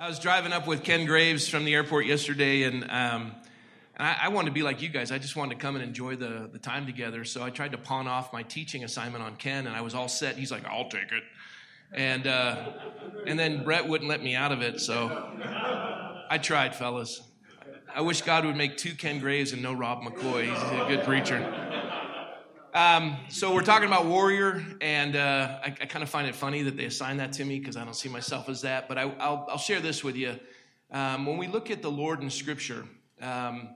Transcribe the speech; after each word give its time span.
I 0.00 0.08
was 0.08 0.18
driving 0.18 0.54
up 0.54 0.66
with 0.66 0.82
Ken 0.82 1.04
Graves 1.04 1.46
from 1.46 1.66
the 1.66 1.74
airport 1.74 2.06
yesterday, 2.06 2.62
and, 2.62 2.84
um, 2.84 3.32
I, 3.98 4.16
I, 4.22 4.28
wanted 4.30 4.46
to 4.46 4.54
be 4.54 4.62
like 4.62 4.80
you 4.80 4.88
guys. 4.88 5.12
I 5.12 5.18
just 5.18 5.36
wanted 5.36 5.56
to 5.56 5.60
come 5.60 5.76
and 5.76 5.84
enjoy 5.84 6.16
the, 6.16 6.48
the 6.50 6.58
time 6.58 6.86
together. 6.86 7.22
So 7.26 7.42
I 7.42 7.50
tried 7.50 7.72
to 7.72 7.78
pawn 7.78 8.08
off 8.08 8.32
my 8.32 8.42
teaching 8.42 8.82
assignment 8.82 9.22
on 9.22 9.36
Ken, 9.36 9.66
and 9.66 9.76
I 9.76 9.82
was 9.82 9.94
all 9.94 10.08
set. 10.08 10.38
He's 10.38 10.50
like, 10.50 10.64
I'll 10.64 10.88
take 10.88 11.12
it. 11.12 11.22
And, 11.92 12.26
uh, 12.26 12.72
and 13.26 13.38
then 13.38 13.62
Brett 13.62 13.86
wouldn't 13.86 14.08
let 14.08 14.22
me 14.22 14.34
out 14.34 14.52
of 14.52 14.62
it, 14.62 14.80
so 14.80 15.08
I 16.30 16.38
tried, 16.38 16.74
fellas. 16.74 17.20
I 17.94 18.00
wish 18.00 18.22
God 18.22 18.46
would 18.46 18.56
make 18.56 18.78
two 18.78 18.94
Ken 18.94 19.20
Graves 19.20 19.52
and 19.52 19.60
no 19.60 19.74
Rob 19.74 20.02
McCoy. 20.02 20.48
He's 20.48 20.80
a 20.80 20.86
good 20.88 21.04
preacher. 21.04 21.69
Um, 22.72 23.16
so 23.28 23.52
we're 23.52 23.62
talking 23.62 23.88
about 23.88 24.06
warrior, 24.06 24.64
and 24.80 25.16
uh, 25.16 25.58
I, 25.60 25.66
I 25.66 25.86
kind 25.86 26.04
of 26.04 26.08
find 26.08 26.28
it 26.28 26.36
funny 26.36 26.62
that 26.62 26.76
they 26.76 26.84
assign 26.84 27.16
that 27.16 27.32
to 27.34 27.44
me 27.44 27.58
because 27.58 27.76
I 27.76 27.84
don't 27.84 27.96
see 27.96 28.08
myself 28.08 28.48
as 28.48 28.62
that. 28.62 28.88
But 28.88 28.96
I, 28.96 29.06
will 29.06 29.58
share 29.58 29.80
this 29.80 30.04
with 30.04 30.14
you. 30.14 30.38
Um, 30.92 31.26
when 31.26 31.36
we 31.36 31.48
look 31.48 31.70
at 31.72 31.82
the 31.82 31.90
Lord 31.90 32.22
in 32.22 32.30
Scripture, 32.30 32.84
um, 33.20 33.70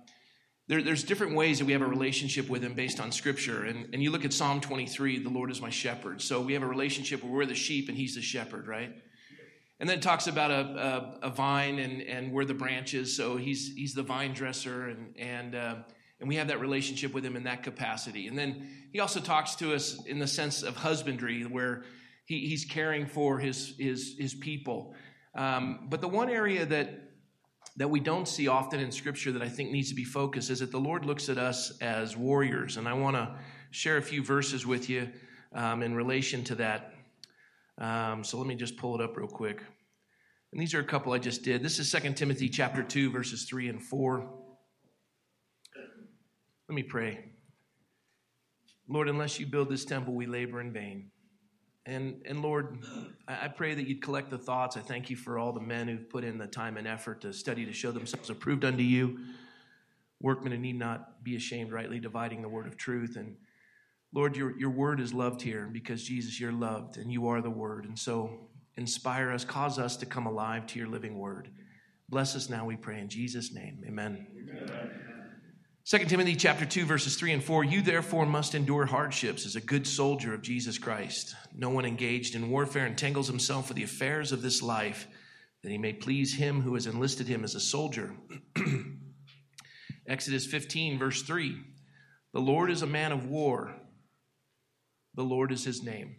there, 0.68 0.80
there's 0.80 1.02
different 1.02 1.34
ways 1.34 1.59
that 1.59 1.65
we 1.65 1.73
have 1.73 1.82
a 1.82 1.87
relationship 1.87 2.48
with 2.48 2.62
Him 2.62 2.74
based 2.74 3.01
on 3.01 3.10
Scripture. 3.10 3.65
And, 3.65 3.92
and 3.92 4.01
you 4.01 4.12
look 4.12 4.24
at 4.24 4.32
Psalm 4.32 4.60
23, 4.60 5.18
the 5.18 5.29
Lord 5.29 5.51
is 5.51 5.60
my 5.60 5.70
shepherd. 5.70 6.23
So 6.23 6.40
we 6.40 6.52
have 6.52 6.62
a 6.62 6.66
relationship 6.66 7.24
where 7.24 7.32
we're 7.32 7.46
the 7.46 7.54
sheep 7.54 7.88
and 7.88 7.98
He's 7.98 8.15
the 8.15 8.23
shepherd, 8.23 8.68
right? 8.68 8.95
And 9.80 9.88
then 9.88 9.98
it 9.98 10.02
talks 10.02 10.29
about 10.29 10.52
a, 10.52 11.18
a, 11.23 11.26
a 11.26 11.30
vine 11.30 11.80
and, 11.80 12.01
and 12.02 12.30
we're 12.30 12.45
the 12.45 12.54
branches. 12.54 13.16
So 13.16 13.37
He's, 13.38 13.74
he's 13.74 13.92
the 13.92 14.04
vine 14.04 14.34
dresser 14.34 14.88
and, 14.88 15.16
and 15.18 15.54
uh, 15.56 15.74
and 16.20 16.28
we 16.28 16.36
have 16.36 16.48
that 16.48 16.60
relationship 16.60 17.12
with 17.12 17.24
him 17.24 17.36
in 17.36 17.45
that 17.45 17.62
capacity. 17.62 18.28
And 18.28 18.38
then 18.38 18.68
he 18.92 19.00
also 19.00 19.20
talks 19.20 19.56
to 19.56 19.74
us 19.74 20.04
in 20.06 20.18
the 20.18 20.27
sense 20.27 20.62
of 20.62 20.77
husbandry, 20.77 21.42
where 21.42 21.84
he, 22.24 22.46
he's 22.46 22.64
caring 22.64 23.06
for 23.06 23.38
his, 23.38 23.74
his, 23.78 24.16
his 24.18 24.34
people. 24.34 24.95
Um, 25.34 25.87
but 25.90 26.00
the 26.00 26.09
one 26.09 26.30
area 26.30 26.64
that, 26.66 27.10
that 27.77 27.90
we 27.90 28.00
don't 28.00 28.28
see 28.28 28.48
often 28.48 28.80
in 28.80 28.92
Scripture 28.92 29.32
that 29.32 29.42
I 29.42 29.48
think 29.48 29.70
needs 29.70 29.88
to 29.88 29.95
be 29.95 30.04
focused 30.04 30.51
is 30.51 30.60
that 30.60 30.70
the 30.70 30.79
Lord 30.79 31.04
looks 31.04 31.29
at 31.29 31.38
us 31.38 31.76
as 31.80 32.16
warriors. 32.16 32.76
And 32.76 32.88
I 32.88 32.92
want 32.92 33.16
to 33.16 33.37
share 33.73 33.96
a 33.96 34.02
few 34.02 34.23
verses 34.23 34.65
with 34.65 34.88
you 34.88 35.10
um, 35.54 35.82
in 35.82 35.95
relation 35.95 36.45
to 36.45 36.54
that. 36.57 36.95
Um, 37.79 38.23
so 38.23 38.38
let 38.38 38.46
me 38.46 38.54
just 38.54 38.76
pull 38.76 38.95
it 38.95 39.02
up 39.02 39.16
real 39.16 39.26
quick. 39.26 39.62
And 40.52 40.60
these 40.60 40.74
are 40.74 40.80
a 40.80 40.85
couple 40.85 41.12
I 41.12 41.18
just 41.18 41.42
did. 41.42 41.65
This 41.65 41.80
is 41.80 41.90
2 41.90 42.12
Timothy 42.12 42.48
chapter 42.48 42.85
2, 42.85 43.10
verses 43.10 43.45
3 43.48 43.68
and 43.70 43.82
4. 43.82 44.43
Let 46.68 46.74
me 46.74 46.82
pray. 46.82 47.24
Lord, 48.88 49.09
unless 49.09 49.40
you 49.40 49.46
build 49.46 49.70
this 49.70 49.84
temple, 49.84 50.15
we 50.15 50.26
labor 50.26 50.60
in 50.60 50.73
vain. 50.73 51.10
And, 51.87 52.23
and 52.24 52.40
Lord, 52.40 52.79
I 53.29 53.48
pray 53.48 53.74
that 53.74 53.87
you'd 53.87 54.02
collect 54.02 54.30
the 54.30 54.38
thoughts. 54.38 54.76
I 54.76 54.80
thank 54.80 55.10
you 55.10 55.16
for 55.16 55.38
all 55.38 55.52
the 55.52 55.60
men 55.60 55.87
who've 55.87 56.09
put 56.09 56.24
in 56.24 56.38
the 56.38 56.46
time 56.46 56.79
and 56.79 56.88
effort 56.88 57.20
to 57.23 57.32
study 57.32 57.66
to 57.66 57.73
show 57.73 57.92
themselves 57.92 58.30
approved 58.30 58.65
unto 58.65 58.82
you. 58.82 59.18
Workmen 60.20 60.52
who 60.52 60.59
need 60.59 60.79
not 60.79 61.23
be 61.23 61.37
ashamed, 61.37 61.73
rightly 61.73 62.01
dividing 62.01 62.40
the 62.40 62.48
word 62.48 62.66
of 62.66 62.79
truth. 62.79 63.16
And 63.16 63.37
Lord, 64.15 64.34
your, 64.34 64.59
your 64.59 64.70
word 64.70 64.98
is 64.98 65.12
loved 65.12 65.42
here 65.42 65.69
because 65.70 66.03
Jesus, 66.03 66.41
you're 66.41 66.53
loved 66.53 66.97
and 66.97 67.12
you 67.12 67.28
are 67.28 67.42
the 67.42 67.50
word. 67.50 67.84
And 67.84 67.98
so 67.98 68.48
inspire 68.76 69.31
us, 69.31 69.44
cause 69.44 69.78
us 69.78 69.98
to 69.98 70.06
come 70.06 70.25
alive 70.25 70.66
to 70.69 70.78
your 70.78 70.88
living 70.88 71.19
word. 71.19 71.50
Bless 72.09 72.34
us 72.34 72.48
now, 72.48 72.65
we 72.65 72.76
pray 72.76 73.00
in 73.00 73.09
Jesus' 73.09 73.53
name. 73.53 73.82
Amen. 73.87 74.26
Amen. 74.38 75.13
2 75.87 75.99
Timothy 76.06 76.34
chapter 76.34 76.65
2 76.65 76.87
verses 76.87 77.16
3 77.16 77.34
and 77.34 77.44
4 77.44 77.62
you 77.62 77.82
therefore 77.82 78.25
must 78.25 78.54
endure 78.54 78.87
hardships 78.87 79.44
as 79.44 79.54
a 79.54 79.60
good 79.60 79.87
soldier 79.87 80.32
of 80.32 80.41
Jesus 80.41 80.78
Christ. 80.78 81.34
No 81.54 81.69
one 81.69 81.84
engaged 81.84 82.34
in 82.34 82.49
warfare 82.49 82.87
entangles 82.87 83.28
himself 83.28 83.69
with 83.69 83.76
the 83.76 83.82
affairs 83.82 84.32
of 84.32 84.41
this 84.41 84.62
life 84.62 85.06
that 85.62 85.71
he 85.71 85.76
may 85.76 85.93
please 85.93 86.34
him 86.37 86.62
who 86.62 86.72
has 86.72 86.87
enlisted 86.87 87.28
him 87.28 87.44
as 87.44 87.54
a 87.54 87.60
soldier. 87.60 88.15
Exodus 90.06 90.47
15 90.47 90.99
verse 90.99 91.22
3 91.22 91.60
the 92.32 92.41
Lord 92.41 92.71
is 92.71 92.81
a 92.81 92.87
man 92.87 93.12
of 93.12 93.26
war. 93.26 93.76
The 95.14 95.22
Lord 95.22 95.53
is 95.53 95.64
his 95.64 95.84
name. 95.84 96.16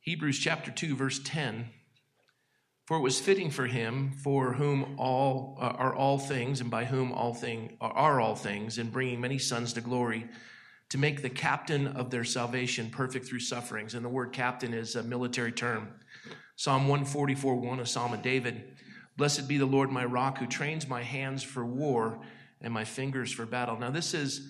Hebrews 0.00 0.38
chapter 0.38 0.70
2 0.70 0.94
verse 0.94 1.20
10 1.22 1.68
for 2.88 2.96
it 2.96 3.00
was 3.00 3.20
fitting 3.20 3.50
for 3.50 3.66
him, 3.66 4.12
for 4.12 4.54
whom 4.54 4.94
all 4.96 5.58
uh, 5.60 5.74
are 5.76 5.94
all 5.94 6.18
things, 6.18 6.62
and 6.62 6.70
by 6.70 6.86
whom 6.86 7.12
all 7.12 7.34
thing 7.34 7.76
are 7.82 8.18
all 8.18 8.34
things, 8.34 8.78
in 8.78 8.88
bringing 8.88 9.20
many 9.20 9.36
sons 9.36 9.74
to 9.74 9.82
glory, 9.82 10.26
to 10.88 10.96
make 10.96 11.20
the 11.20 11.28
captain 11.28 11.86
of 11.86 12.08
their 12.08 12.24
salvation 12.24 12.88
perfect 12.88 13.26
through 13.26 13.40
sufferings. 13.40 13.92
And 13.92 14.02
the 14.02 14.08
word 14.08 14.32
captain 14.32 14.72
is 14.72 14.96
a 14.96 15.02
military 15.02 15.52
term. 15.52 15.88
Psalm 16.56 16.88
144, 16.88 17.56
1, 17.56 17.80
a 17.80 17.84
psalm 17.84 18.14
of 18.14 18.22
David. 18.22 18.64
Blessed 19.18 19.46
be 19.46 19.58
the 19.58 19.66
Lord 19.66 19.90
my 19.90 20.06
rock, 20.06 20.38
who 20.38 20.46
trains 20.46 20.88
my 20.88 21.02
hands 21.02 21.42
for 21.42 21.66
war 21.66 22.18
and 22.62 22.72
my 22.72 22.84
fingers 22.84 23.30
for 23.30 23.44
battle. 23.44 23.78
Now, 23.78 23.90
this 23.90 24.14
is 24.14 24.48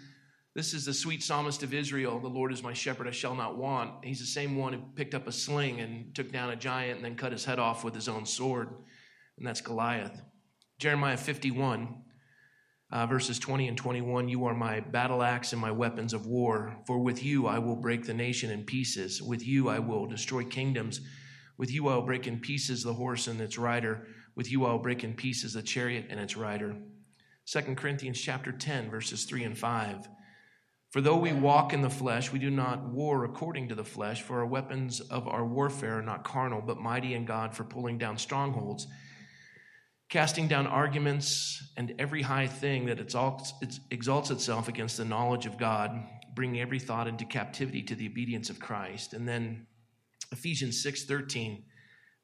this 0.58 0.74
is 0.74 0.84
the 0.84 0.92
sweet 0.92 1.22
psalmist 1.22 1.62
of 1.62 1.72
Israel. 1.72 2.18
The 2.18 2.26
Lord 2.26 2.52
is 2.52 2.64
my 2.64 2.72
shepherd, 2.72 3.06
I 3.06 3.12
shall 3.12 3.36
not 3.36 3.56
want. 3.56 4.04
He's 4.04 4.18
the 4.18 4.26
same 4.26 4.56
one 4.56 4.72
who 4.72 4.80
picked 4.96 5.14
up 5.14 5.28
a 5.28 5.32
sling 5.32 5.78
and 5.78 6.12
took 6.16 6.32
down 6.32 6.50
a 6.50 6.56
giant 6.56 6.96
and 6.96 7.04
then 7.04 7.14
cut 7.14 7.30
his 7.30 7.44
head 7.44 7.60
off 7.60 7.84
with 7.84 7.94
his 7.94 8.08
own 8.08 8.26
sword, 8.26 8.70
and 9.36 9.46
that's 9.46 9.60
Goliath. 9.60 10.20
Jeremiah 10.80 11.16
51, 11.16 12.02
uh, 12.90 13.06
verses 13.06 13.38
20 13.38 13.68
and 13.68 13.76
21 13.76 14.28
You 14.28 14.46
are 14.46 14.54
my 14.54 14.80
battle 14.80 15.22
axe 15.22 15.52
and 15.52 15.62
my 15.62 15.70
weapons 15.70 16.12
of 16.12 16.26
war. 16.26 16.76
For 16.88 16.98
with 16.98 17.22
you 17.22 17.46
I 17.46 17.60
will 17.60 17.76
break 17.76 18.04
the 18.04 18.12
nation 18.12 18.50
in 18.50 18.64
pieces. 18.64 19.22
With 19.22 19.46
you 19.46 19.68
I 19.68 19.78
will 19.78 20.06
destroy 20.06 20.42
kingdoms. 20.42 21.00
With 21.56 21.70
you 21.70 21.86
I 21.86 21.94
will 21.94 22.02
break 22.02 22.26
in 22.26 22.40
pieces 22.40 22.82
the 22.82 22.94
horse 22.94 23.28
and 23.28 23.40
its 23.40 23.58
rider. 23.58 24.08
With 24.34 24.50
you 24.50 24.66
I 24.66 24.72
will 24.72 24.80
break 24.80 25.04
in 25.04 25.14
pieces 25.14 25.52
the 25.52 25.62
chariot 25.62 26.06
and 26.10 26.18
its 26.18 26.36
rider. 26.36 26.74
2 27.46 27.60
Corinthians 27.76 28.20
chapter 28.20 28.50
10, 28.50 28.90
verses 28.90 29.24
3 29.24 29.44
and 29.44 29.56
5. 29.56 30.08
For 30.90 31.02
though 31.02 31.18
we 31.18 31.32
walk 31.34 31.74
in 31.74 31.82
the 31.82 31.90
flesh, 31.90 32.32
we 32.32 32.38
do 32.38 32.50
not 32.50 32.82
war 32.88 33.24
according 33.24 33.68
to 33.68 33.74
the 33.74 33.84
flesh, 33.84 34.22
for 34.22 34.38
our 34.38 34.46
weapons 34.46 35.00
of 35.00 35.28
our 35.28 35.44
warfare 35.44 35.98
are 35.98 36.02
not 36.02 36.24
carnal, 36.24 36.62
but 36.62 36.80
mighty 36.80 37.12
in 37.14 37.26
God 37.26 37.54
for 37.54 37.64
pulling 37.64 37.98
down 37.98 38.16
strongholds, 38.16 38.86
casting 40.08 40.48
down 40.48 40.66
arguments 40.66 41.72
and 41.76 41.94
every 41.98 42.22
high 42.22 42.46
thing 42.46 42.86
that 42.86 42.98
exalts 42.98 44.30
itself 44.30 44.68
against 44.68 44.96
the 44.96 45.04
knowledge 45.04 45.44
of 45.44 45.58
God, 45.58 45.90
bringing 46.34 46.60
every 46.60 46.78
thought 46.78 47.06
into 47.06 47.26
captivity 47.26 47.82
to 47.82 47.94
the 47.94 48.06
obedience 48.06 48.48
of 48.48 48.58
Christ. 48.58 49.12
And 49.12 49.28
then 49.28 49.66
Ephesians 50.32 50.82
6:13 50.82 51.64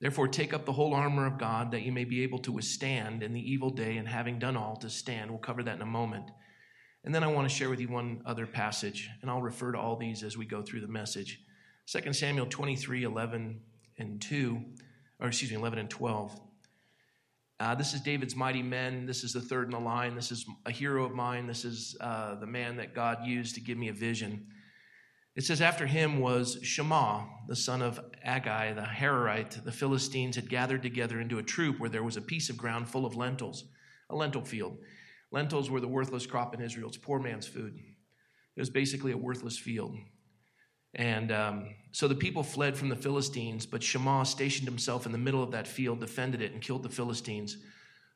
Therefore 0.00 0.28
take 0.28 0.52
up 0.52 0.64
the 0.66 0.72
whole 0.72 0.92
armor 0.92 1.26
of 1.26 1.38
God 1.38 1.70
that 1.70 1.82
you 1.82 1.92
may 1.92 2.04
be 2.04 2.22
able 2.22 2.38
to 2.40 2.52
withstand 2.52 3.22
in 3.22 3.32
the 3.32 3.52
evil 3.52 3.70
day 3.70 3.96
and 3.96 4.08
having 4.08 4.38
done 4.38 4.56
all 4.56 4.76
to 4.76 4.90
stand. 4.90 5.30
We'll 5.30 5.38
cover 5.38 5.62
that 5.62 5.76
in 5.76 5.82
a 5.82 5.86
moment. 5.86 6.30
And 7.04 7.14
then 7.14 7.22
I 7.22 7.26
want 7.26 7.48
to 7.48 7.54
share 7.54 7.68
with 7.68 7.80
you 7.80 7.88
one 7.88 8.22
other 8.24 8.46
passage, 8.46 9.10
and 9.20 9.30
I'll 9.30 9.42
refer 9.42 9.72
to 9.72 9.78
all 9.78 9.96
these 9.96 10.22
as 10.22 10.38
we 10.38 10.46
go 10.46 10.62
through 10.62 10.80
the 10.80 10.88
message. 10.88 11.40
2 11.86 12.14
Samuel 12.14 12.46
23, 12.46 13.04
11 13.04 13.60
and 13.98 14.20
2, 14.22 14.62
or 15.20 15.28
excuse 15.28 15.50
me, 15.50 15.58
11 15.58 15.78
and 15.80 15.90
12. 15.90 16.40
Uh, 17.60 17.74
this 17.74 17.92
is 17.92 18.00
David's 18.00 18.34
mighty 18.34 18.62
men. 18.62 19.04
This 19.04 19.22
is 19.22 19.34
the 19.34 19.40
third 19.40 19.66
in 19.66 19.70
the 19.72 19.78
line. 19.78 20.14
This 20.14 20.32
is 20.32 20.46
a 20.64 20.70
hero 20.70 21.04
of 21.04 21.12
mine. 21.12 21.46
This 21.46 21.66
is 21.66 21.94
uh, 22.00 22.36
the 22.36 22.46
man 22.46 22.78
that 22.78 22.94
God 22.94 23.26
used 23.26 23.54
to 23.56 23.60
give 23.60 23.76
me 23.76 23.88
a 23.88 23.92
vision. 23.92 24.46
It 25.36 25.44
says, 25.44 25.60
After 25.60 25.86
him 25.86 26.20
was 26.20 26.58
Shammah, 26.62 27.26
the 27.48 27.56
son 27.56 27.82
of 27.82 28.00
Agee, 28.26 28.74
the 28.74 28.80
Hararite. 28.80 29.62
The 29.62 29.72
Philistines 29.72 30.36
had 30.36 30.48
gathered 30.48 30.82
together 30.82 31.20
into 31.20 31.38
a 31.38 31.42
troop 31.42 31.78
where 31.78 31.90
there 31.90 32.02
was 32.02 32.16
a 32.16 32.22
piece 32.22 32.48
of 32.48 32.56
ground 32.56 32.88
full 32.88 33.04
of 33.04 33.14
lentils, 33.14 33.64
a 34.08 34.16
lentil 34.16 34.42
field. 34.42 34.78
Lentils 35.34 35.68
were 35.68 35.80
the 35.80 35.88
worthless 35.88 36.26
crop 36.26 36.54
in 36.54 36.62
Israel. 36.62 36.86
It's 36.86 36.96
poor 36.96 37.18
man's 37.18 37.44
food. 37.46 37.74
It 38.56 38.60
was 38.60 38.70
basically 38.70 39.10
a 39.10 39.16
worthless 39.16 39.58
field. 39.58 39.96
And 40.94 41.32
um, 41.32 41.74
so 41.90 42.06
the 42.06 42.14
people 42.14 42.44
fled 42.44 42.76
from 42.76 42.88
the 42.88 42.94
Philistines, 42.94 43.66
but 43.66 43.82
Shammah 43.82 44.26
stationed 44.26 44.68
himself 44.68 45.06
in 45.06 45.12
the 45.12 45.18
middle 45.18 45.42
of 45.42 45.50
that 45.50 45.66
field, 45.66 45.98
defended 45.98 46.40
it, 46.40 46.52
and 46.52 46.62
killed 46.62 46.84
the 46.84 46.88
Philistines. 46.88 47.56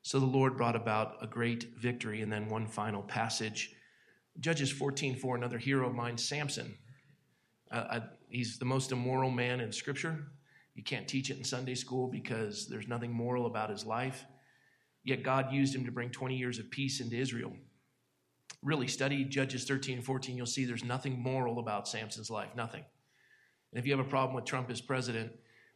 So 0.03 0.21
the 0.21 0.27
Lord 0.27 0.57
brought 0.57 0.77
about 0.77 1.17
a 1.21 1.27
great 1.27 1.77
victory. 1.77 2.23
And 2.23 2.33
then 2.33 2.49
one 2.49 2.69
final 2.69 3.03
passage 3.03 3.75
Judges 4.39 4.71
14 4.71 5.17
4, 5.17 5.35
another 5.35 5.59
hero 5.59 5.89
of 5.89 5.97
mine, 5.97 6.17
Samson. 6.17 6.73
Uh, 7.73 7.85
I, 7.91 8.03
he's 8.29 8.61
the 8.61 8.65
most 8.65 8.93
immoral 8.93 9.33
man 9.33 9.59
in 9.59 9.73
Scripture. 9.73 10.29
You 10.77 10.85
can't 10.85 11.09
teach 11.09 11.31
it 11.31 11.39
in 11.39 11.43
Sunday 11.43 11.75
school 11.75 12.07
because 12.07 12.69
there's 12.69 12.87
nothing 12.87 13.13
moral 13.13 13.47
about 13.47 13.71
his 13.71 13.85
life. 13.85 14.25
Yet 15.05 15.23
God 15.23 15.53
used 15.53 15.75
him 15.75 15.85
to 15.85 15.93
bring 15.93 16.11
20 16.11 16.37
years 16.37 16.59
of 16.59 16.71
peace 16.71 17.01
into 17.01 17.17
Israel. 17.17 17.53
Really, 18.63 18.89
study 18.89 19.25
Judges 19.25 19.65
13 19.65 19.99
and 19.99 20.05
14. 20.05 20.37
You'll 20.37 20.47
see 20.47 20.65
there's 20.65 20.85
nothing 20.85 21.21
moral 21.21 21.59
about 21.59 21.89
Samson's 21.89 22.31
life, 22.31 22.51
nothing. 22.57 22.85
And 23.73 23.79
if 23.79 23.87
you 23.87 23.97
have 23.97 24.05
a 24.05 24.09
problem 24.09 24.35
with 24.35 24.45
Trump 24.45 24.71
as 24.71 24.81
president, 24.81 25.33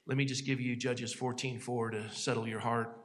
let 0.07 0.17
me 0.17 0.25
just 0.25 0.45
give 0.45 0.61
you 0.61 0.75
Judges 0.75 1.13
14 1.13 1.61
4 1.61 1.91
to 1.91 2.11
settle 2.11 2.49
your 2.49 2.61
heart. 2.61 2.97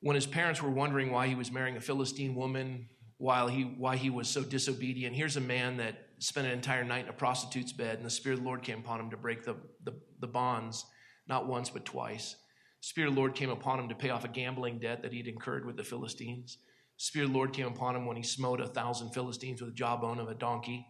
When 0.00 0.14
his 0.14 0.26
parents 0.26 0.60
were 0.60 0.70
wondering 0.70 1.10
why 1.10 1.28
he 1.28 1.34
was 1.34 1.52
marrying 1.52 1.76
a 1.76 1.80
Philistine 1.80 2.34
woman, 2.34 2.88
while 3.18 3.48
he, 3.48 3.62
why 3.62 3.96
he 3.96 4.10
was 4.10 4.28
so 4.28 4.42
disobedient, 4.42 5.16
here's 5.16 5.36
a 5.36 5.40
man 5.40 5.78
that 5.78 6.06
spent 6.18 6.46
an 6.46 6.52
entire 6.52 6.84
night 6.84 7.04
in 7.04 7.10
a 7.10 7.14
prostitute's 7.14 7.72
bed, 7.72 7.96
and 7.96 8.04
the 8.04 8.10
Spirit 8.10 8.38
of 8.38 8.40
the 8.40 8.46
Lord 8.46 8.62
came 8.62 8.78
upon 8.78 9.00
him 9.00 9.10
to 9.10 9.16
break 9.16 9.44
the, 9.44 9.56
the, 9.84 9.94
the 10.20 10.26
bonds, 10.26 10.84
not 11.28 11.46
once, 11.46 11.70
but 11.70 11.84
twice. 11.84 12.36
Spirit 12.80 13.08
of 13.08 13.14
the 13.14 13.20
Lord 13.20 13.34
came 13.34 13.50
upon 13.50 13.80
him 13.80 13.88
to 13.88 13.94
pay 13.94 14.10
off 14.10 14.24
a 14.24 14.28
gambling 14.28 14.78
debt 14.78 15.02
that 15.02 15.12
he'd 15.12 15.28
incurred 15.28 15.66
with 15.66 15.76
the 15.76 15.84
Philistines. 15.84 16.58
Spirit 16.96 17.26
of 17.26 17.32
the 17.32 17.36
Lord 17.36 17.52
came 17.52 17.66
upon 17.66 17.96
him 17.96 18.06
when 18.06 18.16
he 18.16 18.22
smote 18.22 18.60
a 18.60 18.66
thousand 18.66 19.10
Philistines 19.10 19.60
with 19.60 19.70
a 19.70 19.74
jawbone 19.74 20.18
of 20.18 20.28
a 20.28 20.34
donkey. 20.34 20.86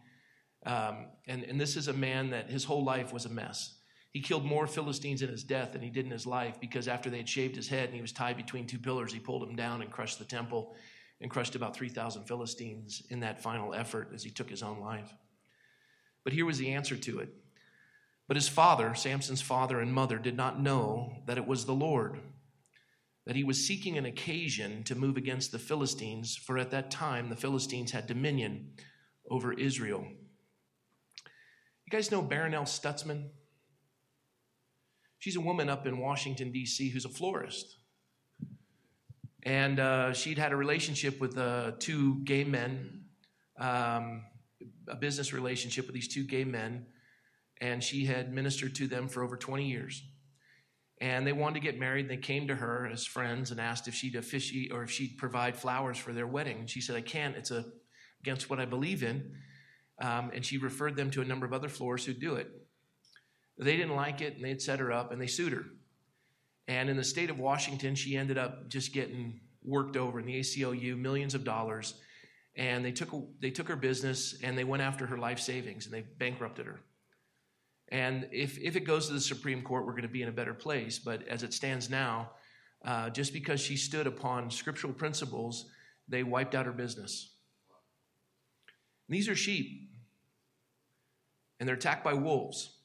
Um, 0.64 1.06
and, 1.26 1.42
and 1.44 1.60
this 1.60 1.76
is 1.76 1.88
a 1.88 1.92
man 1.92 2.30
that 2.30 2.50
his 2.50 2.64
whole 2.64 2.84
life 2.84 3.12
was 3.12 3.24
a 3.24 3.30
mess. 3.30 3.78
He 4.12 4.20
killed 4.20 4.44
more 4.44 4.66
Philistines 4.66 5.22
in 5.22 5.28
his 5.28 5.44
death 5.44 5.72
than 5.72 5.82
he 5.82 5.90
did 5.90 6.06
in 6.06 6.10
his 6.10 6.26
life 6.26 6.58
because 6.60 6.88
after 6.88 7.10
they 7.10 7.18
had 7.18 7.28
shaved 7.28 7.54
his 7.54 7.68
head 7.68 7.86
and 7.86 7.94
he 7.94 8.00
was 8.00 8.12
tied 8.12 8.36
between 8.36 8.66
two 8.66 8.78
pillars, 8.78 9.12
he 9.12 9.18
pulled 9.18 9.42
him 9.42 9.56
down 9.56 9.82
and 9.82 9.90
crushed 9.90 10.18
the 10.18 10.24
temple 10.24 10.74
and 11.20 11.30
crushed 11.30 11.54
about 11.54 11.76
3,000 11.76 12.24
Philistines 12.24 13.02
in 13.10 13.20
that 13.20 13.42
final 13.42 13.74
effort 13.74 14.10
as 14.14 14.22
he 14.22 14.30
took 14.30 14.48
his 14.48 14.62
own 14.62 14.80
life. 14.80 15.12
But 16.24 16.32
here 16.32 16.46
was 16.46 16.58
the 16.58 16.72
answer 16.72 16.96
to 16.96 17.20
it. 17.20 17.28
But 18.28 18.36
his 18.36 18.48
father, 18.48 18.94
Samson's 18.94 19.42
father 19.42 19.80
and 19.80 19.92
mother, 19.92 20.18
did 20.18 20.36
not 20.36 20.60
know 20.60 21.22
that 21.26 21.38
it 21.38 21.46
was 21.46 21.64
the 21.64 21.72
Lord, 21.72 22.20
that 23.24 23.36
he 23.36 23.44
was 23.44 23.66
seeking 23.66 23.96
an 23.96 24.06
occasion 24.06 24.82
to 24.84 24.96
move 24.96 25.16
against 25.16 25.52
the 25.52 25.58
Philistines, 25.58 26.36
for 26.36 26.58
at 26.58 26.70
that 26.72 26.90
time 26.90 27.28
the 27.28 27.36
Philistines 27.36 27.92
had 27.92 28.06
dominion 28.06 28.72
over 29.30 29.52
Israel. 29.52 30.04
You 30.04 31.90
guys 31.90 32.10
know 32.10 32.22
Barronelle 32.22 32.64
Stutzman? 32.64 33.28
She's 35.18 35.36
a 35.36 35.40
woman 35.40 35.68
up 35.68 35.86
in 35.86 35.98
Washington, 35.98 36.50
D.C., 36.50 36.90
who's 36.90 37.04
a 37.04 37.08
florist. 37.08 37.78
And 39.44 39.78
uh, 39.78 40.12
she'd 40.12 40.38
had 40.38 40.52
a 40.52 40.56
relationship 40.56 41.20
with 41.20 41.38
uh, 41.38 41.72
two 41.78 42.24
gay 42.24 42.42
men, 42.42 43.04
um, 43.60 44.24
a 44.88 44.96
business 44.96 45.32
relationship 45.32 45.86
with 45.86 45.94
these 45.94 46.08
two 46.08 46.24
gay 46.24 46.42
men 46.42 46.86
and 47.60 47.82
she 47.82 48.04
had 48.04 48.32
ministered 48.32 48.74
to 48.76 48.86
them 48.86 49.08
for 49.08 49.22
over 49.22 49.36
20 49.36 49.66
years. 49.66 50.02
And 51.00 51.26
they 51.26 51.32
wanted 51.32 51.54
to 51.54 51.60
get 51.60 51.78
married. 51.78 52.08
They 52.08 52.16
came 52.16 52.48
to 52.48 52.54
her 52.54 52.88
as 52.90 53.04
friends 53.04 53.50
and 53.50 53.60
asked 53.60 53.86
if 53.86 53.94
she'd 53.94 54.14
officiate 54.14 54.72
or 54.72 54.82
if 54.82 54.90
she'd 54.90 55.18
provide 55.18 55.56
flowers 55.56 55.98
for 55.98 56.12
their 56.12 56.26
wedding. 56.26 56.60
And 56.60 56.70
she 56.70 56.80
said, 56.80 56.96
I 56.96 57.02
can't. 57.02 57.36
It's 57.36 57.50
a, 57.50 57.66
against 58.22 58.48
what 58.48 58.58
I 58.58 58.64
believe 58.64 59.02
in. 59.02 59.32
Um, 60.00 60.30
and 60.34 60.44
she 60.44 60.58
referred 60.58 60.96
them 60.96 61.10
to 61.12 61.22
a 61.22 61.24
number 61.24 61.46
of 61.46 61.52
other 61.52 61.68
florists 61.68 62.06
who'd 62.06 62.20
do 62.20 62.34
it. 62.36 62.50
They 63.58 63.76
didn't 63.76 63.96
like 63.96 64.20
it, 64.20 64.36
and 64.36 64.44
they'd 64.44 64.60
set 64.60 64.80
her 64.80 64.92
up, 64.92 65.12
and 65.12 65.20
they 65.20 65.26
sued 65.26 65.52
her. 65.52 65.64
And 66.68 66.90
in 66.90 66.96
the 66.96 67.04
state 67.04 67.30
of 67.30 67.38
Washington, 67.38 67.94
she 67.94 68.16
ended 68.16 68.36
up 68.36 68.68
just 68.68 68.92
getting 68.92 69.40
worked 69.62 69.96
over 69.96 70.20
in 70.20 70.26
the 70.26 70.38
ACLU, 70.40 70.98
millions 70.98 71.34
of 71.34 71.44
dollars. 71.44 71.94
And 72.56 72.84
they 72.84 72.92
took, 72.92 73.10
they 73.40 73.50
took 73.50 73.68
her 73.68 73.76
business, 73.76 74.38
and 74.42 74.58
they 74.58 74.64
went 74.64 74.82
after 74.82 75.06
her 75.06 75.16
life 75.16 75.38
savings, 75.38 75.86
and 75.86 75.94
they 75.94 76.02
bankrupted 76.02 76.66
her. 76.66 76.80
And 77.88 78.28
if, 78.32 78.58
if 78.58 78.76
it 78.76 78.80
goes 78.80 79.06
to 79.06 79.12
the 79.12 79.20
Supreme 79.20 79.62
Court, 79.62 79.86
we're 79.86 79.92
going 79.92 80.02
to 80.02 80.08
be 80.08 80.22
in 80.22 80.28
a 80.28 80.32
better 80.32 80.54
place. 80.54 80.98
But 80.98 81.26
as 81.28 81.42
it 81.42 81.54
stands 81.54 81.88
now, 81.88 82.30
uh, 82.84 83.10
just 83.10 83.32
because 83.32 83.60
she 83.60 83.76
stood 83.76 84.06
upon 84.06 84.50
scriptural 84.50 84.92
principles, 84.92 85.70
they 86.08 86.22
wiped 86.22 86.54
out 86.54 86.66
her 86.66 86.72
business. 86.72 87.32
And 89.08 89.16
these 89.16 89.28
are 89.28 89.36
sheep, 89.36 89.88
and 91.58 91.68
they're 91.68 91.76
attacked 91.76 92.04
by 92.04 92.14
wolves. 92.14 92.78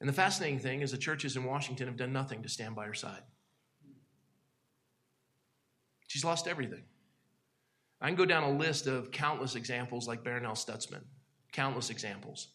And 0.00 0.08
the 0.08 0.14
fascinating 0.14 0.58
thing 0.58 0.80
is 0.80 0.90
the 0.90 0.98
churches 0.98 1.36
in 1.36 1.44
Washington 1.44 1.86
have 1.86 1.96
done 1.96 2.12
nothing 2.12 2.42
to 2.42 2.48
stand 2.48 2.74
by 2.74 2.86
her 2.86 2.94
side. 2.94 3.22
She's 6.08 6.24
lost 6.24 6.46
everything. 6.46 6.82
I 8.00 8.06
can 8.06 8.16
go 8.16 8.26
down 8.26 8.42
a 8.42 8.50
list 8.50 8.86
of 8.86 9.10
countless 9.10 9.54
examples 9.54 10.06
like 10.06 10.22
Barronelle 10.22 10.52
Stutzman, 10.52 11.02
countless 11.52 11.90
examples. 11.90 12.48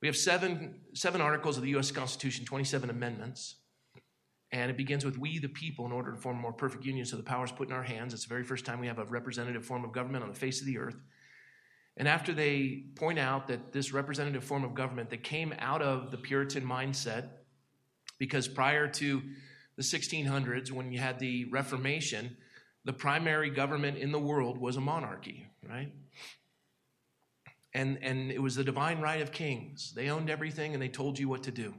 We 0.00 0.08
have 0.08 0.16
seven, 0.16 0.80
seven 0.94 1.20
articles 1.20 1.56
of 1.56 1.62
the 1.62 1.70
U.S. 1.70 1.90
Constitution, 1.90 2.44
27 2.44 2.88
amendments. 2.90 3.56
And 4.50 4.70
it 4.70 4.76
begins 4.76 5.04
with 5.04 5.18
We 5.18 5.38
the 5.38 5.48
people 5.48 5.84
in 5.84 5.92
order 5.92 6.12
to 6.12 6.16
form 6.18 6.38
a 6.38 6.40
more 6.40 6.52
perfect 6.52 6.84
union. 6.84 7.04
So 7.04 7.16
the 7.16 7.22
power 7.22 7.44
is 7.44 7.52
put 7.52 7.68
in 7.68 7.74
our 7.74 7.82
hands. 7.82 8.14
It's 8.14 8.24
the 8.24 8.28
very 8.28 8.44
first 8.44 8.64
time 8.64 8.80
we 8.80 8.86
have 8.86 8.98
a 8.98 9.04
representative 9.04 9.64
form 9.64 9.84
of 9.84 9.92
government 9.92 10.24
on 10.24 10.30
the 10.30 10.38
face 10.38 10.60
of 10.60 10.66
the 10.66 10.78
earth. 10.78 10.96
And 11.98 12.06
after 12.06 12.32
they 12.32 12.84
point 12.94 13.18
out 13.18 13.48
that 13.48 13.72
this 13.72 13.92
representative 13.92 14.44
form 14.44 14.64
of 14.64 14.74
government 14.74 15.10
that 15.10 15.24
came 15.24 15.52
out 15.58 15.82
of 15.82 16.10
the 16.12 16.16
Puritan 16.16 16.64
mindset, 16.64 17.28
because 18.18 18.46
prior 18.48 18.88
to 18.88 19.20
the 19.76 19.82
1600s, 19.82 20.70
when 20.70 20.92
you 20.92 21.00
had 21.00 21.18
the 21.18 21.44
Reformation, 21.46 22.36
the 22.84 22.92
primary 22.92 23.50
government 23.50 23.98
in 23.98 24.12
the 24.12 24.18
world 24.18 24.58
was 24.58 24.76
a 24.76 24.80
monarchy, 24.80 25.46
right? 25.68 25.92
And, 27.74 27.98
and 28.02 28.30
it 28.30 28.40
was 28.40 28.54
the 28.54 28.64
divine 28.64 29.00
right 29.00 29.20
of 29.20 29.32
kings. 29.32 29.92
They 29.94 30.08
owned 30.08 30.30
everything 30.30 30.72
and 30.74 30.82
they 30.82 30.88
told 30.88 31.18
you 31.18 31.28
what 31.28 31.42
to 31.44 31.50
do. 31.50 31.74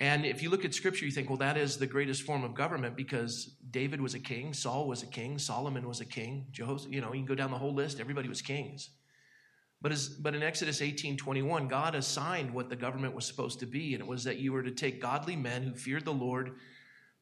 And 0.00 0.26
if 0.26 0.42
you 0.42 0.50
look 0.50 0.64
at 0.64 0.74
scripture, 0.74 1.04
you 1.04 1.12
think, 1.12 1.28
well, 1.28 1.38
that 1.38 1.56
is 1.56 1.76
the 1.76 1.86
greatest 1.86 2.22
form 2.22 2.42
of 2.42 2.54
government 2.54 2.96
because 2.96 3.54
David 3.70 4.00
was 4.00 4.14
a 4.14 4.18
king, 4.18 4.52
Saul 4.52 4.88
was 4.88 5.02
a 5.02 5.06
king, 5.06 5.38
Solomon 5.38 5.86
was 5.86 6.00
a 6.00 6.04
king, 6.04 6.46
you 6.56 7.00
know, 7.00 7.12
you 7.12 7.20
can 7.20 7.24
go 7.24 7.34
down 7.34 7.50
the 7.50 7.58
whole 7.58 7.74
list, 7.74 8.00
everybody 8.00 8.28
was 8.28 8.42
kings. 8.42 8.90
But, 9.80 9.92
as, 9.92 10.08
but 10.08 10.34
in 10.34 10.42
Exodus 10.42 10.80
18 10.80 11.16
21, 11.16 11.68
God 11.68 11.94
assigned 11.94 12.52
what 12.52 12.68
the 12.68 12.76
government 12.76 13.14
was 13.14 13.24
supposed 13.26 13.60
to 13.60 13.66
be, 13.66 13.94
and 13.94 14.02
it 14.02 14.06
was 14.06 14.24
that 14.24 14.38
you 14.38 14.52
were 14.52 14.62
to 14.62 14.70
take 14.70 15.00
godly 15.00 15.36
men 15.36 15.62
who 15.62 15.74
feared 15.74 16.04
the 16.04 16.12
Lord, 16.12 16.52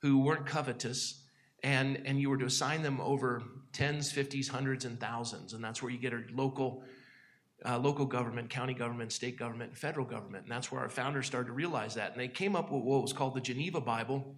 who 0.02 0.18
weren't 0.18 0.46
covetous, 0.46 1.22
and, 1.62 2.02
and 2.04 2.20
you 2.20 2.28
were 2.28 2.36
to 2.36 2.46
assign 2.46 2.82
them 2.82 3.00
over 3.00 3.42
tens, 3.72 4.12
fifties, 4.12 4.48
hundreds, 4.48 4.84
and 4.84 5.00
thousands. 5.00 5.54
And 5.54 5.64
that's 5.64 5.82
where 5.82 5.90
you 5.90 5.98
get 5.98 6.12
a 6.12 6.22
local 6.32 6.82
uh, 7.66 7.78
local 7.78 8.06
government, 8.06 8.48
county 8.48 8.74
government, 8.74 9.12
state 9.12 9.38
government, 9.38 9.70
and 9.70 9.78
federal 9.78 10.06
government. 10.06 10.44
And 10.44 10.52
that's 10.52 10.72
where 10.72 10.80
our 10.80 10.88
founders 10.88 11.26
started 11.26 11.48
to 11.48 11.52
realize 11.52 11.94
that. 11.94 12.12
And 12.12 12.20
they 12.20 12.28
came 12.28 12.56
up 12.56 12.70
with 12.70 12.82
what 12.82 13.02
was 13.02 13.12
called 13.12 13.34
the 13.34 13.40
Geneva 13.40 13.80
Bible. 13.80 14.36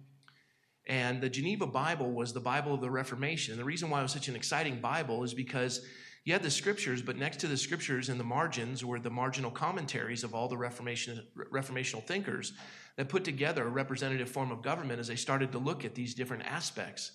And 0.87 1.21
the 1.21 1.29
Geneva 1.29 1.65
Bible 1.65 2.11
was 2.11 2.33
the 2.33 2.41
Bible 2.41 2.73
of 2.73 2.81
the 2.81 2.91
Reformation. 2.91 3.53
And 3.53 3.59
the 3.59 3.65
reason 3.65 3.89
why 3.89 3.99
it 3.99 4.03
was 4.03 4.11
such 4.11 4.27
an 4.27 4.35
exciting 4.35 4.81
Bible 4.81 5.23
is 5.23 5.33
because 5.33 5.85
you 6.25 6.33
had 6.33 6.43
the 6.43 6.51
scriptures, 6.51 7.01
but 7.01 7.17
next 7.17 7.39
to 7.41 7.47
the 7.47 7.57
scriptures 7.57 8.09
in 8.09 8.17
the 8.17 8.23
margins 8.23 8.83
were 8.83 8.99
the 8.99 9.09
marginal 9.09 9.51
commentaries 9.51 10.23
of 10.23 10.33
all 10.33 10.47
the 10.47 10.57
Reformation, 10.57 11.21
reformational 11.51 12.03
thinkers 12.03 12.53
that 12.95 13.09
put 13.09 13.23
together 13.23 13.65
a 13.65 13.69
representative 13.69 14.29
form 14.29 14.51
of 14.51 14.61
government 14.61 14.99
as 14.99 15.07
they 15.07 15.15
started 15.15 15.51
to 15.51 15.57
look 15.57 15.83
at 15.83 15.95
these 15.95 16.13
different 16.13 16.43
aspects. 16.45 17.11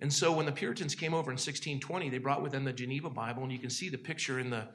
And 0.00 0.12
so 0.12 0.32
when 0.32 0.44
the 0.44 0.52
Puritans 0.52 0.94
came 0.94 1.14
over 1.14 1.30
in 1.30 1.36
1620, 1.36 2.10
they 2.10 2.18
brought 2.18 2.42
with 2.42 2.52
them 2.52 2.64
the 2.64 2.72
Geneva 2.72 3.08
Bible, 3.08 3.42
and 3.42 3.52
you 3.52 3.58
can 3.58 3.70
see 3.70 3.88
the 3.88 3.96
picture 3.96 4.38
in 4.38 4.50
the 4.50 4.68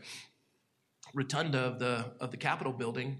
rotunda 1.13 1.59
of 1.59 1.79
the, 1.79 2.05
of 2.19 2.31
the 2.31 2.37
Capitol 2.37 2.73
building 2.73 3.17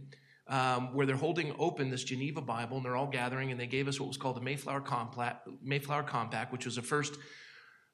um, 0.47 0.93
where 0.93 1.05
they're 1.05 1.15
holding 1.15 1.55
open 1.59 1.89
this 1.89 2.03
Geneva 2.03 2.41
Bible 2.41 2.77
and 2.77 2.85
they're 2.85 2.95
all 2.95 3.07
gathering 3.07 3.51
and 3.51 3.59
they 3.59 3.67
gave 3.67 3.87
us 3.87 3.99
what 3.99 4.07
was 4.07 4.17
called 4.17 4.35
the 4.35 4.41
Mayflower 4.41 4.81
Compact, 4.81 5.47
Mayflower 5.63 6.03
Compact 6.03 6.51
which 6.51 6.65
was 6.65 6.75
the 6.75 6.81
first 6.81 7.17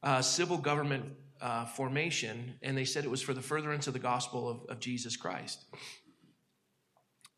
uh, 0.04 0.22
civil 0.22 0.58
government 0.58 1.06
uh, 1.42 1.66
formation, 1.66 2.56
and 2.64 2.76
they 2.76 2.86
said 2.86 3.04
it 3.04 3.12
was 3.12 3.22
for 3.22 3.34
the 3.34 3.42
furtherance 3.42 3.88
of 3.88 3.94
the 3.94 4.00
gospel 4.00 4.50
of, 4.50 4.62
of 4.70 4.80
Jesus 4.80 5.16
Christ. 5.16 5.66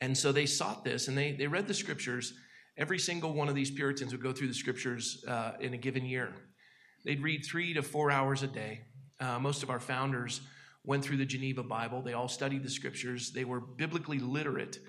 And 0.02 0.18
so 0.18 0.32
they 0.32 0.46
sought 0.46 0.86
this 0.86 1.10
and 1.10 1.18
they, 1.18 1.34
they 1.34 1.48
read 1.48 1.68
the 1.68 1.74
scriptures. 1.74 2.34
Every 2.78 3.00
single 3.00 3.34
one 3.34 3.50
of 3.50 3.56
these 3.56 3.72
Puritans 3.72 4.14
would 4.14 4.24
go 4.24 4.32
through 4.32 4.48
the 4.48 4.54
scriptures 4.54 5.24
uh, 5.28 5.54
in 5.60 5.74
a 5.74 5.78
given 5.78 6.06
year. 6.06 6.34
They'd 7.04 7.22
read 7.22 7.46
three 7.46 7.74
to 7.74 7.82
four 7.82 8.10
hours 8.10 8.44
a 8.44 8.48
day. 8.48 8.82
Uh, 9.20 9.38
most 9.40 9.64
of 9.64 9.70
our 9.70 9.82
founders 9.82 10.40
went 10.90 11.06
through 11.06 11.18
the 11.18 11.26
Geneva 11.26 11.62
Bible. 11.62 12.02
They 12.02 12.14
all 12.14 12.28
studied 12.28 12.64
the 12.64 12.70
scriptures. 12.70 13.32
They 13.32 13.46
were 13.46 13.60
biblically 13.60 14.18
literate. 14.18 14.80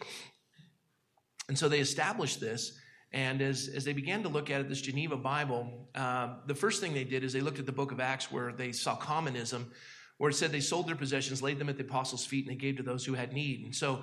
And 1.49 1.59
so 1.59 1.69
they 1.69 1.81
established 1.81 2.41
this. 2.41 2.73
And 3.13 3.43
as, 3.43 3.69
as 3.69 3.85
they 3.85 3.93
began 3.93 4.23
to 4.23 4.31
look 4.31 4.49
at 4.49 4.63
it, 4.63 4.69
this 4.71 4.81
Geneva 4.81 5.19
Bible, 5.19 5.91
uh, 5.95 6.37
the 6.47 6.55
first 6.55 6.81
thing 6.81 6.95
they 6.95 7.05
did 7.05 7.23
is 7.23 7.35
they 7.35 7.43
looked 7.43 7.59
at 7.59 7.67
the 7.67 7.73
book 7.73 7.93
of 7.93 8.01
Acts 8.01 8.33
where 8.33 8.51
they 8.51 8.73
saw 8.73 8.97
communism, 8.97 9.73
where 10.17 10.31
it 10.31 10.35
said 10.35 10.53
they 10.53 10.61
sold 10.61 10.89
their 10.89 10.97
possessions, 10.97 11.43
laid 11.43 11.59
them 11.59 11.69
at 11.69 11.77
the 11.77 11.85
apostles' 11.85 12.25
feet, 12.25 12.47
and 12.47 12.55
they 12.55 12.59
gave 12.59 12.79
to 12.79 12.83
those 12.83 13.05
who 13.05 13.13
had 13.13 13.35
need. 13.35 13.67
And 13.67 13.75
so 13.75 14.01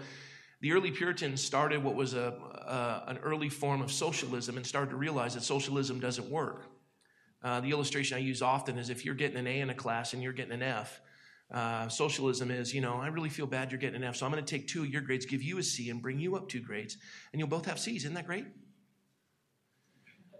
the 0.61 0.73
early 0.73 0.91
Puritans 0.91 1.43
started 1.43 1.83
what 1.83 1.95
was 1.95 2.13
a, 2.13 3.03
an 3.07 3.17
early 3.23 3.49
form 3.49 3.81
of 3.81 3.91
socialism 3.91 4.55
and 4.55 4.63
started 4.67 4.91
to 4.91 4.97
realize 4.97 5.33
that 5.33 5.41
socialism 5.41 5.99
doesn't 5.99 6.29
work. 6.29 6.67
Uh, 7.41 7.59
the 7.59 7.71
illustration 7.71 8.17
I 8.17 8.21
use 8.21 8.43
often 8.43 8.77
is 8.77 8.91
if 8.91 9.03
you're 9.03 9.15
getting 9.15 9.37
an 9.37 9.47
A 9.47 9.61
in 9.61 9.71
a 9.71 9.75
class 9.75 10.13
and 10.13 10.21
you're 10.21 10.33
getting 10.33 10.53
an 10.53 10.61
F, 10.61 11.01
uh, 11.51 11.87
socialism 11.87 12.51
is, 12.51 12.73
you 12.73 12.81
know, 12.81 12.95
I 12.95 13.07
really 13.07 13.29
feel 13.29 13.47
bad 13.47 13.71
you're 13.71 13.79
getting 13.79 14.01
an 14.01 14.03
F, 14.03 14.17
so 14.17 14.25
I'm 14.25 14.31
going 14.31 14.43
to 14.43 14.49
take 14.49 14.67
two 14.67 14.83
of 14.83 14.89
your 14.89 15.01
grades, 15.01 15.25
give 15.25 15.41
you 15.41 15.57
a 15.57 15.63
C, 15.63 15.89
and 15.89 16.01
bring 16.01 16.19
you 16.19 16.35
up 16.35 16.49
two 16.49 16.59
grades, 16.59 16.97
and 17.31 17.39
you'll 17.39 17.47
both 17.47 17.65
have 17.65 17.79
C's. 17.79 18.03
Isn't 18.03 18.15
that 18.15 18.25
great? 18.25 18.45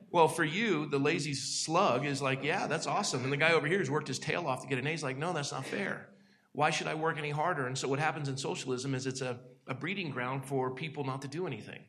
Well, 0.10 0.28
for 0.28 0.44
you, 0.44 0.86
the 0.86 1.00
lazy 1.00 1.34
slug 1.34 2.06
is 2.06 2.22
like, 2.22 2.44
yeah, 2.44 2.68
that's 2.68 2.88
awesome. 2.88 3.24
And 3.24 3.32
the 3.32 3.38
guy 3.38 3.52
over 3.54 3.68
here 3.68 3.78
who's 3.78 3.92
worked 3.92 4.08
his 4.08 4.20
tail 4.20 4.48
off 4.48 4.62
to 4.62 4.68
get 4.68 4.80
an 4.80 4.88
A 4.88 4.92
is 4.92 5.04
like, 5.04 5.18
no, 5.18 5.34
that's 5.34 5.52
not 5.52 5.66
fair. 5.66 6.10
Why 6.54 6.70
should 6.70 6.88
I 6.88 6.96
work 6.96 7.18
any 7.18 7.30
harder? 7.30 7.68
And 7.68 7.78
so 7.78 7.88
what 7.88 8.00
happens 8.00 8.30
in 8.30 8.38
socialism 8.38 8.96
is 8.96 9.06
it's 9.06 9.22
a, 9.22 9.40
a 9.68 9.74
breeding 9.74 10.10
ground 10.10 10.46
for 10.46 10.72
people 10.72 11.04
not 11.04 11.22
to 11.24 11.28
do 11.28 11.46
anything. 11.46 11.82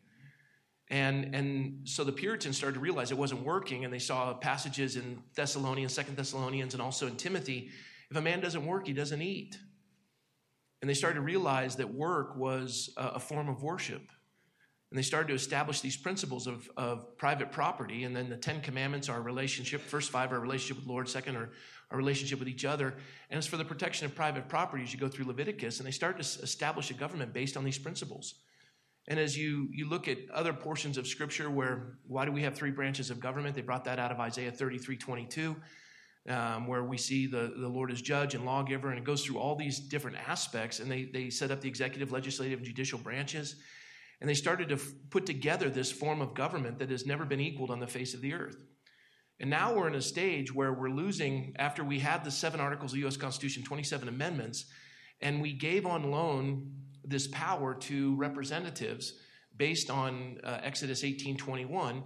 And, 0.91 1.35
and 1.35 1.89
so 1.89 2.03
the 2.03 2.13
Puritans 2.13 2.57
started 2.57 2.75
to 2.75 2.81
realize 2.81 3.11
it 3.11 3.19
wasn't 3.19 3.45
working, 3.45 3.85
and 3.85 3.93
they 3.93 3.99
saw 3.99 4.35
passages 4.35 4.97
in 4.97 5.23
Thessalonians, 5.35 5.93
Second 5.93 6.17
Thessalonians, 6.17 6.75
and 6.75 6.83
also 6.83 7.07
in 7.07 7.17
Timothy 7.17 7.71
if 8.11 8.17
a 8.17 8.21
man 8.21 8.41
doesn't 8.41 8.65
work, 8.65 8.87
he 8.87 8.93
doesn't 8.93 9.23
eat. 9.23 9.59
And 10.81 10.89
they 10.89 10.95
started 10.95 11.17
to 11.17 11.23
realize 11.23 11.77
that 11.77 11.93
work 11.93 12.37
was 12.37 12.91
a, 12.97 13.19
form 13.19 13.49
of 13.49 13.63
worship. 13.63 14.03
And 14.91 14.99
they 14.99 15.03
started 15.03 15.29
to 15.29 15.35
establish 15.35 15.81
these 15.81 15.97
principles 15.97 16.47
of, 16.47 16.71
of 16.77 17.19
private 17.19 17.51
property. 17.51 18.05
And 18.05 18.17
then 18.17 18.31
the 18.31 18.37
Ten 18.37 18.61
Commandments 18.61 19.09
are 19.09 19.21
relationship. 19.21 19.83
First 19.83 20.11
five 20.11 20.33
are 20.33 20.41
relationship 20.41 20.79
with 20.79 20.87
Lord. 20.87 21.09
Second 21.09 21.37
are 21.37 21.51
our 21.91 21.99
relationship 21.99 22.39
with 22.39 22.49
each 22.49 22.65
other. 22.65 22.95
And 23.29 23.37
it's 23.37 23.47
for 23.47 23.57
the 23.57 23.65
protection 23.65 24.07
of 24.07 24.15
private 24.15 24.49
property 24.49 24.85
as 24.85 24.93
you 24.93 24.99
go 24.99 25.09
through 25.09 25.27
Leviticus. 25.27 25.79
And 25.79 25.87
they 25.87 25.91
start 25.91 26.17
to 26.23 26.43
establish 26.43 26.91
a 26.91 26.95
government 26.95 27.35
based 27.35 27.57
on 27.57 27.65
these 27.65 27.79
principles. 27.79 28.37
And 29.09 29.19
as 29.19 29.37
you, 29.37 29.69
you 29.73 29.89
look 29.89 30.07
at 30.07 30.19
other 30.33 30.53
portions 30.53 30.97
of 30.97 31.07
Scripture 31.07 31.51
where, 31.51 31.99
why 32.07 32.25
do 32.25 32.33
we 32.33 32.43
have 32.43 32.55
three 32.55 32.71
branches 32.71 33.11
of 33.11 33.21
government? 33.21 33.55
They 33.57 33.63
brought 33.63 33.85
that 33.85 33.99
out 33.99 34.13
of 34.13 34.21
Isaiah 34.21 34.53
33 34.53 34.97
22 34.97 35.57
um, 36.29 36.67
where 36.67 36.85
we 36.85 36.99
see 36.99 37.27
the, 37.27 37.53
the 37.57 37.69
Lord 37.69 37.91
as 37.91 38.03
judge 38.03 38.35
and 38.35 38.45
lawgiver, 38.45 38.91
and 38.91 38.99
it 38.99 39.05
goes 39.05 39.25
through 39.25 39.39
all 39.39 39.57
these 39.57 39.81
different 39.81 40.17
aspects. 40.29 40.81
And 40.81 40.91
they, 40.91 41.05
they 41.13 41.31
set 41.31 41.51
up 41.51 41.61
the 41.61 41.69
executive, 41.69 42.13
legislative, 42.13 42.59
and 42.59 42.67
judicial 42.67 42.99
branches. 42.99 43.57
And 44.21 44.29
they 44.29 44.35
started 44.35 44.69
to 44.69 44.75
f- 44.75 44.93
put 45.11 45.27
together 45.27 45.71
this 45.71 45.93
form 45.93 46.21
of 46.21 46.35
government 46.35 46.79
that 46.81 46.91
has 46.91 47.07
never 47.07 47.25
been 47.25 47.41
equaled 47.41 47.71
on 47.71 47.81
the 47.81 47.87
face 47.87 48.15
of 48.15 48.21
the 48.21 48.35
earth. 48.35 48.57
And 49.41 49.49
now 49.49 49.75
we're 49.75 49.87
in 49.87 49.95
a 49.95 50.03
stage 50.03 50.53
where 50.53 50.73
we're 50.73 50.91
losing, 50.91 51.55
after 51.59 51.85
we 51.85 52.01
had 52.01 52.25
the 52.25 52.31
seven 52.31 52.61
articles 52.61 52.93
of 52.93 52.97
the 52.97 53.01
U.S. 53.03 53.17
Constitution, 53.17 53.63
27 53.63 54.09
amendments, 54.09 54.67
and 55.21 55.41
we 55.41 55.53
gave 55.53 55.87
on 55.87 56.11
loan 56.11 56.73
this 57.05 57.29
power 57.29 57.75
to 57.75 58.17
representatives 58.17 59.15
based 59.57 59.91
on 59.91 60.39
uh, 60.45 60.61
Exodus 60.63 61.03
18:21 61.03 62.03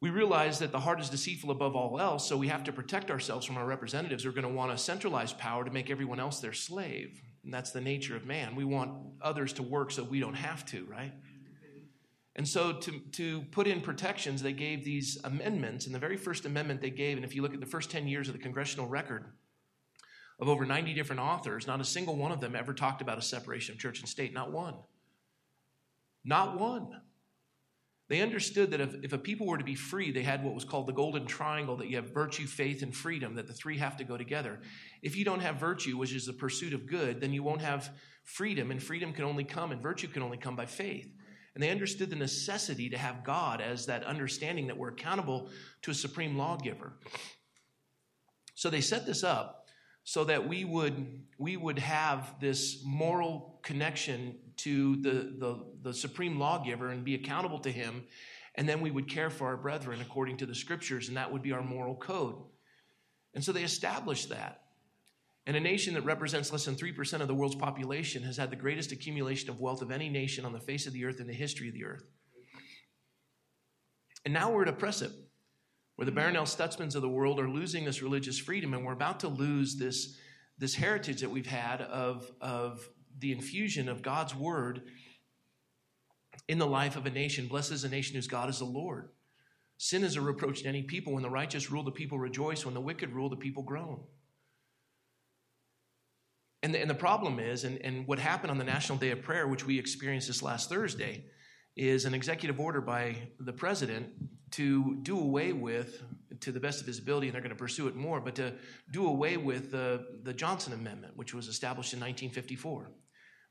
we 0.00 0.10
realize 0.10 0.58
that 0.58 0.72
the 0.72 0.80
heart 0.80 1.00
is 1.00 1.08
deceitful 1.08 1.50
above 1.50 1.74
all 1.74 1.98
else, 1.98 2.28
so 2.28 2.36
we 2.36 2.48
have 2.48 2.64
to 2.64 2.72
protect 2.72 3.10
ourselves 3.10 3.46
from 3.46 3.56
our 3.56 3.64
representatives 3.64 4.24
who 4.24 4.28
are 4.28 4.32
going 4.32 4.46
to 4.46 4.52
want 4.52 4.72
a 4.72 4.78
centralized 4.78 5.38
power 5.38 5.64
to 5.64 5.70
make 5.70 5.90
everyone 5.90 6.20
else 6.20 6.40
their 6.40 6.52
slave. 6.52 7.22
And 7.44 7.54
that's 7.54 7.70
the 7.70 7.80
nature 7.80 8.14
of 8.14 8.26
man. 8.26 8.56
We 8.56 8.64
want 8.64 8.92
others 9.22 9.54
to 9.54 9.62
work 9.62 9.90
so 9.90 10.02
we 10.02 10.20
don't 10.20 10.34
have 10.34 10.66
to, 10.66 10.84
right? 10.84 11.12
And 12.34 12.46
so, 12.46 12.74
to, 12.74 13.00
to 13.12 13.40
put 13.50 13.66
in 13.66 13.80
protections, 13.80 14.42
they 14.42 14.52
gave 14.52 14.84
these 14.84 15.16
amendments. 15.24 15.86
And 15.86 15.94
the 15.94 15.98
very 15.98 16.18
first 16.18 16.44
amendment 16.44 16.82
they 16.82 16.90
gave, 16.90 17.16
and 17.16 17.24
if 17.24 17.34
you 17.34 17.40
look 17.40 17.54
at 17.54 17.60
the 17.60 17.66
first 17.66 17.90
10 17.90 18.06
years 18.06 18.28
of 18.28 18.34
the 18.34 18.42
congressional 18.42 18.86
record 18.86 19.24
of 20.38 20.50
over 20.50 20.66
90 20.66 20.92
different 20.92 21.22
authors, 21.22 21.66
not 21.66 21.80
a 21.80 21.84
single 21.84 22.14
one 22.14 22.32
of 22.32 22.40
them 22.40 22.54
ever 22.54 22.74
talked 22.74 23.00
about 23.00 23.16
a 23.16 23.22
separation 23.22 23.74
of 23.74 23.80
church 23.80 24.00
and 24.00 24.08
state. 24.08 24.34
Not 24.34 24.52
one. 24.52 24.74
Not 26.24 26.60
one. 26.60 27.00
They 28.08 28.20
understood 28.20 28.70
that 28.70 28.80
if, 28.80 28.94
if 29.02 29.12
a 29.12 29.18
people 29.18 29.46
were 29.46 29.58
to 29.58 29.64
be 29.64 29.74
free, 29.74 30.12
they 30.12 30.22
had 30.22 30.44
what 30.44 30.54
was 30.54 30.64
called 30.64 30.86
the 30.86 30.92
golden 30.92 31.26
triangle 31.26 31.76
that 31.78 31.88
you 31.88 31.96
have 31.96 32.14
virtue, 32.14 32.46
faith, 32.46 32.82
and 32.82 32.94
freedom, 32.94 33.34
that 33.34 33.48
the 33.48 33.52
three 33.52 33.78
have 33.78 33.96
to 33.96 34.04
go 34.04 34.16
together. 34.16 34.60
If 35.02 35.16
you 35.16 35.24
don't 35.24 35.40
have 35.40 35.56
virtue, 35.56 35.96
which 35.96 36.14
is 36.14 36.26
the 36.26 36.32
pursuit 36.32 36.72
of 36.72 36.86
good, 36.86 37.20
then 37.20 37.32
you 37.32 37.42
won't 37.42 37.62
have 37.62 37.90
freedom, 38.22 38.70
and 38.70 38.80
freedom 38.80 39.12
can 39.12 39.24
only 39.24 39.42
come, 39.42 39.72
and 39.72 39.82
virtue 39.82 40.06
can 40.06 40.22
only 40.22 40.36
come 40.36 40.54
by 40.54 40.66
faith. 40.66 41.08
And 41.54 41.62
they 41.62 41.70
understood 41.70 42.10
the 42.10 42.16
necessity 42.16 42.90
to 42.90 42.98
have 42.98 43.24
God 43.24 43.60
as 43.60 43.86
that 43.86 44.04
understanding 44.04 44.68
that 44.68 44.76
we're 44.76 44.90
accountable 44.90 45.48
to 45.82 45.90
a 45.90 45.94
supreme 45.94 46.36
lawgiver. 46.36 46.92
So 48.54 48.70
they 48.70 48.82
set 48.82 49.06
this 49.06 49.24
up 49.24 49.66
so 50.04 50.22
that 50.24 50.46
we 50.46 50.64
would, 50.64 51.24
we 51.38 51.56
would 51.56 51.80
have 51.80 52.36
this 52.40 52.82
moral 52.84 53.58
connection 53.64 54.36
to 54.58 54.96
the, 54.96 55.34
the, 55.38 55.64
the 55.82 55.94
supreme 55.94 56.38
lawgiver 56.38 56.90
and 56.90 57.04
be 57.04 57.14
accountable 57.14 57.58
to 57.60 57.70
him. 57.70 58.04
And 58.54 58.68
then 58.68 58.80
we 58.80 58.90
would 58.90 59.08
care 59.08 59.30
for 59.30 59.48
our 59.48 59.56
brethren 59.56 60.00
according 60.00 60.38
to 60.38 60.46
the 60.46 60.54
scriptures, 60.54 61.08
and 61.08 61.16
that 61.16 61.30
would 61.30 61.42
be 61.42 61.52
our 61.52 61.62
moral 61.62 61.94
code. 61.94 62.36
And 63.34 63.44
so 63.44 63.52
they 63.52 63.64
established 63.64 64.30
that. 64.30 64.62
And 65.46 65.56
a 65.56 65.60
nation 65.60 65.94
that 65.94 66.04
represents 66.04 66.50
less 66.50 66.64
than 66.64 66.74
3% 66.74 67.20
of 67.20 67.28
the 67.28 67.34
world's 67.34 67.54
population 67.54 68.22
has 68.22 68.36
had 68.36 68.50
the 68.50 68.56
greatest 68.56 68.92
accumulation 68.92 69.50
of 69.50 69.60
wealth 69.60 69.82
of 69.82 69.90
any 69.90 70.08
nation 70.08 70.44
on 70.44 70.52
the 70.52 70.58
face 70.58 70.86
of 70.86 70.92
the 70.92 71.04
earth 71.04 71.20
in 71.20 71.26
the 71.26 71.34
history 71.34 71.68
of 71.68 71.74
the 71.74 71.84
earth. 71.84 72.04
And 74.24 74.34
now 74.34 74.50
we're 74.50 74.62
at 74.62 74.68
a 74.68 74.72
precipice 74.72 75.16
where 75.94 76.06
the 76.06 76.12
Barronelle 76.12 76.46
Stutzmans 76.46 76.94
of 76.94 77.02
the 77.02 77.08
world 77.08 77.40
are 77.40 77.48
losing 77.48 77.84
this 77.84 78.02
religious 78.02 78.38
freedom, 78.38 78.74
and 78.74 78.84
we're 78.84 78.92
about 78.92 79.20
to 79.20 79.28
lose 79.28 79.76
this, 79.76 80.16
this 80.58 80.74
heritage 80.74 81.20
that 81.20 81.30
we've 81.30 81.46
had 81.46 81.80
of, 81.80 82.30
of 82.40 82.86
the 83.18 83.32
infusion 83.32 83.88
of 83.88 84.02
God's 84.02 84.34
word 84.34 84.82
in 86.48 86.58
the 86.58 86.66
life 86.66 86.96
of 86.96 87.06
a 87.06 87.10
nation. 87.10 87.46
Blessed 87.46 87.72
is 87.72 87.84
a 87.84 87.88
nation 87.88 88.14
whose 88.14 88.26
God 88.26 88.48
is 88.48 88.58
the 88.58 88.64
Lord. 88.64 89.08
Sin 89.78 90.04
is 90.04 90.16
a 90.16 90.20
reproach 90.20 90.62
to 90.62 90.68
any 90.68 90.82
people. 90.82 91.14
When 91.14 91.22
the 91.22 91.30
righteous 91.30 91.70
rule, 91.70 91.82
the 91.82 91.90
people 91.90 92.18
rejoice. 92.18 92.64
When 92.64 92.74
the 92.74 92.80
wicked 92.80 93.12
rule, 93.12 93.28
the 93.28 93.36
people 93.36 93.62
groan. 93.62 94.00
And 96.62 96.74
the, 96.74 96.80
and 96.80 96.88
the 96.88 96.94
problem 96.94 97.38
is, 97.38 97.64
and, 97.64 97.78
and 97.82 98.06
what 98.06 98.18
happened 98.18 98.50
on 98.50 98.58
the 98.58 98.64
National 98.64 98.98
Day 98.98 99.10
of 99.10 99.22
Prayer, 99.22 99.46
which 99.46 99.66
we 99.66 99.78
experienced 99.78 100.28
this 100.28 100.42
last 100.42 100.68
Thursday, 100.68 101.26
is 101.76 102.06
an 102.06 102.14
executive 102.14 102.58
order 102.58 102.80
by 102.80 103.16
the 103.38 103.52
president 103.52 104.08
to 104.52 104.96
do 105.02 105.18
away 105.18 105.52
with, 105.52 106.02
to 106.40 106.50
the 106.50 106.60
best 106.60 106.80
of 106.80 106.86
his 106.86 106.98
ability, 106.98 107.26
and 107.26 107.34
they're 107.34 107.42
going 107.42 107.50
to 107.50 107.56
pursue 107.56 107.88
it 107.88 107.94
more, 107.94 108.20
but 108.20 108.34
to 108.36 108.54
do 108.90 109.06
away 109.06 109.36
with 109.36 109.70
the, 109.70 110.06
the 110.22 110.32
Johnson 110.32 110.72
Amendment, 110.72 111.16
which 111.16 111.34
was 111.34 111.48
established 111.48 111.92
in 111.92 112.00
1954. 112.00 112.90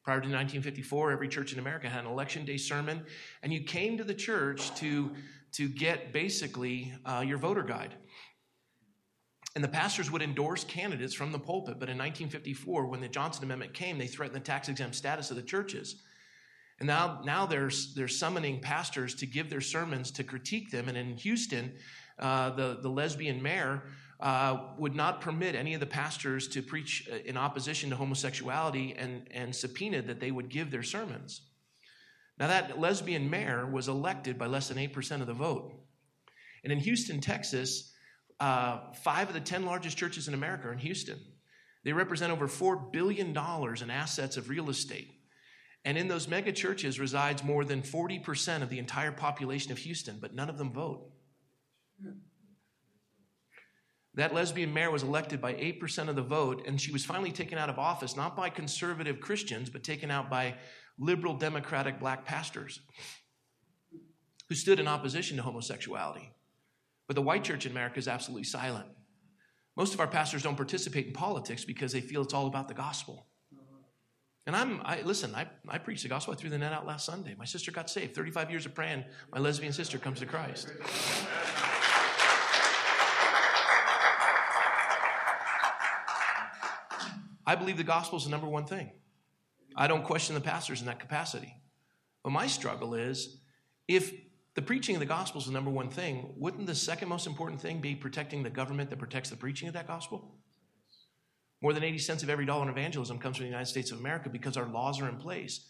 Prior 0.05 0.17
to 0.17 0.27
1954, 0.27 1.11
every 1.11 1.27
church 1.27 1.51
in 1.51 1.57
America 1.57 1.89
had 1.89 2.01
an 2.01 2.11
election 2.11 2.45
day 2.45 2.57
sermon, 2.57 3.03
and 3.41 3.51
you 3.51 3.63
came 3.63 3.97
to 3.97 4.03
the 4.03 4.13
church 4.13 4.73
to, 4.75 5.11
to 5.53 5.67
get 5.67 6.13
basically 6.13 6.93
uh, 7.07 7.23
your 7.25 7.39
voter 7.39 7.63
guide. 7.63 7.95
And 9.55 9.63
the 9.63 9.67
pastors 9.67 10.11
would 10.11 10.21
endorse 10.21 10.63
candidates 10.63 11.15
from 11.15 11.31
the 11.31 11.39
pulpit. 11.39 11.79
But 11.79 11.89
in 11.89 11.97
1954, 11.97 12.85
when 12.85 13.01
the 13.01 13.07
Johnson 13.07 13.45
Amendment 13.45 13.73
came, 13.73 13.97
they 13.97 14.05
threatened 14.05 14.35
the 14.35 14.45
tax 14.45 14.69
exempt 14.69 14.95
status 14.95 15.31
of 15.31 15.37
the 15.37 15.41
churches. 15.41 16.03
And 16.79 16.85
now, 16.85 17.21
now 17.25 17.47
they're, 17.47 17.71
they're 17.95 18.07
summoning 18.07 18.61
pastors 18.61 19.15
to 19.15 19.25
give 19.25 19.49
their 19.49 19.61
sermons 19.61 20.11
to 20.11 20.23
critique 20.23 20.69
them. 20.69 20.87
And 20.87 20.95
in 20.95 21.17
Houston, 21.17 21.73
uh, 22.19 22.51
the, 22.51 22.77
the 22.79 22.89
lesbian 22.89 23.41
mayor 23.41 23.81
uh, 24.19 24.57
would 24.77 24.95
not 24.95 25.21
permit 25.21 25.55
any 25.55 25.73
of 25.73 25.79
the 25.79 25.85
pastors 25.85 26.47
to 26.49 26.61
preach 26.61 27.09
uh, 27.11 27.17
in 27.25 27.37
opposition 27.37 27.89
to 27.89 27.95
homosexuality 27.95 28.95
and, 28.97 29.27
and 29.31 29.53
subpoenaed 29.55 30.07
that 30.07 30.19
they 30.19 30.31
would 30.31 30.49
give 30.49 30.71
their 30.71 30.83
sermons. 30.83 31.41
Now, 32.37 32.47
that 32.47 32.79
lesbian 32.79 33.29
mayor 33.29 33.65
was 33.65 33.87
elected 33.87 34.37
by 34.37 34.47
less 34.47 34.67
than 34.67 34.77
8% 34.77 35.21
of 35.21 35.27
the 35.27 35.33
vote. 35.33 35.73
And 36.63 36.71
in 36.71 36.79
Houston, 36.79 37.21
Texas, 37.21 37.93
uh, 38.39 38.91
five 39.03 39.27
of 39.27 39.33
the 39.33 39.39
10 39.39 39.65
largest 39.65 39.97
churches 39.97 40.27
in 40.27 40.33
America 40.33 40.67
are 40.67 40.73
in 40.73 40.79
Houston. 40.79 41.19
They 41.83 41.93
represent 41.93 42.31
over 42.31 42.47
$4 42.47 42.91
billion 42.91 43.29
in 43.29 43.89
assets 43.89 44.37
of 44.37 44.49
real 44.49 44.69
estate. 44.69 45.11
And 45.85 45.97
in 45.97 46.07
those 46.07 46.27
mega 46.27 46.51
churches 46.51 46.99
resides 46.99 47.43
more 47.43 47.63
than 47.63 47.83
40% 47.83 48.63
of 48.63 48.69
the 48.69 48.79
entire 48.79 49.11
population 49.11 49.71
of 49.71 49.77
Houston, 49.77 50.17
but 50.19 50.33
none 50.33 50.49
of 50.49 50.57
them 50.57 50.73
vote. 50.73 51.11
That 54.15 54.33
lesbian 54.33 54.73
mayor 54.73 54.91
was 54.91 55.03
elected 55.03 55.41
by 55.41 55.53
8% 55.53 56.07
of 56.07 56.15
the 56.15 56.21
vote, 56.21 56.63
and 56.65 56.79
she 56.79 56.91
was 56.91 57.03
finally 57.03 57.31
taken 57.31 57.57
out 57.57 57.69
of 57.69 57.77
office, 57.77 58.15
not 58.15 58.35
by 58.35 58.49
conservative 58.49 59.19
Christians, 59.19 59.69
but 59.69 59.83
taken 59.83 60.09
out 60.09 60.29
by 60.29 60.55
liberal 60.97 61.33
democratic 61.33 61.99
black 61.99 62.25
pastors 62.25 62.79
who 64.47 64.55
stood 64.55 64.79
in 64.79 64.87
opposition 64.87 65.35
to 65.37 65.43
homosexuality. 65.43 66.31
But 67.07 67.15
the 67.15 67.21
white 67.21 67.43
church 67.43 67.65
in 67.65 67.73
America 67.73 67.99
is 67.99 68.07
absolutely 68.07 68.45
silent. 68.45 68.87
Most 69.75 69.93
of 69.93 69.99
our 69.99 70.07
pastors 70.07 70.43
don't 70.43 70.55
participate 70.55 71.07
in 71.07 71.13
politics 71.13 71.65
because 71.65 71.91
they 71.91 71.99
feel 71.99 72.21
it's 72.21 72.33
all 72.33 72.47
about 72.47 72.69
the 72.69 72.73
gospel. 72.73 73.27
And 74.47 74.55
I'm, 74.55 74.79
I, 74.85 75.01
listen, 75.01 75.33
I, 75.35 75.47
I 75.67 75.79
preached 75.79 76.03
the 76.03 76.09
gospel. 76.09 76.33
I 76.33 76.37
threw 76.37 76.49
the 76.49 76.57
net 76.57 76.71
out 76.71 76.85
last 76.85 77.05
Sunday. 77.05 77.35
My 77.37 77.45
sister 77.45 77.71
got 77.71 77.89
saved. 77.89 78.15
35 78.15 78.51
years 78.51 78.65
of 78.65 78.75
praying, 78.75 79.03
my 79.33 79.39
lesbian 79.39 79.73
sister 79.73 79.97
comes 79.97 80.19
to 80.19 80.25
Christ. 80.25 80.71
I 87.45 87.55
believe 87.55 87.77
the 87.77 87.83
gospel 87.83 88.17
is 88.17 88.25
the 88.25 88.31
number 88.31 88.47
one 88.47 88.65
thing. 88.65 88.91
I 89.75 89.87
don't 89.87 90.03
question 90.03 90.35
the 90.35 90.41
pastors 90.41 90.79
in 90.79 90.87
that 90.87 90.99
capacity. 90.99 91.53
But 92.23 92.31
my 92.31 92.47
struggle 92.47 92.95
is 92.95 93.37
if 93.87 94.11
the 94.55 94.61
preaching 94.61 94.95
of 94.95 94.99
the 94.99 95.05
gospel 95.05 95.39
is 95.41 95.47
the 95.47 95.53
number 95.53 95.69
one 95.69 95.89
thing, 95.89 96.33
wouldn't 96.37 96.65
the 96.65 96.75
second 96.75 97.09
most 97.09 97.27
important 97.27 97.61
thing 97.61 97.81
be 97.81 97.93
protecting 97.93 98.41
the 98.41 98.49
government 98.49 98.89
that 98.89 98.99
protects 98.99 99.29
the 99.29 99.35
preaching 99.35 99.67
of 99.67 99.73
that 99.73 99.87
gospel? 99.87 100.35
More 101.61 101.73
than 101.73 101.83
80 101.83 101.97
cents 101.99 102.23
of 102.23 102.29
every 102.29 102.45
dollar 102.45 102.63
in 102.63 102.69
evangelism 102.69 103.19
comes 103.19 103.37
from 103.37 103.45
the 103.45 103.49
United 103.49 103.67
States 103.67 103.91
of 103.91 103.99
America 103.99 104.29
because 104.29 104.57
our 104.57 104.67
laws 104.67 105.01
are 105.01 105.09
in 105.09 105.17
place. 105.17 105.67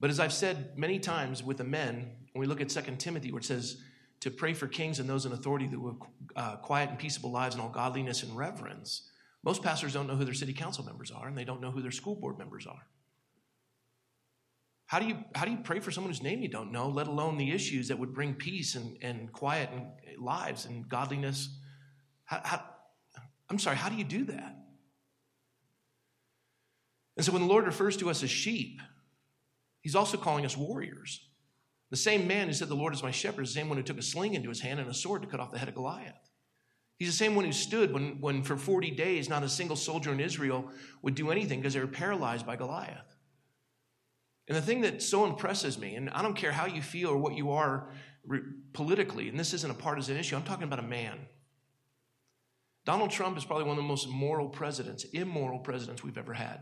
But 0.00 0.10
as 0.10 0.20
I've 0.20 0.32
said 0.32 0.76
many 0.76 0.98
times 0.98 1.42
with 1.42 1.56
the 1.56 1.64
men, 1.64 2.10
when 2.32 2.40
we 2.40 2.46
look 2.46 2.60
at 2.60 2.68
2 2.68 2.96
Timothy, 2.98 3.32
where 3.32 3.40
it 3.40 3.44
says 3.44 3.80
to 4.20 4.30
pray 4.30 4.54
for 4.54 4.66
kings 4.66 4.98
and 4.98 5.08
those 5.08 5.26
in 5.26 5.32
authority 5.32 5.66
that 5.68 5.78
will 5.78 6.06
uh, 6.36 6.56
quiet 6.56 6.90
and 6.90 6.98
peaceable 6.98 7.30
lives 7.30 7.54
in 7.54 7.60
all 7.60 7.68
godliness 7.68 8.22
and 8.22 8.36
reverence, 8.36 9.08
most 9.48 9.62
pastors 9.62 9.94
don't 9.94 10.06
know 10.06 10.14
who 10.14 10.26
their 10.26 10.34
city 10.34 10.52
council 10.52 10.84
members 10.84 11.10
are, 11.10 11.26
and 11.26 11.34
they 11.34 11.42
don't 11.42 11.62
know 11.62 11.70
who 11.70 11.80
their 11.80 11.90
school 11.90 12.14
board 12.14 12.36
members 12.36 12.66
are. 12.66 12.86
How 14.84 14.98
do 14.98 15.06
you, 15.06 15.24
how 15.34 15.46
do 15.46 15.50
you 15.50 15.56
pray 15.64 15.80
for 15.80 15.90
someone 15.90 16.10
whose 16.10 16.22
name 16.22 16.42
you 16.42 16.50
don't 16.50 16.70
know, 16.70 16.90
let 16.90 17.06
alone 17.08 17.38
the 17.38 17.50
issues 17.52 17.88
that 17.88 17.98
would 17.98 18.12
bring 18.12 18.34
peace 18.34 18.74
and, 18.74 18.98
and 19.00 19.32
quiet 19.32 19.70
and 19.72 19.86
lives 20.22 20.66
and 20.66 20.86
godliness? 20.86 21.48
How, 22.26 22.42
how, 22.44 22.62
I'm 23.48 23.58
sorry, 23.58 23.76
how 23.76 23.88
do 23.88 23.96
you 23.96 24.04
do 24.04 24.24
that? 24.24 24.54
And 27.16 27.24
so 27.24 27.32
when 27.32 27.40
the 27.40 27.48
Lord 27.48 27.64
refers 27.64 27.96
to 27.96 28.10
us 28.10 28.22
as 28.22 28.28
sheep, 28.28 28.82
He's 29.80 29.96
also 29.96 30.18
calling 30.18 30.44
us 30.44 30.58
warriors. 30.58 31.26
The 31.90 31.96
same 31.96 32.26
man 32.26 32.48
who 32.48 32.52
said, 32.52 32.68
The 32.68 32.74
Lord 32.74 32.92
is 32.92 33.02
my 33.02 33.12
shepherd, 33.12 33.44
is 33.44 33.54
the 33.54 33.60
same 33.60 33.70
one 33.70 33.78
who 33.78 33.82
took 33.82 33.96
a 33.96 34.02
sling 34.02 34.34
into 34.34 34.50
his 34.50 34.60
hand 34.60 34.78
and 34.78 34.90
a 34.90 34.94
sword 34.94 35.22
to 35.22 35.28
cut 35.28 35.40
off 35.40 35.52
the 35.52 35.58
head 35.58 35.68
of 35.68 35.74
Goliath. 35.74 36.27
He's 36.98 37.08
the 37.08 37.16
same 37.16 37.36
one 37.36 37.44
who 37.44 37.52
stood 37.52 37.92
when, 37.92 38.20
when 38.20 38.42
for 38.42 38.56
40 38.56 38.90
days 38.90 39.28
not 39.28 39.44
a 39.44 39.48
single 39.48 39.76
soldier 39.76 40.12
in 40.12 40.18
Israel 40.18 40.70
would 41.02 41.14
do 41.14 41.30
anything 41.30 41.60
because 41.60 41.74
they 41.74 41.80
were 41.80 41.86
paralyzed 41.86 42.44
by 42.44 42.56
Goliath. 42.56 43.16
And 44.48 44.56
the 44.56 44.62
thing 44.62 44.80
that 44.80 45.02
so 45.02 45.24
impresses 45.24 45.78
me, 45.78 45.94
and 45.94 46.10
I 46.10 46.22
don't 46.22 46.34
care 46.34 46.52
how 46.52 46.66
you 46.66 46.82
feel 46.82 47.10
or 47.10 47.18
what 47.18 47.34
you 47.34 47.52
are 47.52 47.90
politically, 48.72 49.28
and 49.28 49.38
this 49.38 49.54
isn't 49.54 49.70
a 49.70 49.74
partisan 49.74 50.16
issue, 50.16 50.34
I'm 50.34 50.42
talking 50.42 50.64
about 50.64 50.80
a 50.80 50.82
man. 50.82 51.18
Donald 52.84 53.10
Trump 53.10 53.36
is 53.36 53.44
probably 53.44 53.66
one 53.66 53.76
of 53.76 53.82
the 53.82 53.88
most 53.88 54.08
moral 54.08 54.48
presidents, 54.48 55.04
immoral 55.04 55.58
presidents 55.58 56.02
we've 56.02 56.18
ever 56.18 56.32
had. 56.32 56.60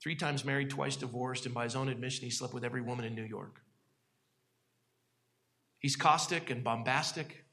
Three 0.00 0.14
times 0.14 0.44
married, 0.44 0.70
twice 0.70 0.96
divorced, 0.96 1.44
and 1.44 1.54
by 1.54 1.64
his 1.64 1.76
own 1.76 1.88
admission, 1.88 2.24
he 2.24 2.30
slept 2.30 2.54
with 2.54 2.64
every 2.64 2.80
woman 2.80 3.04
in 3.04 3.14
New 3.14 3.24
York. 3.24 3.60
He's 5.80 5.96
caustic 5.96 6.48
and 6.48 6.62
bombastic. 6.62 7.44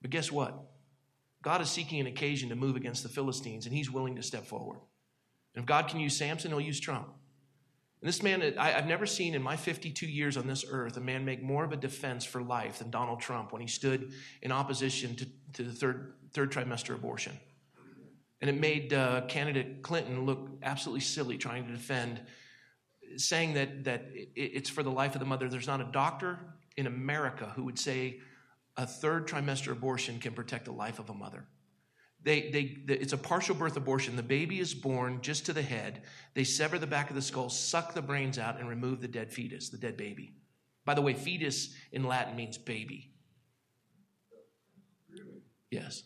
But 0.00 0.10
guess 0.10 0.30
what? 0.30 0.58
God 1.42 1.60
is 1.60 1.70
seeking 1.70 2.00
an 2.00 2.06
occasion 2.06 2.48
to 2.48 2.56
move 2.56 2.76
against 2.76 3.02
the 3.02 3.08
Philistines, 3.08 3.66
and 3.66 3.74
he's 3.74 3.90
willing 3.90 4.16
to 4.16 4.22
step 4.22 4.46
forward. 4.46 4.80
And 5.54 5.62
if 5.62 5.66
God 5.66 5.88
can 5.88 6.00
use 6.00 6.16
Samson, 6.16 6.50
he'll 6.50 6.60
use 6.60 6.80
Trump. 6.80 7.08
And 8.00 8.08
this 8.08 8.22
man, 8.22 8.54
I, 8.58 8.70
have 8.70 8.86
never 8.86 9.06
seen 9.06 9.34
in 9.34 9.42
my 9.42 9.56
52 9.56 10.06
years 10.06 10.36
on 10.36 10.46
this 10.46 10.64
earth 10.68 10.96
a 10.96 11.00
man 11.00 11.24
make 11.24 11.42
more 11.42 11.64
of 11.64 11.72
a 11.72 11.76
defense 11.76 12.24
for 12.24 12.40
life 12.40 12.78
than 12.78 12.90
Donald 12.90 13.20
Trump 13.20 13.52
when 13.52 13.60
he 13.60 13.66
stood 13.66 14.12
in 14.40 14.52
opposition 14.52 15.16
to, 15.16 15.26
to 15.54 15.62
the 15.64 15.72
third, 15.72 16.14
third 16.32 16.52
trimester 16.52 16.94
abortion. 16.94 17.36
And 18.40 18.48
it 18.48 18.60
made 18.60 18.92
uh, 18.92 19.22
candidate 19.22 19.82
Clinton 19.82 20.26
look 20.26 20.48
absolutely 20.62 21.00
silly 21.00 21.38
trying 21.38 21.66
to 21.66 21.72
defend, 21.72 22.20
saying 23.16 23.54
that, 23.54 23.82
that 23.84 24.06
it, 24.14 24.30
it's 24.36 24.70
for 24.70 24.84
the 24.84 24.92
life 24.92 25.14
of 25.16 25.20
the 25.20 25.26
mother. 25.26 25.48
There's 25.48 25.66
not 25.66 25.80
a 25.80 25.88
doctor 25.90 26.38
in 26.76 26.86
America 26.86 27.52
who 27.56 27.64
would 27.64 27.80
say 27.80 28.20
a 28.78 28.86
third 28.86 29.26
trimester 29.26 29.72
abortion 29.72 30.20
can 30.20 30.32
protect 30.32 30.64
the 30.64 30.72
life 30.72 31.00
of 31.00 31.10
a 31.10 31.14
mother. 31.14 31.44
They, 32.22 32.50
they, 32.50 32.94
it's 32.94 33.12
a 33.12 33.18
partial 33.18 33.54
birth 33.54 33.76
abortion. 33.76 34.16
The 34.16 34.22
baby 34.22 34.60
is 34.60 34.72
born 34.72 35.20
just 35.20 35.46
to 35.46 35.52
the 35.52 35.62
head. 35.62 36.02
They 36.34 36.44
sever 36.44 36.78
the 36.78 36.86
back 36.86 37.10
of 37.10 37.16
the 37.16 37.22
skull, 37.22 37.48
suck 37.48 37.92
the 37.92 38.02
brains 38.02 38.38
out, 38.38 38.58
and 38.58 38.68
remove 38.68 39.00
the 39.00 39.08
dead 39.08 39.32
fetus, 39.32 39.68
the 39.68 39.78
dead 39.78 39.96
baby. 39.96 40.34
By 40.84 40.94
the 40.94 41.02
way, 41.02 41.12
fetus 41.12 41.74
in 41.92 42.04
Latin 42.04 42.36
means 42.36 42.56
baby. 42.56 43.12
Really? 45.10 45.42
Yes. 45.70 46.04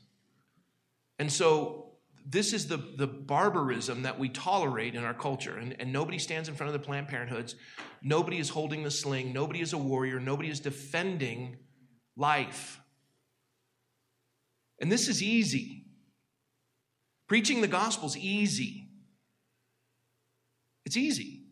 And 1.19 1.31
so 1.31 1.93
this 2.27 2.53
is 2.53 2.69
the, 2.69 2.79
the 2.97 3.07
barbarism 3.07 4.03
that 4.03 4.19
we 4.19 4.29
tolerate 4.29 4.95
in 4.95 5.05
our 5.05 5.15
culture. 5.15 5.57
And, 5.59 5.77
and 5.79 5.93
nobody 5.93 6.19
stands 6.19 6.49
in 6.49 6.55
front 6.55 6.75
of 6.75 6.81
the 6.81 6.85
Planned 6.87 7.09
Parenthoods. 7.09 7.55
Nobody 8.03 8.39
is 8.39 8.49
holding 8.49 8.83
the 8.83 8.91
sling. 8.91 9.33
Nobody 9.33 9.61
is 9.61 9.73
a 9.73 9.79
warrior. 9.79 10.21
Nobody 10.21 10.51
is 10.51 10.61
defending 10.61 11.57
life. 12.17 12.81
And 14.81 14.91
this 14.91 15.09
is 15.09 15.23
easy. 15.23 15.85
Preaching 17.29 17.61
the 17.61 17.69
gospel 17.69 18.09
is 18.09 18.17
easy. 18.17 18.89
It's 20.85 20.97
easy. 20.97 21.43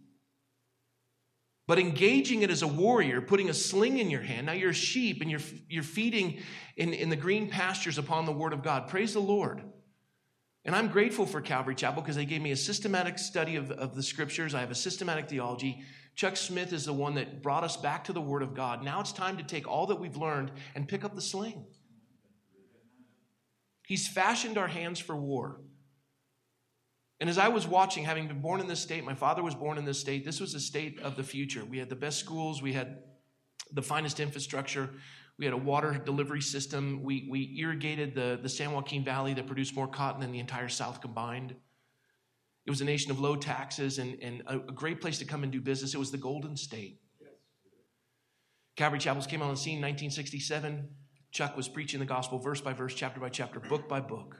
But 1.66 1.78
engaging 1.78 2.42
it 2.42 2.50
as 2.50 2.62
a 2.62 2.66
warrior, 2.66 3.20
putting 3.20 3.48
a 3.48 3.54
sling 3.54 3.98
in 3.98 4.10
your 4.10 4.22
hand, 4.22 4.46
now 4.46 4.52
you're 4.52 4.70
a 4.70 4.74
sheep 4.74 5.20
and 5.22 5.30
you're, 5.30 5.40
you're 5.68 5.84
feeding 5.84 6.40
in, 6.76 6.92
in 6.92 7.10
the 7.10 7.16
green 7.16 7.48
pastures 7.48 7.96
upon 7.96 8.26
the 8.26 8.32
word 8.32 8.52
of 8.52 8.64
God. 8.64 8.88
Praise 8.88 9.12
the 9.12 9.20
Lord. 9.20 9.62
And 10.64 10.76
I'm 10.76 10.88
grateful 10.88 11.24
for 11.24 11.40
Calvary 11.40 11.74
Chapel 11.74 12.02
because 12.02 12.16
they 12.16 12.26
gave 12.26 12.42
me 12.42 12.50
a 12.50 12.56
systematic 12.56 13.18
study 13.18 13.56
of, 13.56 13.70
of 13.70 13.94
the 13.94 14.02
scriptures. 14.02 14.54
I 14.54 14.60
have 14.60 14.70
a 14.70 14.74
systematic 14.74 15.28
theology. 15.28 15.82
Chuck 16.14 16.36
Smith 16.36 16.72
is 16.72 16.84
the 16.84 16.92
one 16.92 17.14
that 17.14 17.42
brought 17.42 17.64
us 17.64 17.76
back 17.76 18.04
to 18.04 18.12
the 18.12 18.20
Word 18.20 18.42
of 18.42 18.54
God. 18.54 18.84
Now 18.84 19.00
it's 19.00 19.12
time 19.12 19.38
to 19.38 19.42
take 19.42 19.66
all 19.66 19.86
that 19.86 19.96
we've 19.96 20.16
learned 20.16 20.52
and 20.74 20.86
pick 20.86 21.02
up 21.04 21.14
the 21.14 21.22
sling. 21.22 21.64
He's 23.86 24.06
fashioned 24.06 24.58
our 24.58 24.68
hands 24.68 25.00
for 25.00 25.16
war. 25.16 25.60
And 27.20 27.28
as 27.28 27.38
I 27.38 27.48
was 27.48 27.66
watching, 27.66 28.04
having 28.04 28.28
been 28.28 28.40
born 28.40 28.60
in 28.60 28.66
this 28.66 28.80
state, 28.80 29.04
my 29.04 29.14
father 29.14 29.42
was 29.42 29.54
born 29.54 29.78
in 29.78 29.84
this 29.84 29.98
state, 29.98 30.24
this 30.24 30.40
was 30.40 30.54
a 30.54 30.60
state 30.60 31.00
of 31.00 31.16
the 31.16 31.22
future. 31.22 31.64
We 31.64 31.78
had 31.78 31.88
the 31.88 31.96
best 31.96 32.18
schools, 32.18 32.62
we 32.62 32.72
had 32.72 32.98
the 33.72 33.82
finest 33.82 34.20
infrastructure, 34.20 34.90
we 35.40 35.46
had 35.46 35.54
a 35.54 35.56
water 35.56 35.98
delivery 36.04 36.42
system, 36.42 37.02
we, 37.02 37.26
we 37.30 37.56
irrigated 37.58 38.14
the, 38.14 38.38
the 38.42 38.48
San 38.48 38.72
Joaquin 38.72 39.02
Valley 39.02 39.32
that 39.32 39.46
produced 39.46 39.74
more 39.74 39.88
cotton 39.88 40.20
than 40.20 40.32
the 40.32 40.38
entire 40.38 40.68
South 40.68 41.00
combined. 41.00 41.54
It 42.66 42.70
was 42.70 42.82
a 42.82 42.84
nation 42.84 43.10
of 43.10 43.20
low 43.20 43.36
taxes 43.36 43.98
and, 43.98 44.18
and 44.20 44.42
a, 44.46 44.56
a 44.56 44.72
great 44.72 45.00
place 45.00 45.18
to 45.20 45.24
come 45.24 45.42
and 45.42 45.50
do 45.50 45.62
business. 45.62 45.94
It 45.94 45.98
was 45.98 46.10
the 46.10 46.18
Golden 46.18 46.58
State. 46.58 47.00
Calvary 48.76 48.98
Chapels 48.98 49.26
came 49.26 49.40
on 49.40 49.50
the 49.50 49.56
scene 49.56 49.78
in 49.78 49.82
1967. 49.82 50.86
Chuck 51.32 51.56
was 51.56 51.68
preaching 51.68 52.00
the 52.00 52.06
gospel 52.06 52.38
verse 52.38 52.60
by 52.60 52.74
verse, 52.74 52.92
chapter 52.92 53.18
by 53.18 53.30
chapter, 53.30 53.60
book 53.60 53.88
by 53.88 54.00
book. 54.00 54.36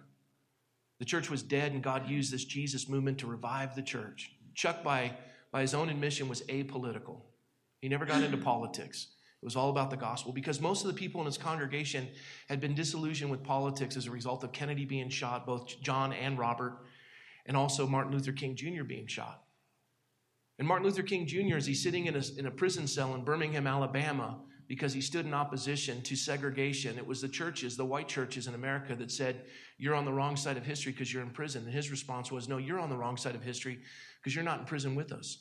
The 0.99 1.07
church 1.07 1.31
was 1.31 1.43
dead, 1.43 1.73
and 1.73 1.83
God 1.83 2.11
used 2.11 2.31
this 2.31 2.45
Jesus 2.45 2.91
movement 2.91 3.17
to 3.21 3.27
revive 3.27 3.75
the 3.75 3.83
church. 3.83 4.33
Chuck, 4.55 4.85
by, 4.85 5.17
by 5.51 5.63
his 5.63 5.73
own 5.73 5.89
admission, 5.89 6.29
was 6.29 6.43
apolitical. 6.43 7.23
He 7.81 7.89
never 7.89 8.05
got 8.05 8.23
into 8.23 8.37
politics. 8.37 9.07
It 9.43 9.47
was 9.47 9.57
all 9.57 9.71
about 9.71 9.91
the 9.91 9.97
gospel 9.97 10.33
because 10.33 10.61
most 10.61 10.85
of 10.85 10.89
the 10.89 10.99
people 10.99 11.21
in 11.21 11.27
his 11.27 11.39
congregation 11.39 12.09
had 12.49 12.61
been 12.61 12.75
disillusioned 12.75 13.31
with 13.31 13.43
politics 13.43 13.97
as 13.97 14.07
a 14.07 14.11
result 14.11 14.45
of 14.45 14.53
Kennedy 14.53 14.85
being 14.85 15.09
shot, 15.09 15.47
both 15.47 15.81
John 15.81 16.13
and 16.13 16.39
Robert, 16.39 16.77
and 17.47 17.57
also 17.57 17.87
Martin 17.87 18.13
Luther 18.13 18.33
King 18.33 18.55
Jr. 18.55 18.85
being 18.85 19.07
shot. 19.07 19.43
And 20.59 20.69
Martin 20.69 20.87
Luther 20.87 21.03
King 21.03 21.27
Jr., 21.27 21.57
as 21.57 21.65
he's 21.65 21.83
sitting 21.83 22.05
in 22.05 22.17
a, 22.17 22.23
in 22.37 22.45
a 22.45 22.51
prison 22.51 22.87
cell 22.87 23.15
in 23.15 23.25
Birmingham, 23.25 23.67
Alabama, 23.67 24.41
because 24.69 24.93
he 24.93 25.01
stood 25.01 25.25
in 25.25 25.33
opposition 25.33 26.03
to 26.03 26.15
segregation. 26.15 26.99
It 26.99 27.07
was 27.07 27.23
the 27.23 27.29
churches, 27.29 27.79
the 27.79 27.85
white 27.85 28.09
churches 28.09 28.47
in 28.47 28.55
America, 28.55 28.95
that 28.95 29.11
said, 29.11 29.47
You're 29.79 29.95
on 29.95 30.05
the 30.05 30.13
wrong 30.13 30.37
side 30.37 30.59
of 30.59 30.67
history 30.67 30.93
because 30.93 31.13
you're 31.13 31.23
in 31.23 31.31
prison. 31.31 31.65
And 31.65 31.73
his 31.73 31.91
response 31.91 32.31
was, 32.31 32.47
No, 32.47 32.59
you're 32.59 32.79
on 32.79 32.91
the 32.91 32.97
wrong 32.97 33.17
side 33.17 33.35
of 33.35 33.43
history 33.43 33.81
because 34.21 34.35
you're 34.35 34.45
not 34.45 34.61
in 34.61 34.67
prison 34.67 34.95
with 34.95 35.13
us. 35.13 35.39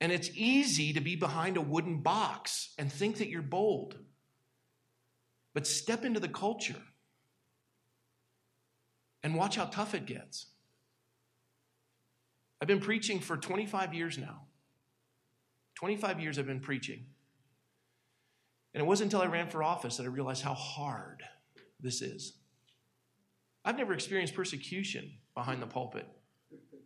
And 0.00 0.12
it's 0.12 0.30
easy 0.34 0.92
to 0.92 1.00
be 1.00 1.16
behind 1.16 1.56
a 1.56 1.60
wooden 1.60 2.02
box 2.02 2.72
and 2.78 2.92
think 2.92 3.18
that 3.18 3.28
you're 3.28 3.42
bold. 3.42 3.98
But 5.54 5.66
step 5.66 6.04
into 6.04 6.20
the 6.20 6.28
culture 6.28 6.82
and 9.22 9.34
watch 9.34 9.56
how 9.56 9.64
tough 9.64 9.94
it 9.94 10.06
gets. 10.06 10.46
I've 12.60 12.68
been 12.68 12.80
preaching 12.80 13.20
for 13.20 13.36
25 13.36 13.94
years 13.94 14.18
now. 14.18 14.42
25 15.76 16.20
years 16.20 16.38
I've 16.38 16.46
been 16.46 16.60
preaching. 16.60 17.06
And 18.74 18.82
it 18.82 18.86
wasn't 18.86 19.12
until 19.12 19.26
I 19.26 19.30
ran 19.30 19.48
for 19.48 19.62
office 19.62 19.96
that 19.96 20.04
I 20.04 20.06
realized 20.06 20.42
how 20.42 20.54
hard 20.54 21.22
this 21.80 22.02
is. 22.02 22.34
I've 23.64 23.76
never 23.76 23.92
experienced 23.92 24.34
persecution 24.34 25.12
behind 25.34 25.62
the 25.62 25.66
pulpit. 25.66 26.06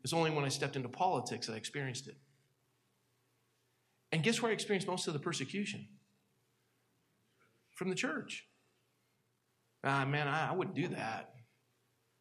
It's 0.05 0.13
only 0.13 0.31
when 0.31 0.45
I 0.45 0.49
stepped 0.49 0.77
into 0.77 0.89
politics 0.89 1.47
that 1.47 1.55
I 1.55 1.57
experienced 1.57 2.09
it. 2.09 2.17
And 4.13 4.23
guess 4.23 4.43
where 4.43 4.51
I 4.51 4.55
experienced 4.55 4.87
most 4.87 5.07
of 5.07 5.15
the 5.15 5.19
persecution? 5.19 5.89
From 7.73 7.89
the 7.89 7.95
church. 7.95 8.47
Ah, 9.83 10.05
man, 10.05 10.29
I, 10.29 10.51
I 10.51 10.53
wouldn't 10.53 10.77
do 10.77 10.89
that. 10.89 11.35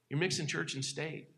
You're 0.10 0.20
mixing 0.20 0.48
church 0.48 0.74
and 0.74 0.84
state. 0.84 1.30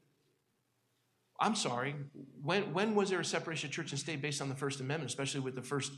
I'm 1.40 1.56
sorry. 1.56 1.96
When, 2.42 2.74
when 2.74 2.96
was 2.96 3.10
there 3.10 3.20
a 3.20 3.26
separation 3.26 3.68
of 3.68 3.74
church 3.74 3.92
and 3.92 4.00
state 4.00 4.22
based 4.22 4.42
on 4.42 4.50
the 4.50 4.56
First 4.56 4.80
Amendment, 4.80 5.10
especially 5.10 5.42
with 5.42 5.56
the 5.56 5.62
first, 5.62 5.92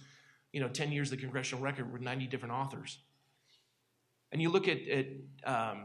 you 0.53 0.61
know, 0.61 0.69
10 0.69 0.91
years 0.91 1.11
of 1.11 1.17
the 1.17 1.21
congressional 1.21 1.63
record 1.63 1.91
with 1.91 2.01
90 2.01 2.27
different 2.27 2.53
authors? 2.53 2.99
And 4.31 4.41
you 4.41 4.49
look 4.49 4.67
at, 4.67 4.79
at 4.87 5.05
um, 5.43 5.83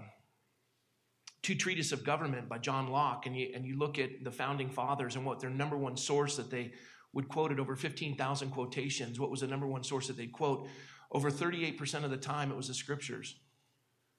Two 1.43 1.55
Treatises 1.55 1.93
of 1.93 2.05
Government 2.05 2.49
by 2.49 2.59
John 2.59 2.89
Locke, 2.89 3.27
and 3.27 3.37
you, 3.37 3.51
and 3.55 3.67
you 3.67 3.79
look 3.79 3.99
at 3.99 4.25
the 4.25 4.31
founding 4.31 4.71
fathers 4.71 5.17
and 5.17 5.25
what 5.25 5.41
their 5.41 5.51
number 5.51 5.77
one 5.77 5.97
source 5.97 6.37
that 6.37 6.51
they 6.51 6.73
would 7.13 7.29
quote 7.29 7.53
it 7.53 7.59
over 7.59 7.77
15,000 7.77 8.51
quotations. 8.51 9.19
What 9.19 9.31
was 9.31 9.41
the 9.41 9.47
number 9.47 9.67
one 9.67 9.83
source 9.83 10.07
that 10.07 10.17
they'd 10.17 10.33
quote? 10.33 10.69
Over 11.11 11.31
38% 11.31 12.05
of 12.05 12.11
the 12.11 12.17
time, 12.17 12.51
it 12.51 12.57
was 12.57 12.69
the 12.69 12.75
scriptures. 12.75 13.37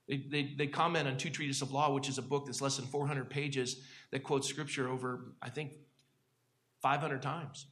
They, 0.08 0.26
they, 0.30 0.54
they, 0.58 0.68
comment 0.68 1.08
on 1.08 1.16
Two 1.16 1.30
Treatises 1.30 1.62
of 1.62 1.72
Law, 1.72 1.94
which 1.94 2.10
is 2.10 2.18
a 2.18 2.22
book 2.22 2.46
that's 2.46 2.62
less 2.62 2.76
than 2.76 2.86
400 2.86 3.30
pages 3.30 3.82
that 4.12 4.24
quotes 4.24 4.48
scripture 4.48 4.90
over, 4.90 5.34
I 5.42 5.50
think, 5.50 5.74
500 6.82 7.22
times. 7.22 7.68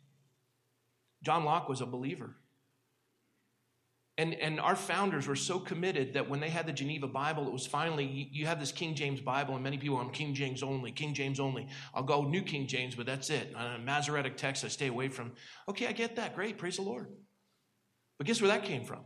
John 1.22 1.44
Locke 1.44 1.68
was 1.68 1.82
a 1.82 1.86
believer. 1.86 2.38
And, 4.20 4.34
and 4.34 4.60
our 4.60 4.76
founders 4.76 5.30
were 5.30 5.36
so 5.38 5.60
committed 5.60 6.16
that 6.16 6.30
when 6.30 6.42
they 6.42 6.50
had 6.50 6.68
the 6.68 6.74
Geneva 6.74 7.08
Bible, 7.08 7.48
it 7.48 7.54
was 7.54 7.66
finally, 7.66 8.04
you, 8.04 8.26
you 8.30 8.46
have 8.48 8.60
this 8.60 8.74
King 8.74 8.94
James 8.94 9.22
Bible, 9.22 9.54
and 9.54 9.64
many 9.64 9.78
people, 9.78 9.96
I'm 9.98 10.10
King 10.10 10.34
James 10.34 10.62
only, 10.62 10.92
King 10.92 11.14
James 11.14 11.40
only. 11.40 11.70
I'll 11.94 12.04
go 12.04 12.24
New 12.24 12.42
King 12.42 12.68
James, 12.68 12.96
but 12.96 13.06
that's 13.06 13.30
it. 13.30 13.56
A 13.56 13.80
Masoretic 13.80 14.36
text 14.36 14.66
I 14.66 14.68
stay 14.68 14.88
away 14.88 15.08
from. 15.08 15.32
Okay, 15.70 15.88
I 15.88 15.94
get 15.94 16.18
that. 16.18 16.36
Great. 16.36 16.58
Praise 16.58 16.76
the 16.76 16.82
Lord. 16.82 17.08
But 18.18 18.28
guess 18.28 18.42
where 18.42 18.50
that 18.50 18.66
came 18.66 18.84
from? 18.84 19.06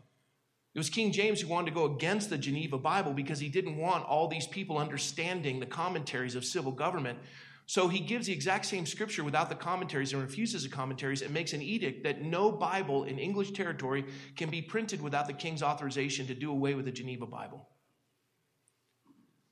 It 0.73 0.79
was 0.79 0.89
King 0.89 1.11
James 1.11 1.41
who 1.41 1.47
wanted 1.47 1.69
to 1.69 1.75
go 1.75 1.93
against 1.93 2.31
the 2.31 2.37
Geneva 2.39 2.79
Bible 2.79 3.13
because 3.13 3.37
he 3.37 3.49
didn't 3.49 3.77
want 3.77 4.05
all 4.05 4.27
these 4.27 4.47
people 4.47 4.79
understanding 4.79 5.59
the 5.59 5.67
commentaries 5.67 6.33
of 6.33 6.43
civil 6.43 6.71
government 6.71 7.19
So 7.65 7.87
he 7.87 7.99
gives 7.99 8.27
the 8.27 8.33
exact 8.33 8.65
same 8.65 8.85
scripture 8.85 9.23
without 9.23 9.49
the 9.49 9.55
commentaries 9.55 10.13
and 10.13 10.21
refuses 10.21 10.63
the 10.63 10.69
commentaries 10.69 11.21
and 11.21 11.33
makes 11.33 11.53
an 11.53 11.61
edict 11.61 12.03
that 12.03 12.21
no 12.21 12.51
Bible 12.51 13.05
in 13.05 13.17
English 13.17 13.51
territory 13.51 14.05
can 14.35 14.49
be 14.49 14.61
printed 14.61 15.01
without 15.01 15.27
the 15.27 15.33
king's 15.33 15.63
authorization 15.63 16.27
to 16.27 16.35
do 16.35 16.51
away 16.51 16.73
with 16.73 16.85
the 16.85 16.91
Geneva 16.91 17.25
Bible. 17.25 17.69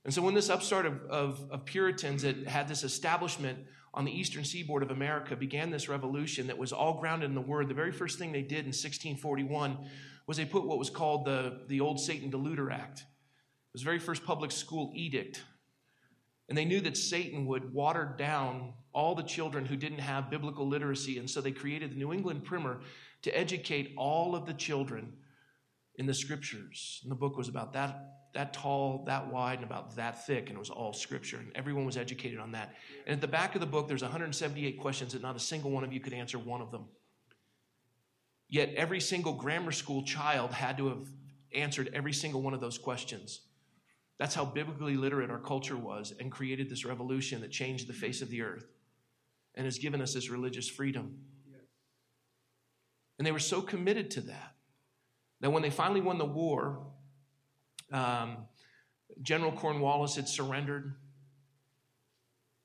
And 0.04 0.14
so 0.14 0.22
when 0.22 0.34
this 0.34 0.50
upstart 0.50 0.86
of, 0.86 1.02
of, 1.06 1.52
of 1.52 1.66
Puritans 1.66 2.24
that 2.24 2.48
had 2.48 2.68
this 2.68 2.84
establishment 2.84 3.60
on 3.94 4.04
the 4.04 4.12
eastern 4.12 4.44
seaboard 4.44 4.84
of 4.84 4.92
America 4.92 5.36
began 5.36 5.70
this 5.70 5.88
revolution 5.88 6.48
that 6.48 6.58
was 6.58 6.74
all 6.74 7.00
grounded 7.00 7.30
in 7.30 7.36
the 7.36 7.42
word, 7.42 7.70
the 7.70 7.74
very 7.74 7.92
first 7.92 8.18
thing 8.18 8.32
they 8.32 8.42
did 8.42 8.66
in 8.66 8.74
1641 8.74 9.78
was 10.28 10.38
they 10.38 10.46
put 10.46 10.66
what 10.66 10.80
was 10.80 10.90
called 10.90 11.26
the, 11.26 11.62
the 11.68 11.82
Old 11.82 12.00
Satan 12.00 12.32
Deluder 12.32 12.74
Act. 12.74 13.00
It 13.02 13.74
was 13.74 13.82
the 13.82 13.86
very 13.86 14.00
first 14.00 14.26
public 14.26 14.52
school 14.52 14.92
edict 14.96 15.44
and 16.52 16.58
they 16.58 16.66
knew 16.66 16.82
that 16.82 16.98
Satan 16.98 17.46
would 17.46 17.74
water 17.74 18.14
down 18.18 18.74
all 18.92 19.16
the 19.16 19.24
children 19.24 19.64
who 19.64 19.78
didn't 19.78 20.00
have 20.00 20.30
biblical 20.30 20.68
literacy. 20.68 21.18
And 21.18 21.30
so 21.30 21.40
they 21.40 21.54
created 21.54 21.92
the 21.92 21.96
New 21.96 22.12
England 22.12 22.44
Primer 22.44 22.82
to 23.22 23.32
educate 23.32 23.94
all 23.96 24.36
of 24.36 24.46
the 24.46 24.54
children 24.54 25.14
in 25.96 26.08
the 26.08 26.14
scriptures. 26.14 27.00
And 27.04 27.10
the 27.10 27.16
book 27.16 27.38
was 27.38 27.48
about 27.48 27.72
that, 27.72 28.16
that 28.34 28.52
tall, 28.52 29.06
that 29.06 29.32
wide, 29.32 29.60
and 29.60 29.64
about 29.64 29.96
that 29.96 30.26
thick, 30.26 30.50
and 30.50 30.58
it 30.58 30.60
was 30.60 30.70
all 30.70 30.92
scripture. 30.92 31.38
And 31.38 31.54
everyone 31.56 31.86
was 31.86 31.96
educated 31.96 32.38
on 32.38 32.52
that. 32.52 32.76
And 33.06 33.14
at 33.14 33.22
the 33.22 33.30
back 33.30 33.56
of 33.56 33.62
the 33.62 33.66
book, 33.66 33.88
there's 33.88 34.02
178 34.02 34.78
questions 34.78 35.14
that 35.14 35.22
not 35.22 35.38
a 35.38 35.40
single 35.40 35.72
one 35.72 35.86
of 35.86 35.94
you 35.94 36.02
could 36.02 36.12
answer 36.12 36.38
one 36.38 36.60
of 36.60 36.70
them. 36.70 36.84
Yet 38.50 38.74
every 38.76 39.00
single 39.00 39.36
grammar 39.36 39.72
school 39.72 40.04
child 40.04 40.52
had 40.52 40.76
to 40.80 40.90
have 40.90 41.08
answered 41.56 41.92
every 41.94 42.12
single 42.12 42.42
one 42.42 42.54
of 42.54 42.60
those 42.60 42.78
questions. 42.78 43.40
That's 44.22 44.36
how 44.36 44.46
biblically 44.46 44.98
literate 44.98 45.32
our 45.32 45.40
culture 45.40 45.76
was 45.76 46.14
and 46.20 46.32
created 46.32 46.70
this 46.70 46.86
revolution 46.86 47.42
that 47.42 47.50
changed 47.50 47.88
the 47.88 47.94
face 47.94 48.22
of 48.22 48.30
the 48.30 48.44
earth 48.44 48.68
and 49.56 49.66
has 49.66 49.80
given 49.80 50.00
us 50.00 50.14
this 50.14 50.30
religious 50.30 50.70
freedom. 50.70 51.18
And 53.18 53.26
they 53.26 53.32
were 53.32 53.40
so 53.40 53.64
committed 53.64 54.12
to 54.12 54.22
that 54.22 54.56
that 55.40 55.50
when 55.50 55.64
they 55.64 55.72
finally 55.72 56.02
won 56.02 56.20
the 56.20 56.26
war, 56.26 56.86
um, 57.92 58.46
General 59.24 59.54
Cornwallis 59.54 60.18
had 60.18 60.30
surrendered. 60.30 60.94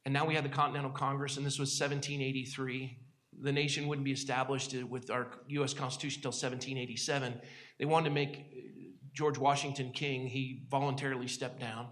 And 0.05 0.13
now 0.13 0.27
we 0.27 0.35
had 0.35 0.45
the 0.45 0.51
Continental 0.51 0.91
Congress, 0.91 1.39
and 1.39 1.47
this 1.47 1.59
was 1.59 1.71
1783. 1.71 2.99
The 3.41 3.53
nation 3.53 3.87
wouldn't 3.87 4.05
be 4.05 4.13
established 4.13 4.75
with 4.75 5.11
our 5.11 5.29
U.S. 5.49 5.73
Constitution 5.73 6.19
until 6.19 6.33
1787. 6.33 7.41
They 7.79 7.87
wanted 7.87 8.11
to 8.11 8.15
make 8.15 8.45
George 9.17 9.39
Washington 9.39 9.93
king, 9.93 10.27
he 10.27 10.63
voluntarily 10.71 11.27
stepped 11.27 11.59
down. 11.59 11.89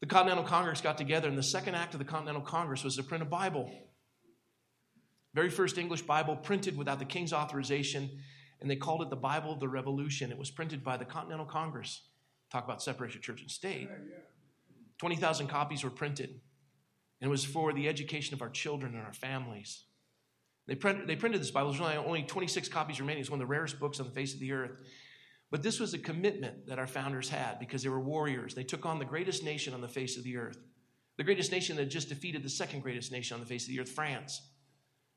The 0.00 0.06
Continental 0.06 0.42
Congress 0.42 0.80
got 0.80 0.98
together, 0.98 1.28
and 1.28 1.38
the 1.38 1.42
second 1.42 1.76
act 1.76 1.94
of 1.94 2.00
the 2.00 2.04
Continental 2.04 2.42
Congress 2.42 2.82
was 2.82 2.96
to 2.96 3.04
print 3.04 3.22
a 3.22 3.26
Bible. 3.26 3.70
Very 5.32 5.48
first 5.48 5.78
English 5.78 6.02
Bible 6.02 6.34
printed 6.34 6.76
without 6.76 6.98
the 6.98 7.04
king's 7.04 7.32
authorization, 7.32 8.10
and 8.60 8.68
they 8.68 8.74
called 8.74 9.02
it 9.02 9.10
the 9.10 9.16
Bible 9.16 9.52
of 9.52 9.60
the 9.60 9.68
Revolution. 9.68 10.32
It 10.32 10.38
was 10.38 10.50
printed 10.50 10.82
by 10.82 10.96
the 10.96 11.04
Continental 11.04 11.46
Congress. 11.46 12.08
Talk 12.50 12.64
about 12.64 12.82
separation 12.82 13.18
of 13.18 13.22
church 13.22 13.40
and 13.40 13.50
state. 13.50 13.88
20,000 14.98 15.46
copies 15.46 15.84
were 15.84 15.90
printed, 15.90 16.40
and 17.20 17.28
it 17.28 17.30
was 17.30 17.44
for 17.44 17.72
the 17.72 17.88
education 17.88 18.34
of 18.34 18.42
our 18.42 18.50
children 18.50 18.96
and 18.96 19.06
our 19.06 19.12
families. 19.12 19.84
They, 20.66 20.74
print, 20.74 21.06
they 21.06 21.14
printed 21.14 21.40
this 21.40 21.52
Bible. 21.52 21.70
There's 21.70 21.80
only, 21.80 21.96
only 21.96 22.22
26 22.24 22.68
copies 22.68 22.98
remaining. 22.98 23.20
It's 23.20 23.30
one 23.30 23.40
of 23.40 23.46
the 23.46 23.52
rarest 23.52 23.78
books 23.78 24.00
on 24.00 24.06
the 24.06 24.12
face 24.12 24.34
of 24.34 24.40
the 24.40 24.50
earth. 24.50 24.72
But 25.50 25.62
this 25.62 25.80
was 25.80 25.94
a 25.94 25.98
commitment 25.98 26.66
that 26.68 26.78
our 26.78 26.86
founders 26.86 27.28
had 27.28 27.58
because 27.58 27.82
they 27.82 27.88
were 27.88 28.00
warriors. 28.00 28.54
They 28.54 28.62
took 28.62 28.86
on 28.86 28.98
the 28.98 29.04
greatest 29.04 29.42
nation 29.42 29.74
on 29.74 29.80
the 29.80 29.88
face 29.88 30.16
of 30.16 30.22
the 30.22 30.36
earth, 30.36 30.58
the 31.16 31.24
greatest 31.24 31.50
nation 31.50 31.76
that 31.76 31.86
just 31.86 32.08
defeated 32.08 32.42
the 32.42 32.48
second 32.48 32.80
greatest 32.80 33.10
nation 33.10 33.34
on 33.34 33.40
the 33.40 33.46
face 33.46 33.64
of 33.64 33.70
the 33.70 33.80
earth, 33.80 33.90
France. 33.90 34.40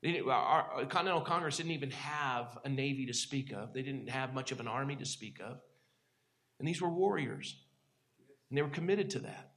Our, 0.04 0.32
our 0.32 0.86
Continental 0.86 1.22
Congress 1.22 1.58
didn't 1.58 1.72
even 1.72 1.92
have 1.92 2.58
a 2.66 2.70
navy 2.70 3.06
to 3.06 3.14
speak 3.14 3.54
of, 3.54 3.74
they 3.74 3.84
didn't 3.84 4.10
have 4.10 4.34
much 4.34 4.52
of 4.52 4.60
an 4.60 4.68
army 4.68 4.96
to 4.98 5.06
speak 5.06 5.40
of. 5.40 5.62
And 6.60 6.68
these 6.68 6.82
were 6.82 6.90
warriors, 6.90 7.56
and 8.50 8.58
they 8.58 8.62
were 8.64 8.70
committed 8.70 9.12
to 9.12 9.20
that. 9.20 9.53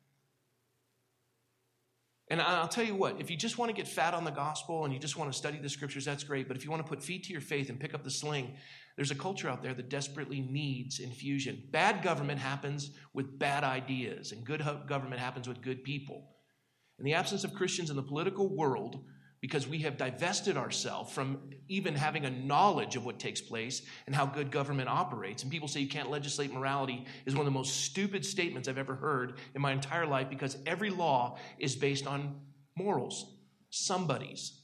And 2.28 2.42
I'll 2.42 2.66
tell 2.66 2.84
you 2.84 2.96
what, 2.96 3.20
if 3.20 3.30
you 3.30 3.36
just 3.36 3.56
want 3.56 3.70
to 3.70 3.76
get 3.76 3.86
fat 3.86 4.12
on 4.12 4.24
the 4.24 4.32
gospel 4.32 4.84
and 4.84 4.92
you 4.92 4.98
just 4.98 5.16
want 5.16 5.30
to 5.32 5.38
study 5.38 5.58
the 5.58 5.68
scriptures, 5.68 6.04
that's 6.04 6.24
great. 6.24 6.48
But 6.48 6.56
if 6.56 6.64
you 6.64 6.70
want 6.72 6.84
to 6.84 6.88
put 6.88 7.00
feet 7.00 7.22
to 7.24 7.32
your 7.32 7.40
faith 7.40 7.68
and 7.70 7.78
pick 7.78 7.94
up 7.94 8.02
the 8.02 8.10
sling, 8.10 8.56
there's 8.96 9.12
a 9.12 9.14
culture 9.14 9.48
out 9.48 9.62
there 9.62 9.74
that 9.74 9.90
desperately 9.90 10.40
needs 10.40 10.98
infusion. 10.98 11.62
Bad 11.70 12.02
government 12.02 12.40
happens 12.40 12.90
with 13.12 13.38
bad 13.38 13.62
ideas, 13.62 14.32
and 14.32 14.44
good 14.44 14.60
government 14.88 15.20
happens 15.20 15.46
with 15.46 15.62
good 15.62 15.84
people. 15.84 16.32
In 16.98 17.04
the 17.04 17.14
absence 17.14 17.44
of 17.44 17.54
Christians 17.54 17.90
in 17.90 17.96
the 17.96 18.02
political 18.02 18.56
world, 18.56 19.04
because 19.46 19.68
we 19.68 19.78
have 19.78 19.96
divested 19.96 20.56
ourselves 20.56 21.12
from 21.12 21.38
even 21.68 21.94
having 21.94 22.24
a 22.24 22.30
knowledge 22.30 22.96
of 22.96 23.04
what 23.04 23.20
takes 23.20 23.40
place 23.40 23.82
and 24.06 24.12
how 24.12 24.26
good 24.26 24.50
government 24.50 24.88
operates. 24.88 25.44
And 25.44 25.52
people 25.52 25.68
say 25.68 25.78
you 25.78 25.88
can't 25.88 26.10
legislate 26.10 26.52
morality 26.52 27.04
is 27.26 27.34
one 27.34 27.42
of 27.42 27.44
the 27.44 27.56
most 27.56 27.84
stupid 27.84 28.24
statements 28.24 28.68
I've 28.68 28.76
ever 28.76 28.96
heard 28.96 29.34
in 29.54 29.62
my 29.62 29.70
entire 29.70 30.04
life 30.04 30.28
because 30.28 30.58
every 30.66 30.90
law 30.90 31.38
is 31.60 31.76
based 31.76 32.08
on 32.08 32.40
morals, 32.76 33.36
somebody's. 33.70 34.62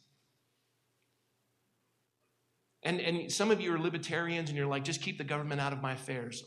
And, 2.82 3.00
and 3.00 3.30
some 3.30 3.52
of 3.52 3.60
you 3.60 3.72
are 3.72 3.78
libertarians 3.78 4.48
and 4.48 4.58
you're 4.58 4.66
like, 4.66 4.82
just 4.82 5.00
keep 5.00 5.16
the 5.16 5.22
government 5.22 5.60
out 5.60 5.72
of 5.72 5.80
my 5.80 5.92
affairs. 5.92 6.42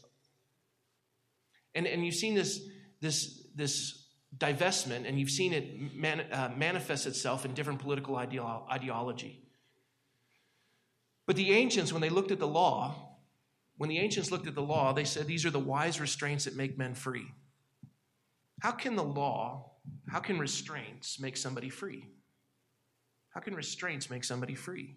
And, 1.74 1.88
and 1.88 2.06
you've 2.06 2.16
seen 2.16 2.36
this, 2.36 2.60
this, 3.00 3.48
this 3.56 4.05
divestment 4.38 5.08
and 5.08 5.20
you've 5.20 5.30
seen 5.30 5.54
it 5.54 5.96
man, 5.96 6.22
uh, 6.32 6.52
manifest 6.56 7.06
itself 7.06 7.46
in 7.46 7.54
different 7.54 7.80
political 7.80 8.16
ideolo- 8.16 8.70
ideology. 8.70 9.44
But 11.26 11.36
the 11.36 11.54
ancients, 11.54 11.92
when 11.92 12.02
they 12.02 12.10
looked 12.10 12.32
at 12.32 12.40
the 12.40 12.48
law, 12.48 13.16
when 13.78 13.90
the 13.90 13.98
ancients 14.00 14.32
looked 14.32 14.48
at 14.48 14.56
the 14.56 14.62
law, 14.62 14.94
they 14.94 15.04
said 15.04 15.28
these 15.28 15.46
are 15.46 15.52
the 15.52 15.60
wise 15.60 16.00
restraints 16.00 16.46
that 16.46 16.56
make 16.56 16.78
men 16.78 16.94
free. 16.94 17.28
How 18.62 18.72
can 18.72 18.96
the 18.96 19.04
law, 19.04 19.72
how 20.08 20.20
can 20.20 20.40
restraints 20.40 21.20
make 21.20 21.38
somebody 21.38 21.70
free? 21.70 22.10
How 23.30 23.42
can 23.42 23.54
restraints 23.54 24.10
make 24.10 24.24
somebody 24.24 24.56
free? 24.56 24.96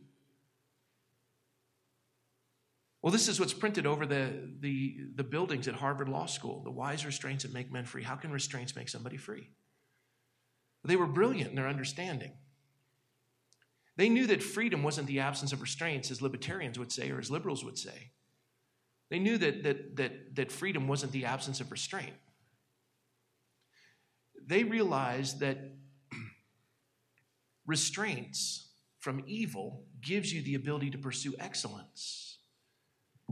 Well, 3.02 3.12
this 3.12 3.28
is 3.28 3.38
what's 3.38 3.54
printed 3.54 3.86
over 3.86 4.06
the, 4.06 4.32
the, 4.60 4.96
the 5.14 5.24
buildings 5.24 5.68
at 5.68 5.74
Harvard 5.74 6.08
Law 6.08 6.26
School 6.26 6.62
the 6.64 6.70
wise 6.70 7.06
restraints 7.06 7.44
that 7.44 7.52
make 7.52 7.72
men 7.72 7.84
free. 7.84 8.02
How 8.02 8.16
can 8.16 8.32
restraints 8.32 8.74
make 8.74 8.88
somebody 8.88 9.16
free? 9.16 9.50
They 10.84 10.96
were 10.96 11.06
brilliant 11.06 11.50
in 11.50 11.56
their 11.56 11.68
understanding. 11.68 12.32
They 13.96 14.08
knew 14.08 14.26
that 14.28 14.42
freedom 14.42 14.82
wasn't 14.82 15.08
the 15.08 15.20
absence 15.20 15.52
of 15.52 15.60
restraints, 15.60 16.10
as 16.10 16.22
libertarians 16.22 16.78
would 16.78 16.92
say, 16.92 17.10
or 17.10 17.18
as 17.18 17.30
liberals 17.30 17.64
would 17.64 17.76
say. 17.76 18.12
They 19.10 19.18
knew 19.18 19.38
that, 19.38 19.64
that, 19.64 19.96
that, 19.96 20.36
that 20.36 20.52
freedom 20.52 20.86
wasn't 20.86 21.12
the 21.12 21.24
absence 21.24 21.60
of 21.60 21.70
restraint. 21.70 22.14
They 24.46 24.64
realized 24.64 25.40
that 25.40 25.58
restraints 27.66 28.68
from 29.00 29.22
evil 29.26 29.84
gives 30.00 30.32
you 30.32 30.42
the 30.42 30.54
ability 30.54 30.90
to 30.90 30.98
pursue 30.98 31.34
excellence. 31.38 32.37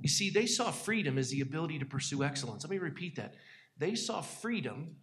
You 0.02 0.08
see, 0.08 0.30
they 0.30 0.46
saw 0.46 0.70
freedom 0.70 1.18
as 1.18 1.30
the 1.30 1.40
ability 1.40 1.78
to 1.78 1.86
pursue 1.86 2.22
excellence. 2.22 2.62
Let 2.64 2.70
me 2.70 2.78
repeat 2.78 3.16
that. 3.16 3.34
They 3.78 3.94
saw 3.94 4.20
freedom 4.20 4.96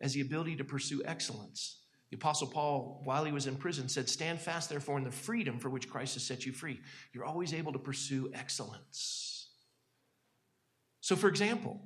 as 0.00 0.14
the 0.14 0.20
ability 0.20 0.56
to 0.56 0.64
pursue 0.64 1.02
excellence. 1.04 1.82
The 2.10 2.16
Apostle 2.16 2.48
Paul, 2.48 3.02
while 3.04 3.24
he 3.24 3.30
was 3.30 3.46
in 3.46 3.56
prison, 3.56 3.88
said, 3.88 4.08
Stand 4.08 4.40
fast, 4.40 4.68
therefore, 4.68 4.98
in 4.98 5.04
the 5.04 5.12
freedom 5.12 5.60
for 5.60 5.70
which 5.70 5.88
Christ 5.88 6.14
has 6.14 6.24
set 6.24 6.44
you 6.44 6.52
free. 6.52 6.80
You're 7.12 7.24
always 7.24 7.54
able 7.54 7.72
to 7.72 7.78
pursue 7.78 8.30
excellence. 8.34 9.48
So, 11.00 11.14
for 11.14 11.28
example, 11.28 11.80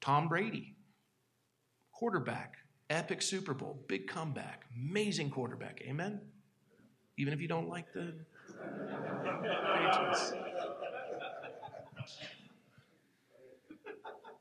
Tom 0.00 0.28
Brady, 0.28 0.76
quarterback, 1.92 2.54
epic 2.88 3.20
Super 3.20 3.52
Bowl, 3.52 3.84
big 3.88 4.06
comeback, 4.06 4.64
amazing 4.74 5.30
quarterback. 5.30 5.82
Amen? 5.86 6.20
Even 7.18 7.34
if 7.34 7.40
you 7.40 7.48
don't 7.48 7.68
like 7.68 7.92
the. 7.92 8.14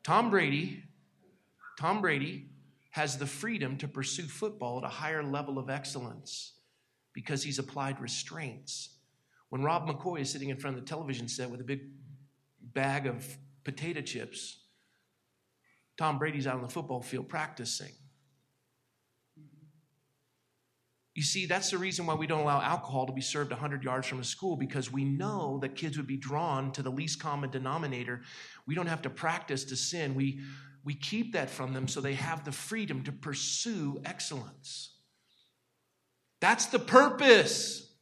Tom 0.04 0.30
Brady, 0.30 0.84
Tom 1.80 2.02
Brady 2.02 2.50
has 2.92 3.18
the 3.18 3.26
freedom 3.26 3.78
to 3.78 3.88
pursue 3.88 4.24
football 4.24 4.80
at 4.80 4.84
a 4.84 4.90
higher 4.90 5.24
level 5.24 5.58
of 5.58 5.70
excellence 5.70 6.54
because 7.14 7.44
he's 7.44 7.60
applied 7.60 8.00
restraints. 8.02 8.98
When 9.50 9.64
Rob 9.64 9.88
McCoy 9.88 10.22
is 10.22 10.32
sitting 10.32 10.50
in 10.50 10.58
front 10.58 10.78
of 10.78 10.84
the 10.84 10.88
television 10.88 11.28
set 11.28 11.50
with 11.50 11.62
a 11.62 11.64
big 11.64 11.82
bag 12.62 13.06
of 13.06 13.26
potato 13.64 14.02
chips, 14.02 14.62
Tom 15.98 16.18
Brady's 16.18 16.48
out 16.48 16.56
on 16.56 16.62
the 16.62 16.70
football 16.70 17.02
field 17.02 17.30
practicing. 17.30 17.92
You 21.14 21.24
see, 21.24 21.46
that's 21.46 21.72
the 21.72 21.78
reason 21.78 22.06
why 22.06 22.14
we 22.16 22.26
don't 22.26 22.40
allow 22.40 22.62
alcohol 22.62 23.06
to 23.06 23.12
be 23.12 23.22
served 23.22 23.52
100 23.52 23.84
yards 23.84 24.08
from 24.08 24.22
a 24.22 24.24
school 24.24 24.56
because 24.56 24.92
we 24.92 25.04
know 25.04 25.60
that 25.62 25.76
kids 25.76 25.98
would 25.98 26.08
be 26.08 26.16
drawn 26.16 26.72
to 26.72 26.82
the 26.82 26.90
least 26.90 27.20
common 27.20 27.50
denominator. 27.50 28.22
We 28.72 28.76
don't 28.76 28.88
have 28.88 29.02
to 29.02 29.10
practice 29.10 29.66
to 29.66 29.76
sin. 29.76 30.16
We, 30.16 30.40
we 30.86 30.94
keep 30.94 31.34
that 31.34 31.50
from 31.50 31.74
them 31.74 31.90
so 31.90 32.00
they 32.00 32.14
have 32.14 32.46
the 32.46 32.54
freedom 32.54 33.04
to 33.04 33.12
pursue 33.12 34.00
excellence. 34.06 34.96
That's 36.40 36.68
the 36.68 36.80
purpose. 36.80 37.94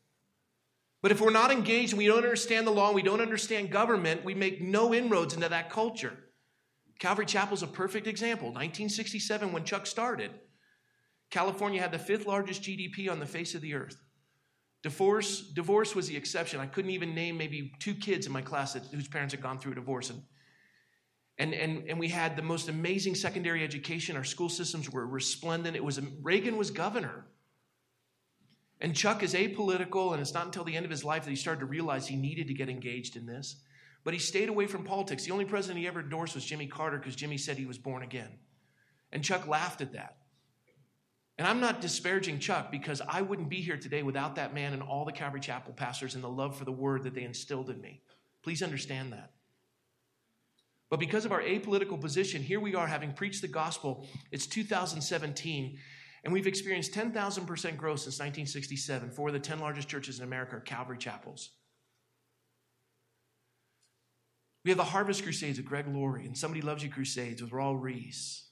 But 1.02 1.12
if 1.12 1.22
we're 1.22 1.32
not 1.32 1.50
engaged 1.50 1.94
and 1.94 1.98
we 1.98 2.06
don't 2.06 2.20
understand 2.20 2.68
the 2.68 2.72
law 2.72 2.86
and 2.86 2.96
we 2.96 3.02
don't 3.02 3.20
understand 3.20 3.72
government, 3.72 4.24
we 4.24 4.36
make 4.36 4.62
no 4.62 4.94
inroads 4.94 5.34
into 5.34 5.50
that 5.50 5.72
culture. 5.72 6.14
Calvary 7.00 7.26
Chapel 7.26 7.56
is 7.56 7.64
a 7.64 7.68
perfect 7.68 8.06
example. 8.06 8.50
1967, 8.50 9.52
when 9.52 9.64
Chuck 9.64 9.88
started, 9.88 10.30
California 11.32 11.82
had 11.82 11.92
the 11.92 11.98
fifth 11.98 12.28
largest 12.28 12.62
GDP 12.62 13.10
on 13.10 13.20
the 13.20 13.26
face 13.26 13.56
of 13.56 13.62
the 13.62 13.74
earth. 13.74 14.00
Divorce, 14.84 15.42
divorce 15.42 15.96
was 15.96 16.08
the 16.08 16.16
exception. 16.16 16.60
I 16.60 16.68
couldn't 16.68 16.92
even 16.92 17.16
name 17.16 17.40
maybe 17.40 17.72
two 17.80 17.96
kids 17.96 18.28
in 18.28 18.32
my 18.32 18.44
class 18.44 18.74
that, 18.74 18.84
whose 18.94 19.08
parents 19.08 19.34
had 19.34 19.42
gone 19.42 19.58
through 19.58 19.72
a 19.72 19.76
divorce. 19.76 20.12
And, 20.12 20.22
and, 21.40 21.54
and, 21.54 21.90
and 21.90 21.98
we 21.98 22.10
had 22.10 22.36
the 22.36 22.42
most 22.42 22.68
amazing 22.68 23.16
secondary 23.16 23.64
education. 23.64 24.18
Our 24.18 24.26
school 24.26 24.50
systems 24.50 24.90
were 24.90 25.08
resplendent. 25.08 25.78
It 25.78 25.84
was 25.84 26.00
Reagan 26.22 26.58
was 26.58 26.70
governor. 26.70 27.28
And 28.82 28.96
Chuck 28.96 29.24
is 29.24 29.34
apolitical, 29.34 30.12
and 30.12 30.22
it's 30.22 30.34
not 30.34 30.46
until 30.46 30.66
the 30.66 30.76
end 30.76 30.86
of 30.86 30.92
his 30.92 31.04
life 31.04 31.24
that 31.24 31.30
he 31.30 31.36
started 31.36 31.62
to 31.62 31.66
realize 31.66 32.08
he 32.08 32.16
needed 32.16 32.48
to 32.48 32.54
get 32.54 32.70
engaged 32.70 33.16
in 33.16 33.26
this. 33.26 33.62
But 34.04 34.14
he 34.14 34.20
stayed 34.20 34.50
away 34.50 34.68
from 34.68 34.84
politics. 34.84 35.26
The 35.26 35.32
only 35.32 35.46
president 35.46 35.80
he 35.80 35.88
ever 35.88 36.02
endorsed 36.02 36.36
was 36.36 36.46
Jimmy 36.46 36.68
Carter 36.68 36.98
because 36.98 37.16
Jimmy 37.16 37.38
said 37.38 37.58
he 37.58 37.66
was 37.66 37.78
born 37.78 38.04
again. 38.04 38.40
And 39.12 39.24
Chuck 39.24 39.48
laughed 39.48 39.82
at 39.82 39.94
that. 39.94 40.18
And 41.38 41.48
I'm 41.48 41.62
not 41.62 41.82
disparaging 41.82 42.40
Chuck 42.40 42.70
because 42.70 43.02
I 43.08 43.22
wouldn't 43.22 43.50
be 43.50 43.62
here 43.62 43.78
today 43.78 44.04
without 44.04 44.36
that 44.36 44.54
man 44.54 44.74
and 44.74 44.82
all 44.82 45.06
the 45.06 45.12
Calvary 45.14 45.40
Chapel 45.40 45.74
pastors 45.74 46.16
and 46.16 46.24
the 46.24 46.30
love 46.30 46.58
for 46.58 46.66
the 46.66 46.72
word 46.72 47.04
that 47.04 47.14
they 47.14 47.24
instilled 47.24 47.70
in 47.70 47.80
me. 47.80 48.02
Please 48.44 48.62
understand 48.62 49.14
that. 49.14 49.32
But 50.90 51.00
because 51.00 51.26
of 51.26 51.32
our 51.32 51.42
apolitical 51.42 52.00
position, 52.00 52.42
here 52.42 52.60
we 52.60 52.74
are 52.76 52.88
having 52.88 53.14
preached 53.14 53.42
the 53.42 53.48
gospel. 53.48 54.08
It's 54.32 54.48
2017, 54.48 55.78
and 56.24 56.34
we've 56.34 56.48
experienced 56.48 56.94
10,000% 56.94 57.14
growth 57.78 58.00
since 58.00 58.20
1967. 58.20 59.12
Four 59.12 59.28
of 59.28 59.34
the 59.34 59.40
10 59.40 59.60
largest 59.60 59.88
churches 59.88 60.18
in 60.20 60.26
America 60.26 60.56
are 60.56 60.62
Calvary 60.62 60.98
Chapels. 60.98 61.52
We 64.66 64.72
have 64.72 64.78
the 64.78 64.84
Harvest 64.84 65.24
Crusades 65.24 65.58
with 65.58 65.68
Greg 65.68 65.88
Laurie 65.88 66.26
and 66.26 66.38
Somebody 66.38 66.62
Loves 66.62 66.84
You 66.84 66.90
Crusades 66.90 67.42
with 67.42 67.52
Raul 67.52 67.80
Ries. 67.80 68.46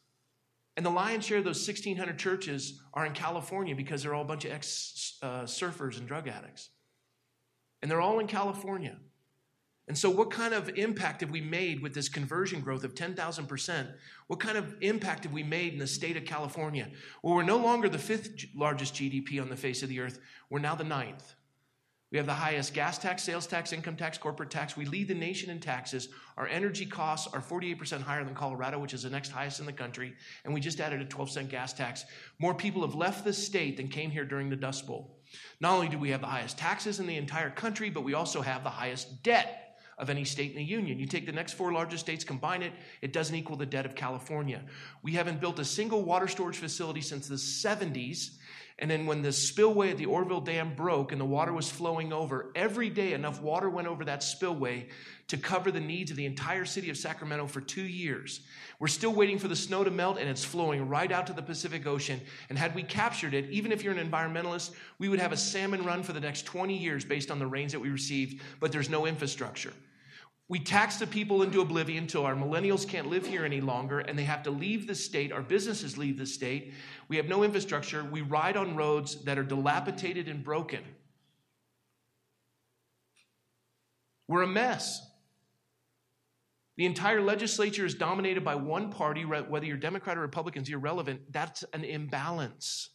And 0.77 0.85
the 0.85 0.91
lion's 0.91 1.25
share 1.25 1.39
of 1.39 1.43
those 1.43 1.67
1,600 1.67 2.19
churches 2.19 2.79
are 2.93 3.05
in 3.05 3.13
California 3.13 3.75
because 3.75 4.03
they're 4.03 4.13
all 4.13 4.21
a 4.21 4.25
bunch 4.25 4.45
of 4.45 4.51
ex 4.51 5.17
uh, 5.23 5.41
surfers 5.41 5.97
and 5.97 6.07
drug 6.07 6.27
addicts. 6.27 6.69
And 7.81 7.89
they're 7.89 8.01
all 8.01 8.19
in 8.19 8.27
California. 8.27 8.97
And 9.87 9.97
so, 9.97 10.09
what 10.09 10.31
kind 10.31 10.53
of 10.53 10.69
impact 10.75 11.21
have 11.21 11.31
we 11.31 11.39
made 11.39 11.81
with 11.81 11.93
this 11.93 12.09
conversion 12.09 12.59
growth 12.59 12.83
of 12.83 12.93
10,000%? 12.93 13.93
What 14.27 14.39
kind 14.39 14.57
of 14.57 14.75
impact 14.81 15.23
have 15.23 15.31
we 15.31 15.43
made 15.43 15.73
in 15.73 15.79
the 15.79 15.87
state 15.87 16.17
of 16.17 16.25
California? 16.25 16.89
Well, 17.23 17.35
we're 17.35 17.43
no 17.43 17.57
longer 17.57 17.87
the 17.87 17.97
fifth 17.97 18.47
largest 18.53 18.95
GDP 18.95 19.41
on 19.41 19.49
the 19.49 19.55
face 19.55 19.83
of 19.83 19.89
the 19.89 20.01
earth, 20.01 20.19
we're 20.49 20.59
now 20.59 20.75
the 20.75 20.83
ninth. 20.83 21.35
We 22.09 22.17
have 22.17 22.27
the 22.27 22.33
highest 22.33 22.73
gas 22.73 22.97
tax, 22.97 23.21
sales 23.21 23.47
tax, 23.47 23.73
income 23.73 23.97
tax, 23.97 24.17
corporate 24.17 24.49
tax. 24.49 24.77
We 24.77 24.85
lead 24.85 25.09
the 25.09 25.13
nation 25.13 25.49
in 25.49 25.59
taxes. 25.59 26.07
Our 26.37 26.47
energy 26.47 26.85
costs 26.85 27.27
are 27.33 27.41
48% 27.41 28.01
higher 28.01 28.23
than 28.23 28.33
Colorado, 28.33 28.79
which 28.79 28.93
is 28.93 29.03
the 29.03 29.09
next 29.09 29.29
highest 29.29 29.59
in 29.59 29.65
the 29.65 29.73
country. 29.73 30.13
And 30.45 30.53
we 30.53 30.61
just 30.61 30.79
added 30.79 31.01
a 31.01 31.05
12 31.05 31.31
cent 31.31 31.49
gas 31.49 31.73
tax. 31.73 32.05
More 32.39 32.53
people 32.53 32.81
have 32.83 32.95
left 32.95 33.25
the 33.25 33.33
state 33.33 33.75
than 33.75 33.89
came 33.89 34.09
here 34.09 34.23
during 34.23 34.49
the 34.49 34.55
Dust 34.55 34.87
Bowl. 34.87 35.19
Not 35.59 35.73
only 35.73 35.89
do 35.89 35.99
we 35.99 36.11
have 36.11 36.21
the 36.21 36.27
highest 36.27 36.57
taxes 36.57 37.01
in 37.01 37.07
the 37.07 37.17
entire 37.17 37.49
country, 37.49 37.89
but 37.89 38.05
we 38.05 38.13
also 38.13 38.41
have 38.41 38.63
the 38.63 38.69
highest 38.69 39.21
debt 39.21 39.66
of 39.97 40.09
any 40.09 40.23
state 40.23 40.51
in 40.51 40.57
the 40.57 40.63
union. 40.63 40.99
You 40.99 41.07
take 41.07 41.25
the 41.25 41.31
next 41.31 41.53
four 41.53 41.71
largest 41.71 42.05
states, 42.05 42.23
combine 42.23 42.61
it, 42.61 42.73
it 43.01 43.13
doesn't 43.13 43.35
equal 43.35 43.57
the 43.57 43.65
debt 43.65 43.85
of 43.85 43.95
California. 43.95 44.61
We 45.01 45.13
haven't 45.13 45.41
built 45.41 45.59
a 45.59 45.65
single 45.65 46.03
water 46.03 46.27
storage 46.27 46.57
facility 46.57 47.01
since 47.01 47.27
the 47.27 47.35
70s. 47.35 48.31
And 48.79 48.91
then 48.91 49.07
when 49.07 49.23
the 49.23 49.31
spillway 49.31 49.89
at 49.89 49.97
the 49.97 50.05
Oroville 50.05 50.41
Dam 50.41 50.75
broke 50.75 51.11
and 51.11 51.19
the 51.19 51.25
water 51.25 51.51
was 51.51 51.67
flowing 51.67 52.13
over, 52.13 52.51
every 52.55 52.91
day 52.91 53.13
enough 53.13 53.41
water 53.41 53.71
went 53.71 53.87
over 53.87 54.05
that 54.05 54.21
spillway 54.21 54.89
to 55.29 55.37
cover 55.37 55.71
the 55.71 55.79
needs 55.79 56.11
of 56.11 56.17
the 56.17 56.27
entire 56.27 56.63
city 56.63 56.91
of 56.91 56.97
Sacramento 56.97 57.47
for 57.47 57.59
two 57.59 57.81
years. 57.81 58.41
We're 58.77 58.87
still 58.87 59.13
waiting 59.13 59.39
for 59.39 59.47
the 59.47 59.55
snow 59.55 59.83
to 59.83 59.89
melt 59.89 60.19
and 60.19 60.29
it's 60.29 60.43
flowing 60.43 60.87
right 60.87 61.11
out 61.11 61.25
to 61.25 61.33
the 61.33 61.41
Pacific 61.41 61.87
Ocean. 61.87 62.21
And 62.49 62.57
had 62.57 62.75
we 62.75 62.83
captured 62.83 63.33
it, 63.33 63.49
even 63.49 63.71
if 63.71 63.83
you're 63.83 63.97
an 63.97 64.11
environmentalist, 64.11 64.75
we 64.99 65.09
would 65.09 65.19
have 65.19 65.31
a 65.31 65.37
salmon 65.37 65.83
run 65.83 66.03
for 66.03 66.13
the 66.13 66.19
next 66.19 66.45
20 66.45 66.77
years 66.77 67.03
based 67.03 67.31
on 67.31 67.39
the 67.39 67.47
rains 67.47 67.71
that 67.71 67.79
we 67.79 67.89
received, 67.89 68.43
but 68.59 68.71
there's 68.71 68.91
no 68.91 69.07
infrastructure. 69.07 69.73
We 70.49 70.59
tax 70.59 70.95
the 70.95 71.07
people 71.07 71.43
into 71.43 71.59
oblivion 71.59 72.05
until 72.05 72.25
our 72.25 72.35
millennials 72.35 72.87
can't 72.87 73.07
live 73.07 73.25
here 73.25 73.43
any 73.43 73.59
longer 73.59 73.99
and 73.99 74.17
they 74.17 74.23
have 74.23 74.43
to 74.43 74.51
leave 74.51 74.87
the 74.87 74.95
state. 74.95 75.33
Our 75.33 75.41
businesses 75.41 75.97
leave 75.97 76.17
the 76.17 76.25
state. 76.25 76.73
We 77.09 77.17
have 77.17 77.27
no 77.27 77.43
infrastructure. 77.43 78.03
We 78.05 78.21
ride 78.21 78.55
on 78.55 78.75
roads 78.77 79.23
that 79.25 79.37
are 79.37 79.43
dilapidated 79.43 80.29
and 80.29 80.43
broken. 80.43 80.79
We're 84.29 84.43
a 84.43 84.47
mess. 84.47 85.05
The 86.77 86.85
entire 86.85 87.21
legislature 87.21 87.85
is 87.85 87.95
dominated 87.95 88.45
by 88.45 88.55
one 88.55 88.91
party, 88.91 89.23
whether 89.23 89.65
you're 89.65 89.77
Democrat 89.77 90.17
or 90.17 90.21
Republican 90.21 90.61
is 90.61 90.69
irrelevant. 90.69 91.21
That's 91.31 91.63
an 91.73 91.83
imbalance. 91.83 92.91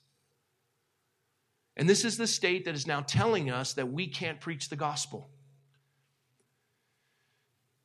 And 1.76 1.88
this 1.88 2.04
is 2.04 2.16
the 2.16 2.26
state 2.26 2.64
that 2.64 2.74
is 2.74 2.86
now 2.86 3.00
telling 3.00 3.50
us 3.50 3.74
that 3.74 3.92
we 3.92 4.06
can't 4.06 4.40
preach 4.40 4.68
the 4.68 4.76
gospel. 4.76 5.31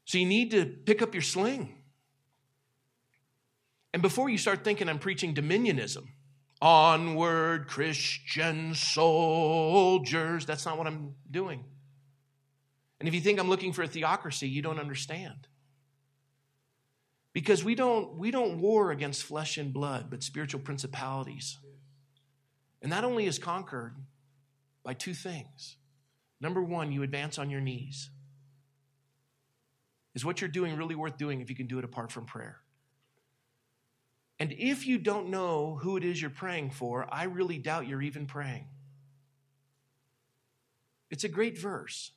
So 0.07 0.17
you 0.17 0.25
need 0.25 0.51
to 0.51 0.65
pick 0.65 1.01
up 1.01 1.13
your 1.13 1.21
sling. 1.21 1.75
And 3.93 4.01
before 4.01 4.29
you 4.29 4.37
start 4.37 4.63
thinking 4.63 4.87
I'm 4.87 4.99
preaching 4.99 5.35
dominionism, 5.35 6.07
onward 6.61 7.67
Christian 7.67 8.73
soldiers, 8.73 10.45
that's 10.45 10.65
not 10.65 10.77
what 10.77 10.87
I'm 10.87 11.13
doing. 11.29 11.65
And 13.01 13.09
if 13.09 13.13
you 13.13 13.19
think 13.19 13.37
I'm 13.37 13.49
looking 13.49 13.73
for 13.73 13.83
a 13.83 13.87
theocracy, 13.87 14.47
you 14.47 14.61
don't 14.61 14.79
understand. 14.79 15.49
Because 17.33 17.65
we 17.65 17.75
don't, 17.75 18.17
we 18.17 18.31
don't 18.31 18.61
war 18.61 18.91
against 18.91 19.23
flesh 19.23 19.57
and 19.57 19.73
blood, 19.73 20.09
but 20.09 20.23
spiritual 20.23 20.61
principalities. 20.61 21.57
And 22.81 22.93
that 22.93 23.03
only 23.03 23.25
is 23.25 23.39
conquered 23.39 23.97
by 24.83 24.93
two 24.93 25.13
things. 25.13 25.75
Number 26.39 26.63
one, 26.63 26.93
you 26.93 27.03
advance 27.03 27.37
on 27.37 27.49
your 27.49 27.61
knees. 27.61 28.09
Is 30.17 30.25
what 30.25 30.41
you're 30.41 30.47
doing 30.47 30.75
really 30.75 30.95
worth 30.95 31.15
doing 31.15 31.41
if 31.41 31.49
you 31.51 31.55
can 31.55 31.67
do 31.67 31.77
it 31.77 31.85
apart 31.85 32.11
from 32.11 32.25
prayer? 32.25 32.57
And 34.39 34.51
if 34.51 34.87
you 34.87 34.97
don't 34.97 35.29
know 35.29 35.77
who 35.79 35.95
it 35.95 36.03
is 36.03 36.19
you're 36.19 36.31
praying 36.31 36.71
for, 36.71 37.07
I 37.07 37.25
really 37.25 37.59
doubt 37.59 37.85
you're 37.85 38.01
even 38.01 38.25
praying. 38.25 38.65
It's 41.11 41.23
a 41.23 41.29
great 41.29 41.55
verse, 41.55 42.13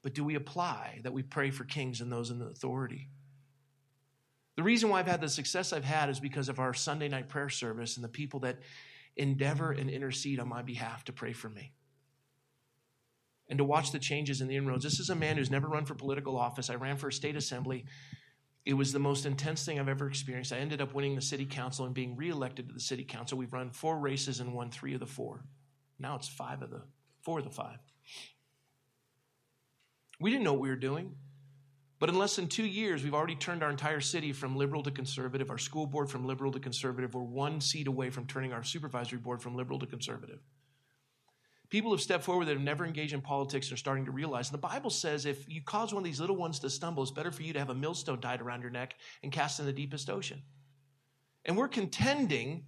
but 0.00 0.14
do 0.14 0.22
we 0.22 0.36
apply 0.36 1.00
that 1.02 1.12
we 1.12 1.24
pray 1.24 1.50
for 1.50 1.64
kings 1.64 2.00
and 2.00 2.12
those 2.12 2.30
in 2.30 2.40
authority? 2.40 3.08
The 4.54 4.62
reason 4.62 4.88
why 4.88 5.00
I've 5.00 5.08
had 5.08 5.20
the 5.20 5.28
success 5.28 5.72
I've 5.72 5.82
had 5.82 6.10
is 6.10 6.20
because 6.20 6.48
of 6.48 6.60
our 6.60 6.72
Sunday 6.72 7.08
night 7.08 7.28
prayer 7.28 7.48
service 7.48 7.96
and 7.96 8.04
the 8.04 8.08
people 8.08 8.38
that 8.40 8.60
endeavor 9.16 9.72
and 9.72 9.90
intercede 9.90 10.38
on 10.38 10.48
my 10.48 10.62
behalf 10.62 11.02
to 11.06 11.12
pray 11.12 11.32
for 11.32 11.48
me 11.48 11.72
and 13.48 13.58
to 13.58 13.64
watch 13.64 13.92
the 13.92 13.98
changes 13.98 14.40
in 14.40 14.48
the 14.48 14.56
inroads. 14.56 14.84
This 14.84 15.00
is 15.00 15.10
a 15.10 15.14
man 15.14 15.36
who's 15.36 15.50
never 15.50 15.68
run 15.68 15.84
for 15.84 15.94
political 15.94 16.36
office. 16.36 16.70
I 16.70 16.74
ran 16.74 16.96
for 16.96 17.08
a 17.08 17.12
state 17.12 17.36
assembly. 17.36 17.84
It 18.64 18.74
was 18.74 18.92
the 18.92 18.98
most 18.98 19.26
intense 19.26 19.64
thing 19.64 19.78
I've 19.78 19.88
ever 19.88 20.08
experienced. 20.08 20.52
I 20.52 20.56
ended 20.56 20.80
up 20.80 20.94
winning 20.94 21.14
the 21.14 21.20
city 21.20 21.44
council 21.44 21.84
and 21.84 21.94
being 21.94 22.16
reelected 22.16 22.68
to 22.68 22.74
the 22.74 22.80
city 22.80 23.04
council. 23.04 23.36
We've 23.36 23.52
run 23.52 23.70
four 23.70 23.98
races 23.98 24.40
and 24.40 24.54
won 24.54 24.70
three 24.70 24.94
of 24.94 25.00
the 25.00 25.06
four. 25.06 25.44
Now 25.98 26.16
it's 26.16 26.28
five 26.28 26.62
of 26.62 26.70
the 26.70 26.82
four 27.22 27.38
of 27.38 27.44
the 27.44 27.50
five. 27.50 27.78
We 30.20 30.30
didn't 30.30 30.44
know 30.44 30.54
what 30.54 30.62
we 30.62 30.70
were 30.70 30.76
doing. 30.76 31.16
But 32.00 32.08
in 32.08 32.18
less 32.18 32.36
than 32.36 32.48
two 32.48 32.66
years, 32.66 33.02
we've 33.04 33.14
already 33.14 33.36
turned 33.36 33.62
our 33.62 33.70
entire 33.70 34.00
city 34.00 34.32
from 34.32 34.56
liberal 34.56 34.82
to 34.82 34.90
conservative, 34.90 35.50
our 35.50 35.58
school 35.58 35.86
board 35.86 36.10
from 36.10 36.26
liberal 36.26 36.52
to 36.52 36.60
conservative. 36.60 37.14
We're 37.14 37.22
one 37.22 37.60
seat 37.60 37.86
away 37.86 38.10
from 38.10 38.26
turning 38.26 38.52
our 38.52 38.62
supervisory 38.62 39.18
board 39.18 39.40
from 39.40 39.56
liberal 39.56 39.78
to 39.78 39.86
conservative. 39.86 40.40
People 41.74 41.90
have 41.90 42.00
stepped 42.00 42.22
forward 42.22 42.44
that 42.44 42.52
have 42.52 42.62
never 42.62 42.86
engaged 42.86 43.14
in 43.14 43.20
politics 43.20 43.66
and 43.66 43.74
are 43.74 43.76
starting 43.76 44.04
to 44.04 44.12
realize. 44.12 44.48
And 44.48 44.54
the 44.54 44.64
Bible 44.64 44.90
says 44.90 45.26
if 45.26 45.48
you 45.48 45.60
cause 45.60 45.92
one 45.92 46.02
of 46.02 46.04
these 46.04 46.20
little 46.20 46.36
ones 46.36 46.60
to 46.60 46.70
stumble, 46.70 47.02
it's 47.02 47.10
better 47.10 47.32
for 47.32 47.42
you 47.42 47.52
to 47.52 47.58
have 47.58 47.68
a 47.68 47.74
millstone 47.74 48.20
tied 48.20 48.40
around 48.40 48.62
your 48.62 48.70
neck 48.70 48.94
and 49.24 49.32
cast 49.32 49.58
in 49.58 49.66
the 49.66 49.72
deepest 49.72 50.08
ocean. 50.08 50.40
And 51.44 51.56
we're 51.56 51.66
contending. 51.66 52.66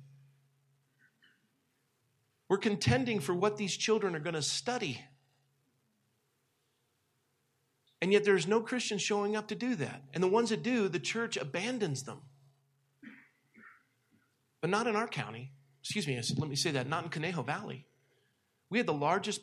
We're 2.49 2.59
contending 2.59 3.21
for 3.21 3.33
what 3.33 3.57
these 3.57 3.77
children 3.77 4.17
are 4.17 4.19
going 4.19 4.35
to 4.35 4.43
study. 4.43 5.01
And 8.03 8.13
yet 8.13 8.25
there's 8.25 8.49
no 8.49 8.61
Christians 8.61 9.03
showing 9.03 9.37
up 9.37 9.47
to 9.47 9.55
do 9.55 9.77
that. 9.77 10.03
And 10.15 10.21
the 10.21 10.27
ones 10.27 10.51
that 10.51 10.65
do, 10.65 10.89
the 10.89 10.99
church 10.99 11.37
abandons 11.37 12.03
them. 12.03 12.23
But 14.61 14.71
not 14.71 14.89
in 14.89 14.97
our 14.97 15.07
county. 15.07 15.53
Excuse 15.81 16.09
me, 16.09 16.21
let 16.39 16.51
me 16.51 16.57
say 16.57 16.73
that, 16.73 16.89
not 16.89 17.05
in 17.05 17.11
Conejo 17.11 17.45
Valley. 17.45 17.87
We 18.71 18.79
had 18.79 18.87
the 18.87 18.93
largest 18.93 19.43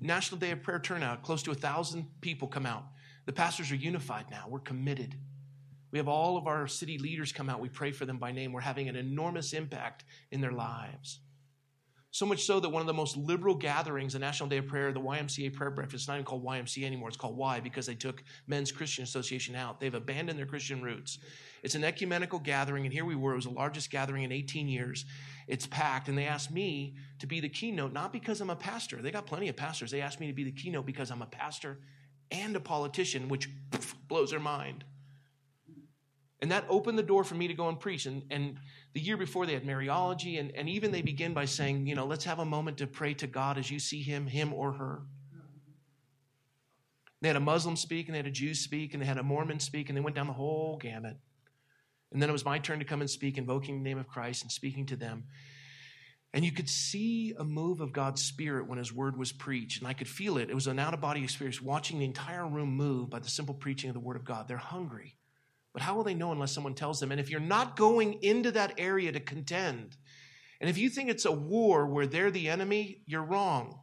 National 0.00 0.38
Day 0.40 0.50
of 0.50 0.62
Prayer 0.62 0.78
turnout, 0.78 1.22
close 1.22 1.42
to 1.44 1.50
a 1.50 1.54
thousand 1.54 2.06
people 2.20 2.48
come 2.48 2.66
out. 2.66 2.84
The 3.26 3.32
pastors 3.32 3.70
are 3.70 3.76
unified 3.76 4.26
now. 4.30 4.46
We're 4.48 4.60
committed. 4.60 5.14
We 5.92 5.98
have 5.98 6.08
all 6.08 6.36
of 6.36 6.46
our 6.46 6.66
city 6.66 6.98
leaders 6.98 7.32
come 7.32 7.50
out. 7.50 7.60
We 7.60 7.68
pray 7.68 7.92
for 7.92 8.06
them 8.06 8.18
by 8.18 8.32
name. 8.32 8.52
We're 8.52 8.62
having 8.62 8.88
an 8.88 8.96
enormous 8.96 9.52
impact 9.52 10.04
in 10.30 10.40
their 10.40 10.52
lives. 10.52 11.20
So 12.10 12.26
much 12.26 12.44
so 12.44 12.60
that 12.60 12.68
one 12.68 12.80
of 12.80 12.86
the 12.86 12.94
most 12.94 13.16
liberal 13.16 13.54
gatherings, 13.54 14.14
the 14.14 14.18
National 14.18 14.48
Day 14.48 14.58
of 14.58 14.66
Prayer, 14.66 14.92
the 14.92 15.00
YMCA 15.00 15.54
prayer 15.54 15.70
breakfast, 15.70 16.02
it's 16.02 16.08
not 16.08 16.14
even 16.14 16.24
called 16.24 16.44
YMCA 16.44 16.84
anymore. 16.84 17.08
It's 17.08 17.16
called 17.16 17.36
Y 17.36 17.60
because 17.60 17.86
they 17.86 17.94
took 17.94 18.22
Men's 18.46 18.72
Christian 18.72 19.04
Association 19.04 19.54
out. 19.54 19.80
They've 19.80 19.94
abandoned 19.94 20.38
their 20.38 20.46
Christian 20.46 20.82
roots. 20.82 21.18
It's 21.62 21.76
an 21.76 21.84
ecumenical 21.84 22.40
gathering, 22.40 22.84
and 22.84 22.92
here 22.92 23.04
we 23.04 23.14
were. 23.14 23.32
It 23.32 23.36
was 23.36 23.44
the 23.44 23.50
largest 23.50 23.90
gathering 23.90 24.24
in 24.24 24.32
18 24.32 24.68
years. 24.68 25.04
It's 25.46 25.66
packed, 25.66 26.08
and 26.08 26.18
they 26.18 26.26
asked 26.26 26.50
me 26.50 26.96
to 27.20 27.26
be 27.26 27.38
the 27.38 27.48
keynote, 27.48 27.92
not 27.92 28.12
because 28.12 28.40
I'm 28.40 28.50
a 28.50 28.56
pastor. 28.56 29.00
They 29.00 29.12
got 29.12 29.26
plenty 29.26 29.48
of 29.48 29.56
pastors. 29.56 29.90
They 29.90 30.00
asked 30.00 30.18
me 30.18 30.26
to 30.26 30.32
be 30.32 30.44
the 30.44 30.52
keynote 30.52 30.86
because 30.86 31.10
I'm 31.10 31.22
a 31.22 31.26
pastor 31.26 31.78
and 32.32 32.56
a 32.56 32.60
politician, 32.60 33.28
which 33.28 33.48
poof, 33.70 33.94
blows 34.08 34.30
their 34.30 34.40
mind. 34.40 34.84
And 36.40 36.50
that 36.50 36.64
opened 36.68 36.98
the 36.98 37.04
door 37.04 37.22
for 37.22 37.36
me 37.36 37.46
to 37.46 37.54
go 37.54 37.68
and 37.68 37.78
preach. 37.78 38.06
And, 38.06 38.24
and 38.28 38.58
the 38.94 39.00
year 39.00 39.16
before, 39.16 39.46
they 39.46 39.54
had 39.54 39.64
Mariology, 39.64 40.40
and, 40.40 40.50
and 40.56 40.68
even 40.68 40.90
they 40.90 41.02
begin 41.02 41.32
by 41.32 41.44
saying, 41.44 41.86
you 41.86 41.94
know, 41.94 42.06
let's 42.06 42.24
have 42.24 42.40
a 42.40 42.44
moment 42.44 42.78
to 42.78 42.88
pray 42.88 43.14
to 43.14 43.28
God 43.28 43.58
as 43.58 43.70
you 43.70 43.78
see 43.78 44.02
him, 44.02 44.26
him 44.26 44.52
or 44.52 44.72
her. 44.72 45.02
They 47.20 47.28
had 47.28 47.36
a 47.36 47.40
Muslim 47.40 47.76
speak, 47.76 48.08
and 48.08 48.14
they 48.14 48.18
had 48.18 48.26
a 48.26 48.32
Jew 48.32 48.52
speak, 48.52 48.94
and 48.94 49.00
they 49.00 49.06
had 49.06 49.18
a 49.18 49.22
Mormon 49.22 49.60
speak, 49.60 49.88
and 49.88 49.96
they 49.96 50.00
went 50.00 50.16
down 50.16 50.26
the 50.26 50.32
whole 50.32 50.76
gamut. 50.78 51.16
And 52.12 52.20
then 52.20 52.28
it 52.28 52.32
was 52.32 52.44
my 52.44 52.58
turn 52.58 52.78
to 52.78 52.84
come 52.84 53.00
and 53.00 53.10
speak, 53.10 53.38
invoking 53.38 53.78
the 53.78 53.88
name 53.88 53.98
of 53.98 54.08
Christ 54.08 54.42
and 54.42 54.52
speaking 54.52 54.86
to 54.86 54.96
them. 54.96 55.24
And 56.34 56.44
you 56.44 56.52
could 56.52 56.68
see 56.68 57.34
a 57.38 57.44
move 57.44 57.80
of 57.80 57.92
God's 57.92 58.22
Spirit 58.22 58.66
when 58.66 58.78
His 58.78 58.92
word 58.92 59.18
was 59.18 59.32
preached. 59.32 59.80
And 59.80 59.88
I 59.88 59.92
could 59.92 60.08
feel 60.08 60.38
it. 60.38 60.50
It 60.50 60.54
was 60.54 60.66
an 60.66 60.78
out 60.78 60.94
of 60.94 61.00
body 61.00 61.22
experience 61.22 61.60
watching 61.60 61.98
the 61.98 62.04
entire 62.04 62.46
room 62.46 62.74
move 62.74 63.10
by 63.10 63.18
the 63.18 63.28
simple 63.28 63.54
preaching 63.54 63.90
of 63.90 63.94
the 63.94 64.00
word 64.00 64.16
of 64.16 64.24
God. 64.24 64.48
They're 64.48 64.56
hungry. 64.56 65.16
But 65.72 65.82
how 65.82 65.94
will 65.94 66.04
they 66.04 66.14
know 66.14 66.32
unless 66.32 66.52
someone 66.52 66.74
tells 66.74 67.00
them? 67.00 67.12
And 67.12 67.20
if 67.20 67.30
you're 67.30 67.40
not 67.40 67.76
going 67.76 68.22
into 68.22 68.50
that 68.52 68.74
area 68.78 69.12
to 69.12 69.20
contend, 69.20 69.96
and 70.60 70.68
if 70.70 70.78
you 70.78 70.90
think 70.90 71.08
it's 71.08 71.24
a 71.24 71.32
war 71.32 71.86
where 71.86 72.06
they're 72.06 72.30
the 72.30 72.48
enemy, 72.48 73.02
you're 73.06 73.24
wrong. 73.24 73.80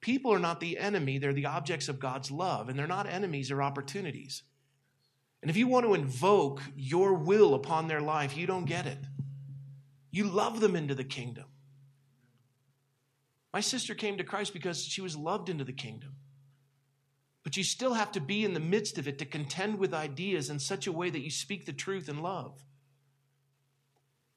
People 0.00 0.32
are 0.32 0.38
not 0.38 0.60
the 0.60 0.78
enemy, 0.78 1.18
they're 1.18 1.32
the 1.32 1.46
objects 1.46 1.88
of 1.88 1.98
God's 1.98 2.30
love, 2.30 2.68
and 2.68 2.78
they're 2.78 2.86
not 2.86 3.08
enemies, 3.08 3.48
they're 3.48 3.62
opportunities. 3.62 4.44
And 5.42 5.50
if 5.50 5.56
you 5.56 5.68
want 5.68 5.86
to 5.86 5.94
invoke 5.94 6.62
your 6.76 7.14
will 7.14 7.54
upon 7.54 7.86
their 7.86 8.00
life, 8.00 8.36
you 8.36 8.46
don't 8.46 8.64
get 8.64 8.86
it. 8.86 8.98
You 10.10 10.24
love 10.24 10.60
them 10.60 10.74
into 10.74 10.94
the 10.94 11.04
kingdom. 11.04 11.44
My 13.52 13.60
sister 13.60 13.94
came 13.94 14.18
to 14.18 14.24
Christ 14.24 14.52
because 14.52 14.84
she 14.84 15.00
was 15.00 15.16
loved 15.16 15.48
into 15.48 15.64
the 15.64 15.72
kingdom. 15.72 16.16
But 17.44 17.56
you 17.56 17.64
still 17.64 17.94
have 17.94 18.12
to 18.12 18.20
be 18.20 18.44
in 18.44 18.52
the 18.52 18.60
midst 18.60 18.98
of 18.98 19.08
it 19.08 19.18
to 19.18 19.24
contend 19.24 19.78
with 19.78 19.94
ideas 19.94 20.50
in 20.50 20.58
such 20.58 20.86
a 20.86 20.92
way 20.92 21.08
that 21.08 21.20
you 21.20 21.30
speak 21.30 21.64
the 21.64 21.72
truth 21.72 22.08
in 22.08 22.22
love. 22.22 22.64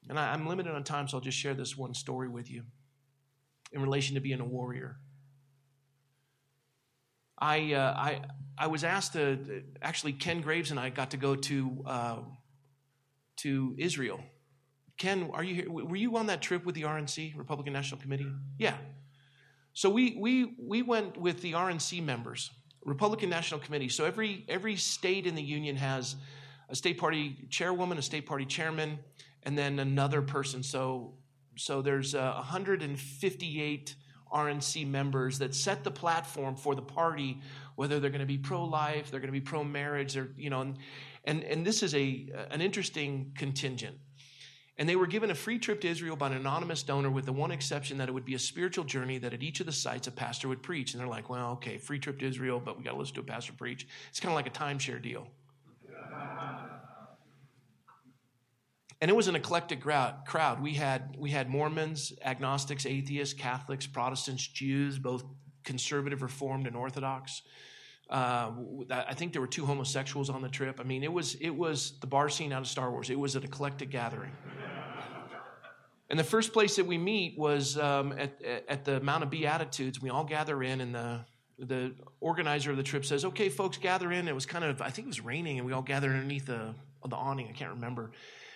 And 0.07 0.17
I, 0.17 0.33
am 0.33 0.47
limited 0.47 0.73
on 0.73 0.83
time, 0.83 1.07
so 1.07 1.17
I'll 1.17 1.21
just 1.21 1.37
share 1.37 1.53
this 1.53 1.77
one 1.77 1.93
story 1.93 2.27
with 2.27 2.49
you 2.49 2.63
in 3.71 3.81
relation 3.81 4.15
to 4.15 4.21
being 4.21 4.39
a 4.39 4.45
warrior. 4.45 4.97
I, 7.41 7.73
uh, 7.73 7.93
I, 7.97 8.21
I 8.57 8.67
was 8.67 8.83
asked 8.83 9.13
to, 9.13 9.63
actually, 9.81 10.13
Ken 10.13 10.41
Graves 10.41 10.71
and 10.71 10.79
I 10.79 10.89
got 10.89 11.11
to 11.11 11.17
go 11.17 11.35
to, 11.35 11.83
uh, 11.85 12.17
to 13.37 13.75
Israel. 13.77 14.21
Ken, 14.97 15.31
are 15.33 15.43
you 15.43 15.55
here? 15.55 15.71
Were 15.71 15.95
you 15.95 16.15
on 16.17 16.27
that 16.27 16.41
trip 16.41 16.63
with 16.63 16.75
the 16.75 16.83
RNC, 16.83 17.35
Republican 17.35 17.73
National 17.73 17.99
Committee? 17.99 18.31
Yeah. 18.59 18.77
So 19.73 19.89
we, 19.89 20.15
we, 20.19 20.55
we 20.59 20.83
went 20.83 21.17
with 21.17 21.41
the 21.41 21.53
RNC 21.53 22.03
members. 22.03 22.51
Republican 22.83 23.29
National 23.29 23.59
Committee. 23.59 23.89
So 23.89 24.05
every 24.05 24.45
every 24.47 24.75
state 24.75 25.27
in 25.27 25.35
the 25.35 25.41
union 25.41 25.75
has 25.75 26.15
a 26.69 26.75
state 26.75 26.97
party 26.97 27.47
chairwoman, 27.49 27.97
a 27.97 28.01
state 28.01 28.25
party 28.25 28.45
chairman, 28.45 28.99
and 29.43 29.57
then 29.57 29.79
another 29.79 30.21
person. 30.21 30.63
So 30.63 31.13
so 31.57 31.81
there's 31.81 32.15
uh, 32.15 32.33
158 32.35 33.95
RNC 34.31 34.87
members 34.87 35.39
that 35.39 35.53
set 35.53 35.83
the 35.83 35.91
platform 35.91 36.55
for 36.55 36.75
the 36.75 36.81
party, 36.81 37.41
whether 37.75 37.99
they're 37.99 38.09
going 38.09 38.21
to 38.21 38.25
be 38.25 38.37
pro-life, 38.37 39.11
they're 39.11 39.19
going 39.19 39.33
to 39.33 39.39
be 39.39 39.41
pro-marriage, 39.41 40.17
or 40.17 40.29
you 40.37 40.49
know, 40.49 40.61
and 40.61 40.77
and, 41.23 41.43
and 41.43 41.65
this 41.65 41.83
is 41.83 41.93
a 41.93 42.27
an 42.49 42.61
interesting 42.61 43.33
contingent. 43.35 43.97
And 44.77 44.89
they 44.89 44.95
were 44.95 45.05
given 45.05 45.29
a 45.29 45.35
free 45.35 45.59
trip 45.59 45.81
to 45.81 45.87
Israel 45.87 46.15
by 46.15 46.27
an 46.27 46.33
anonymous 46.33 46.81
donor 46.81 47.11
with 47.11 47.25
the 47.25 47.33
one 47.33 47.51
exception 47.51 47.97
that 47.99 48.09
it 48.09 48.13
would 48.13 48.25
be 48.25 48.33
a 48.33 48.39
spiritual 48.39 48.83
journey 48.83 49.19
that 49.19 49.33
at 49.33 49.43
each 49.43 49.59
of 49.59 49.67
the 49.67 49.71
sites 49.71 50.07
a 50.07 50.11
pastor 50.11 50.47
would 50.47 50.63
preach. 50.63 50.93
And 50.93 51.01
they're 51.01 51.07
like, 51.07 51.29
well, 51.29 51.51
okay, 51.51 51.77
free 51.77 51.99
trip 51.99 52.17
to 52.19 52.27
Israel, 52.27 52.59
but 52.59 52.77
we 52.77 52.83
got 52.83 52.93
to 52.93 52.97
listen 52.97 53.13
to 53.15 53.21
a 53.21 53.23
pastor 53.23 53.53
preach. 53.53 53.85
It's 54.09 54.19
kind 54.19 54.31
of 54.31 54.35
like 54.35 54.47
a 54.47 54.49
timeshare 54.49 54.99
deal. 54.99 55.27
And 59.01 59.09
it 59.09 59.15
was 59.15 59.27
an 59.27 59.35
eclectic 59.35 59.81
crowd. 59.81 60.61
We 60.61 60.75
had, 60.75 61.15
we 61.17 61.31
had 61.31 61.49
Mormons, 61.49 62.13
agnostics, 62.23 62.85
atheists, 62.85 63.33
Catholics, 63.33 63.87
Protestants, 63.87 64.47
Jews, 64.47 64.99
both 64.99 65.23
conservative, 65.63 66.21
reformed, 66.21 66.67
and 66.67 66.75
Orthodox. 66.75 67.41
Uh, 68.09 68.51
I 68.91 69.15
think 69.15 69.33
there 69.33 69.41
were 69.41 69.47
two 69.47 69.65
homosexuals 69.65 70.29
on 70.29 70.41
the 70.41 70.49
trip. 70.49 70.79
I 70.79 70.83
mean, 70.83 71.03
it 71.03 71.11
was 71.11 71.35
it 71.35 71.49
was 71.49 71.97
the 72.01 72.07
bar 72.07 72.29
scene 72.29 72.51
out 72.51 72.61
of 72.61 72.67
Star 72.67 72.91
Wars. 72.91 73.09
It 73.09 73.17
was 73.17 73.35
an 73.35 73.43
eclectic 73.43 73.89
gathering. 73.89 74.31
And 76.11 76.19
the 76.19 76.25
first 76.25 76.51
place 76.51 76.75
that 76.75 76.85
we 76.85 76.97
meet 76.97 77.39
was 77.39 77.77
um, 77.77 78.11
at, 78.11 78.33
at 78.67 78.83
the 78.83 78.99
Mount 78.99 79.23
of 79.23 79.29
Beatitudes. 79.29 80.01
We 80.01 80.09
all 80.09 80.25
gather 80.25 80.61
in, 80.61 80.81
and 80.81 80.93
the, 80.93 81.21
the 81.57 81.93
organizer 82.19 82.69
of 82.69 82.75
the 82.75 82.83
trip 82.83 83.05
says, 83.05 83.23
Okay, 83.23 83.47
folks, 83.47 83.77
gather 83.77 84.11
in. 84.11 84.27
It 84.27 84.35
was 84.35 84.45
kind 84.45 84.65
of, 84.65 84.81
I 84.81 84.89
think 84.89 85.05
it 85.05 85.07
was 85.07 85.21
raining, 85.21 85.57
and 85.57 85.65
we 85.65 85.71
all 85.71 85.81
gathered 85.81 86.11
underneath 86.11 86.47
the, 86.47 86.75
the 87.07 87.15
awning. 87.15 87.47
I 87.47 87.53
can't 87.53 87.71
remember. 87.71 88.11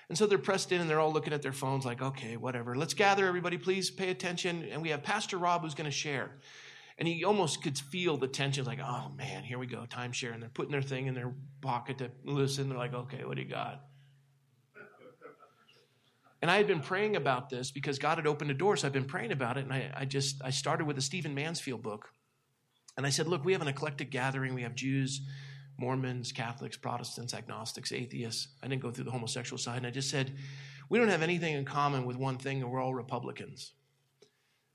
And 0.10 0.18
so 0.18 0.28
they're 0.28 0.38
pressed 0.38 0.72
in 0.72 0.82
and 0.82 0.90
they're 0.90 1.00
all 1.00 1.12
looking 1.12 1.34
at 1.34 1.42
their 1.42 1.54
phones, 1.54 1.86
like, 1.86 2.02
okay, 2.02 2.38
whatever. 2.38 2.76
Let's 2.76 2.94
gather, 2.94 3.28
everybody, 3.28 3.58
please 3.58 3.90
pay 3.90 4.10
attention. 4.12 4.64
And 4.72 4.82
we 4.82 4.90
have 4.90 5.02
Pastor 5.02 5.38
Rob 5.38 5.64
who's 5.64 5.74
going 5.74 5.90
to 5.90 5.96
share. 5.96 6.32
And 6.98 7.08
he 7.08 7.26
almost 7.26 7.62
could 7.62 7.78
feel 7.78 8.16
the 8.16 8.28
tension, 8.28 8.66
like, 8.66 8.80
oh 8.80 9.12
man, 9.18 9.44
here 9.44 9.58
we 9.58 9.66
go, 9.66 9.86
timeshare. 9.90 10.34
And 10.34 10.42
they're 10.42 10.50
putting 10.50 10.72
their 10.72 10.82
thing 10.82 11.08
in 11.08 11.16
their 11.16 11.34
pocket 11.62 11.98
to 11.98 12.12
listen. 12.24 12.70
They're 12.70 12.78
like, 12.78 12.94
okay, 12.94 13.26
what 13.26 13.36
do 13.36 13.42
you 13.42 13.50
got? 13.50 13.84
And 16.42 16.52
I 16.52 16.58
had 16.58 16.68
been 16.68 16.82
praying 16.82 17.16
about 17.16 17.50
this 17.50 17.72
because 17.72 17.98
God 17.98 18.20
had 18.20 18.28
opened 18.28 18.52
a 18.52 18.54
door, 18.54 18.78
so 18.78 18.86
I've 18.86 18.94
been 18.94 19.06
praying 19.06 19.32
about 19.32 19.58
it. 19.58 19.62
And 19.62 19.74
I, 19.74 19.92
I 19.96 20.06
just 20.06 20.44
I 20.44 20.52
started 20.52 20.86
with 20.86 20.98
a 20.98 21.02
Stephen 21.02 21.34
Mansfield 21.34 21.82
book. 21.82 22.10
And 22.98 23.06
I 23.06 23.10
said, 23.10 23.28
look, 23.28 23.44
we 23.44 23.54
have 23.54 23.64
an 23.64 23.68
eclectic 23.68 24.12
gathering. 24.12 24.54
We 24.54 24.62
have 24.62 24.76
Jews, 24.76 25.22
Mormons, 25.78 26.32
Catholics, 26.32 26.78
Protestants, 26.78 27.34
agnostics, 27.34 27.92
atheists. 27.92 28.48
I 28.64 28.68
didn't 28.68 28.82
go 28.82 28.92
through 28.92 29.06
the 29.06 29.12
homosexual 29.12 29.58
side. 29.58 29.78
And 29.78 29.88
I 29.88 29.92
just 29.92 30.10
said, 30.10 30.36
we 30.90 31.00
don't 31.00 31.10
have 31.10 31.22
anything 31.22 31.56
in 31.56 31.66
common 31.66 32.06
with 32.06 32.18
one 32.18 32.38
thing, 32.38 32.62
and 32.62 32.72
we're 32.72 32.82
all 32.82 32.94
Republicans. 32.94 33.74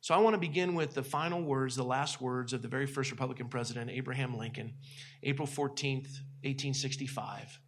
So 0.02 0.14
I 0.14 0.18
want 0.18 0.34
to 0.34 0.40
begin 0.40 0.74
with 0.74 0.94
the 0.94 1.02
final 1.02 1.42
words, 1.42 1.76
the 1.76 1.84
last 1.84 2.20
words 2.20 2.52
of 2.52 2.62
the 2.62 2.68
very 2.68 2.86
first 2.86 3.10
Republican 3.10 3.48
president, 3.48 3.90
Abraham 3.90 4.36
Lincoln, 4.36 4.74
April 5.22 5.46
14th, 5.46 6.22
1865. 6.42 7.60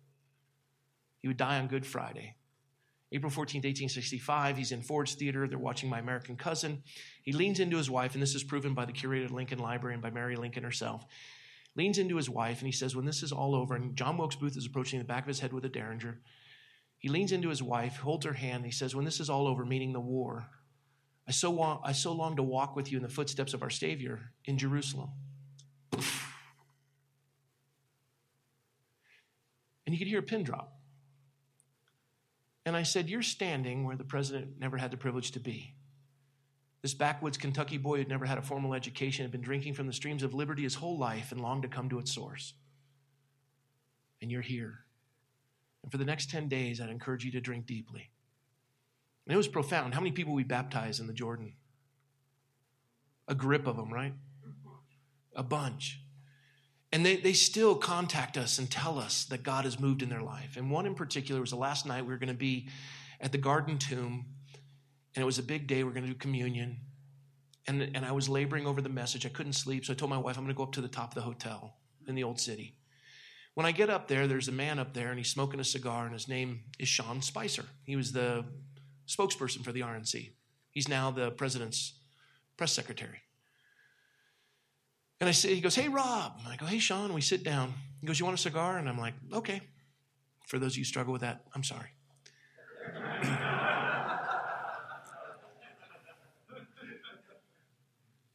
He 1.20 1.28
would 1.28 1.36
die 1.36 1.58
on 1.58 1.68
Good 1.68 1.86
Friday. 1.86 2.36
April 3.14 3.30
14th, 3.30 3.64
1865, 3.64 4.56
he's 4.56 4.72
in 4.72 4.80
Ford's 4.80 5.14
Theater. 5.14 5.46
They're 5.46 5.58
watching 5.58 5.90
My 5.90 5.98
American 5.98 6.34
Cousin. 6.34 6.82
He 7.22 7.32
leans 7.32 7.60
into 7.60 7.76
his 7.76 7.90
wife, 7.90 8.14
and 8.14 8.22
this 8.22 8.34
is 8.34 8.42
proven 8.42 8.72
by 8.72 8.86
the 8.86 8.92
curated 8.92 9.30
Lincoln 9.30 9.58
Library 9.58 9.92
and 9.92 10.02
by 10.02 10.08
Mary 10.08 10.34
Lincoln 10.34 10.64
herself. 10.64 11.04
Leans 11.74 11.98
into 11.98 12.16
his 12.16 12.28
wife, 12.28 12.58
and 12.58 12.66
he 12.66 12.72
says, 12.72 12.94
When 12.94 13.06
this 13.06 13.22
is 13.22 13.32
all 13.32 13.54
over, 13.54 13.74
and 13.74 13.96
John 13.96 14.18
Wilkes 14.18 14.36
Booth 14.36 14.56
is 14.56 14.66
approaching 14.66 14.98
the 14.98 15.04
back 15.04 15.22
of 15.22 15.28
his 15.28 15.40
head 15.40 15.52
with 15.52 15.64
a 15.64 15.70
derringer, 15.70 16.20
he 16.98 17.08
leans 17.08 17.32
into 17.32 17.48
his 17.48 17.62
wife, 17.62 17.96
holds 17.96 18.26
her 18.26 18.34
hand, 18.34 18.56
and 18.56 18.66
he 18.66 18.72
says, 18.72 18.94
When 18.94 19.04
this 19.04 19.20
is 19.20 19.30
all 19.30 19.46
over, 19.46 19.64
meaning 19.64 19.92
the 19.92 20.00
war, 20.00 20.48
I 21.26 21.30
so, 21.30 21.50
want, 21.50 21.80
I 21.84 21.92
so 21.92 22.12
long 22.12 22.36
to 22.36 22.42
walk 22.42 22.76
with 22.76 22.90
you 22.90 22.98
in 22.98 23.02
the 23.02 23.08
footsteps 23.08 23.54
of 23.54 23.62
our 23.62 23.70
Savior 23.70 24.32
in 24.44 24.58
Jerusalem. 24.58 25.10
And 29.84 29.94
you 29.94 29.98
could 29.98 30.08
hear 30.08 30.20
a 30.20 30.22
pin 30.22 30.42
drop. 30.42 30.78
And 32.64 32.76
I 32.76 32.82
said, 32.82 33.08
You're 33.08 33.22
standing 33.22 33.84
where 33.84 33.96
the 33.96 34.04
president 34.04 34.58
never 34.58 34.76
had 34.76 34.90
the 34.90 34.96
privilege 34.96 35.32
to 35.32 35.40
be. 35.40 35.74
This 36.82 36.94
backwoods 36.94 37.38
Kentucky 37.38 37.78
boy 37.78 37.98
who'd 37.98 38.08
never 38.08 38.26
had 38.26 38.38
a 38.38 38.42
formal 38.42 38.74
education 38.74 39.24
had 39.24 39.30
been 39.30 39.40
drinking 39.40 39.74
from 39.74 39.86
the 39.86 39.92
streams 39.92 40.24
of 40.24 40.34
liberty 40.34 40.64
his 40.64 40.74
whole 40.74 40.98
life 40.98 41.30
and 41.30 41.40
longed 41.40 41.62
to 41.62 41.68
come 41.68 41.88
to 41.88 42.00
its 42.00 42.12
source. 42.12 42.54
And 44.20 44.30
you're 44.30 44.42
here. 44.42 44.80
And 45.82 45.92
for 45.92 45.98
the 45.98 46.04
next 46.04 46.30
10 46.30 46.48
days, 46.48 46.80
I'd 46.80 46.90
encourage 46.90 47.24
you 47.24 47.30
to 47.32 47.40
drink 47.40 47.66
deeply. 47.66 48.10
And 49.26 49.34
it 49.34 49.36
was 49.36 49.48
profound. 49.48 49.94
How 49.94 50.00
many 50.00 50.12
people 50.12 50.34
we 50.34 50.42
baptized 50.42 51.00
in 51.00 51.06
the 51.06 51.12
Jordan? 51.12 51.54
A 53.28 53.34
grip 53.34 53.68
of 53.68 53.76
them, 53.76 53.92
right? 53.92 54.14
A 55.36 55.44
bunch. 55.44 56.00
And 56.92 57.06
they, 57.06 57.16
they 57.16 57.32
still 57.32 57.76
contact 57.76 58.36
us 58.36 58.58
and 58.58 58.70
tell 58.70 58.98
us 58.98 59.24
that 59.26 59.42
God 59.42 59.64
has 59.64 59.80
moved 59.80 60.02
in 60.02 60.08
their 60.08 60.22
life. 60.22 60.56
And 60.56 60.70
one 60.70 60.86
in 60.86 60.94
particular 60.94 61.40
was 61.40 61.50
the 61.50 61.56
last 61.56 61.86
night 61.86 62.04
we 62.04 62.12
were 62.12 62.18
going 62.18 62.28
to 62.28 62.34
be 62.34 62.68
at 63.20 63.32
the 63.32 63.38
garden 63.38 63.78
tomb, 63.78 64.26
and 65.14 65.22
it 65.22 65.26
was 65.26 65.38
a 65.38 65.42
big 65.42 65.66
day. 65.66 65.82
We 65.84 65.90
are 65.90 65.94
going 65.94 66.06
to 66.06 66.12
do 66.12 66.18
communion. 66.18 66.78
And, 67.66 67.82
and 67.94 68.04
I 68.04 68.12
was 68.12 68.28
laboring 68.28 68.66
over 68.66 68.80
the 68.80 68.88
message. 68.88 69.24
I 69.24 69.28
couldn't 69.28 69.52
sleep, 69.52 69.84
so 69.84 69.92
I 69.92 69.96
told 69.96 70.10
my 70.10 70.18
wife, 70.18 70.36
I'm 70.36 70.44
going 70.44 70.54
to 70.54 70.56
go 70.56 70.64
up 70.64 70.72
to 70.72 70.80
the 70.80 70.88
top 70.88 71.10
of 71.10 71.14
the 71.14 71.20
hotel 71.20 71.76
in 72.08 72.14
the 72.14 72.24
old 72.24 72.40
city. 72.40 72.74
When 73.54 73.66
I 73.66 73.72
get 73.72 73.90
up 73.90 74.08
there, 74.08 74.26
there's 74.26 74.48
a 74.48 74.52
man 74.52 74.78
up 74.78 74.94
there 74.94 75.10
and 75.10 75.18
he's 75.18 75.28
smoking 75.28 75.60
a 75.60 75.64
cigar, 75.64 76.04
and 76.04 76.12
his 76.12 76.26
name 76.26 76.62
is 76.78 76.88
Sean 76.88 77.20
Spicer. 77.20 77.64
He 77.84 77.96
was 77.96 78.12
the 78.12 78.44
spokesperson 79.06 79.62
for 79.62 79.72
the 79.72 79.80
RNC. 79.80 80.30
He's 80.70 80.88
now 80.88 81.10
the 81.10 81.30
president's 81.30 81.94
press 82.56 82.72
secretary. 82.72 83.18
And 85.20 85.28
I 85.28 85.32
say, 85.32 85.54
he 85.54 85.60
goes, 85.60 85.74
Hey, 85.74 85.88
Rob. 85.88 86.40
I 86.48 86.56
go, 86.56 86.66
Hey, 86.66 86.78
Sean. 86.78 87.12
We 87.12 87.20
sit 87.20 87.44
down. 87.44 87.74
He 88.00 88.06
goes, 88.06 88.18
You 88.18 88.24
want 88.24 88.38
a 88.38 88.42
cigar? 88.42 88.78
And 88.78 88.88
I'm 88.88 88.98
like, 88.98 89.14
Okay. 89.32 89.60
For 90.48 90.58
those 90.58 90.72
of 90.72 90.78
you 90.78 90.80
who 90.80 90.86
struggle 90.86 91.12
with 91.12 91.22
that, 91.22 91.44
I'm 91.54 91.62
sorry. 91.62 91.90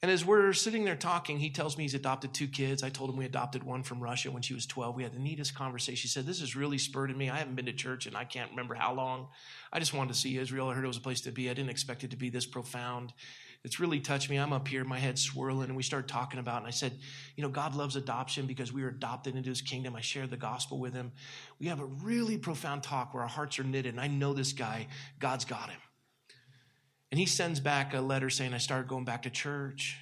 And 0.04 0.12
as 0.12 0.24
we're 0.24 0.54
sitting 0.54 0.86
there 0.86 0.96
talking, 0.96 1.40
he 1.40 1.50
tells 1.50 1.76
me 1.76 1.84
he's 1.84 1.96
adopted 1.96 2.32
two 2.32 2.48
kids. 2.48 2.84
I 2.84 2.90
told 2.90 3.10
him 3.10 3.18
we 3.18 3.26
adopted 3.26 3.64
one 3.64 3.82
from 3.82 4.00
Russia 4.00 4.30
when 4.30 4.44
she 4.44 4.54
was 4.54 4.68
12. 4.68 4.96
We 4.96 5.02
had 5.02 5.14
the 5.14 5.20
neatest 5.20 5.56
conversation. 5.56 6.04
He 6.04 6.08
said, 6.08 6.28
This 6.28 6.40
has 6.40 6.56
really 6.56 6.78
spurred 6.78 7.10
in 7.10 7.18
me. 7.18 7.32
I 7.32 7.38
haven't 7.38 7.56
been 7.56 7.66
to 7.66 7.74
church 7.74 8.06
and 8.06 8.16
I 8.16 8.24
can't 8.24 8.52
remember 8.52 8.76
how 8.76 8.94
long. 8.94 9.30
I 9.74 9.80
just 9.80 9.96
wanted 9.96 10.14
to 10.14 10.20
see 10.20 10.38
Israel. 10.38 10.70
I 10.70 10.76
heard 10.76 10.84
it 10.84 10.88
was 10.88 10.98
a 10.98 11.02
place 11.02 11.22
to 11.22 11.32
be. 11.32 11.50
I 11.50 11.56
didn't 11.56 11.72
expect 11.72 12.04
it 12.04 12.12
to 12.12 12.18
be 12.18 12.30
this 12.30 12.46
profound. 12.46 13.12
It's 13.64 13.80
really 13.80 14.00
touched 14.00 14.30
me. 14.30 14.38
I'm 14.38 14.54
up 14.54 14.68
here, 14.68 14.84
my 14.84 15.00
head 15.00 15.18
swirling, 15.18 15.70
and 15.70 15.76
we 15.76 15.82
started 15.82 16.08
talking 16.08 16.40
about 16.40 16.58
it. 16.58 16.60
And 16.60 16.68
I 16.68 16.72
said, 16.72 16.94
You 17.36 17.42
know, 17.42 17.50
God 17.50 17.74
loves 17.74 17.96
adoption 17.96 18.46
because 18.46 18.72
we 18.72 18.84
were 18.84 18.90
adopted 18.90 19.36
into 19.36 19.50
his 19.50 19.62
kingdom. 19.62 19.96
I 19.96 20.02
shared 20.02 20.30
the 20.30 20.38
gospel 20.38 20.78
with 20.78 20.94
him. 20.94 21.12
We 21.60 21.68
have 21.68 21.80
a 21.80 21.86
really 21.86 22.38
profound 22.38 22.84
talk 22.84 23.16
where 23.16 23.24
our 23.24 23.30
hearts 23.30 23.58
are 23.58 23.64
knitted. 23.64 23.96
And 23.96 24.00
I 24.02 24.08
know 24.08 24.34
this 24.34 24.54
guy, 24.54 24.88
God's 25.20 25.44
got 25.44 25.72
him. 25.72 25.80
And 27.12 27.20
he 27.20 27.26
sends 27.26 27.60
back 27.60 27.94
a 27.94 28.02
letter 28.02 28.30
saying, 28.30 28.54
I 28.54 28.58
started 28.58 28.88
going 28.88 29.06
back 29.06 29.24
to 29.24 29.30
church. 29.30 29.98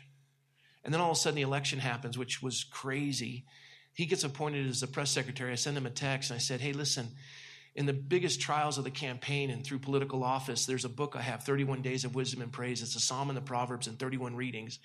And 0.84 0.94
then 0.94 1.02
all 1.02 1.12
of 1.12 1.18
a 1.18 1.20
sudden 1.20 1.36
the 1.36 1.42
election 1.42 1.80
happens, 1.80 2.18
which 2.18 2.42
was 2.42 2.64
crazy. 2.64 3.46
He 3.94 4.06
gets 4.06 4.24
appointed 4.24 4.68
as 4.68 4.82
the 4.82 4.88
press 4.88 5.12
secretary. 5.12 5.52
I 5.52 5.56
send 5.56 5.78
him 5.78 5.86
a 5.86 5.92
text 5.92 6.30
and 6.30 6.36
I 6.36 6.40
said, 6.40 6.62
Hey, 6.62 6.74
listen, 6.74 7.10
in 7.76 7.86
the 7.86 7.94
biggest 7.94 8.40
trials 8.40 8.78
of 8.78 8.84
the 8.84 8.92
campaign 8.92 9.50
and 9.50 9.64
through 9.64 9.80
political 9.80 10.24
office, 10.24 10.66
there's 10.66 10.86
a 10.86 10.90
book 10.90 11.16
I 11.16 11.22
have, 11.22 11.44
31 11.44 11.82
Days 11.82 12.06
of 12.06 12.16
Wisdom 12.16 12.42
and 12.42 12.52
Praise. 12.52 12.82
It's 12.82 12.96
a 12.96 13.00
psalm 13.00 13.30
and 13.30 13.38
the 13.38 13.42
Proverbs 13.42 13.88
and 13.88 14.00
31 14.00 14.36
readings. 14.36 14.80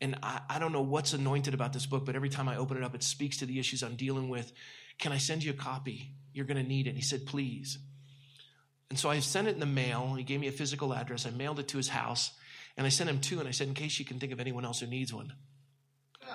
And 0.00 0.16
I, 0.22 0.40
I 0.48 0.58
don't 0.58 0.72
know 0.72 0.82
what's 0.82 1.12
anointed 1.12 1.54
about 1.54 1.72
this 1.72 1.86
book, 1.86 2.06
but 2.06 2.16
every 2.16 2.30
time 2.30 2.48
I 2.48 2.56
open 2.56 2.76
it 2.76 2.84
up, 2.84 2.94
it 2.94 3.02
speaks 3.02 3.38
to 3.38 3.46
the 3.46 3.58
issues 3.58 3.82
I'm 3.82 3.96
dealing 3.96 4.28
with. 4.28 4.52
Can 4.98 5.12
I 5.12 5.18
send 5.18 5.42
you 5.44 5.50
a 5.50 5.54
copy? 5.54 6.12
You're 6.32 6.46
going 6.46 6.62
to 6.62 6.68
need 6.68 6.86
it. 6.86 6.96
He 6.96 7.02
said, 7.02 7.26
Please. 7.26 7.78
And 8.90 8.98
so 8.98 9.08
I 9.08 9.20
sent 9.20 9.46
it 9.48 9.54
in 9.54 9.60
the 9.60 9.66
mail. 9.66 10.14
He 10.14 10.24
gave 10.24 10.40
me 10.40 10.48
a 10.48 10.52
physical 10.52 10.92
address. 10.92 11.24
I 11.24 11.30
mailed 11.30 11.60
it 11.60 11.68
to 11.68 11.76
his 11.76 11.88
house. 11.88 12.32
And 12.76 12.84
I 12.86 12.90
sent 12.90 13.08
him 13.08 13.20
two, 13.20 13.38
and 13.38 13.48
I 13.48 13.52
said, 13.52 13.68
in 13.68 13.74
case 13.74 13.98
you 13.98 14.04
can 14.04 14.18
think 14.18 14.32
of 14.32 14.40
anyone 14.40 14.64
else 14.64 14.80
who 14.80 14.86
needs 14.86 15.14
one. 15.14 15.32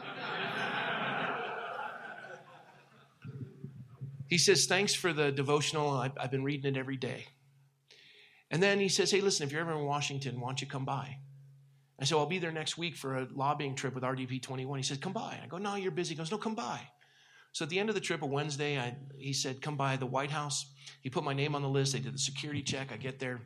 he 4.29 4.37
says, 4.37 4.65
thanks 4.67 4.93
for 4.93 5.11
the 5.11 5.31
devotional. 5.31 5.89
I've, 5.89 6.13
I've, 6.17 6.31
been 6.31 6.43
reading 6.43 6.75
it 6.75 6.79
every 6.79 6.97
day. 6.97 7.25
And 8.51 8.61
then 8.63 8.79
he 8.79 8.89
says, 8.89 9.11
hey, 9.11 9.21
listen, 9.21 9.45
if 9.45 9.51
you're 9.51 9.61
ever 9.61 9.73
in 9.73 9.85
Washington, 9.85 10.39
why 10.39 10.49
don't 10.49 10.61
you 10.61 10.67
come 10.67 10.85
by? 10.85 11.17
I 11.99 12.05
said, 12.05 12.17
I'll 12.17 12.25
be 12.25 12.39
there 12.39 12.51
next 12.51 12.77
week 12.77 12.95
for 12.95 13.17
a 13.17 13.27
lobbying 13.33 13.75
trip 13.75 13.95
with 13.95 14.03
RDP 14.03 14.41
21. 14.41 14.79
He 14.79 14.83
said, 14.83 15.01
come 15.01 15.13
by. 15.13 15.39
I 15.41 15.47
go, 15.47 15.57
no, 15.57 15.75
you're 15.75 15.91
busy. 15.91 16.13
He 16.13 16.17
goes, 16.17 16.31
no, 16.31 16.37
come 16.37 16.55
by. 16.55 16.79
So 17.55 17.63
at 17.63 17.69
the 17.69 17.79
end 17.79 17.87
of 17.87 17.95
the 17.95 18.01
trip, 18.01 18.21
a 18.21 18.25
Wednesday, 18.25 18.77
I, 18.77 18.97
he 19.17 19.31
said, 19.31 19.61
come 19.61 19.77
by 19.77 19.95
the 19.95 20.05
White 20.05 20.29
House. 20.29 20.65
He 20.99 21.09
put 21.09 21.23
my 21.23 21.33
name 21.33 21.55
on 21.55 21.61
the 21.61 21.69
list. 21.69 21.93
They 21.93 21.99
did 21.99 22.13
the 22.13 22.19
security 22.19 22.61
check. 22.61 22.91
I 22.91 22.97
get 22.97 23.17
there. 23.17 23.39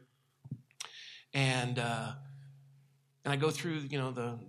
And 1.32 1.78
uh, 1.78 2.14
and 3.24 3.32
I 3.32 3.36
go 3.36 3.51
through, 3.51 3.82
you 3.88 3.99
know, 3.99 4.10
the, 4.10 4.39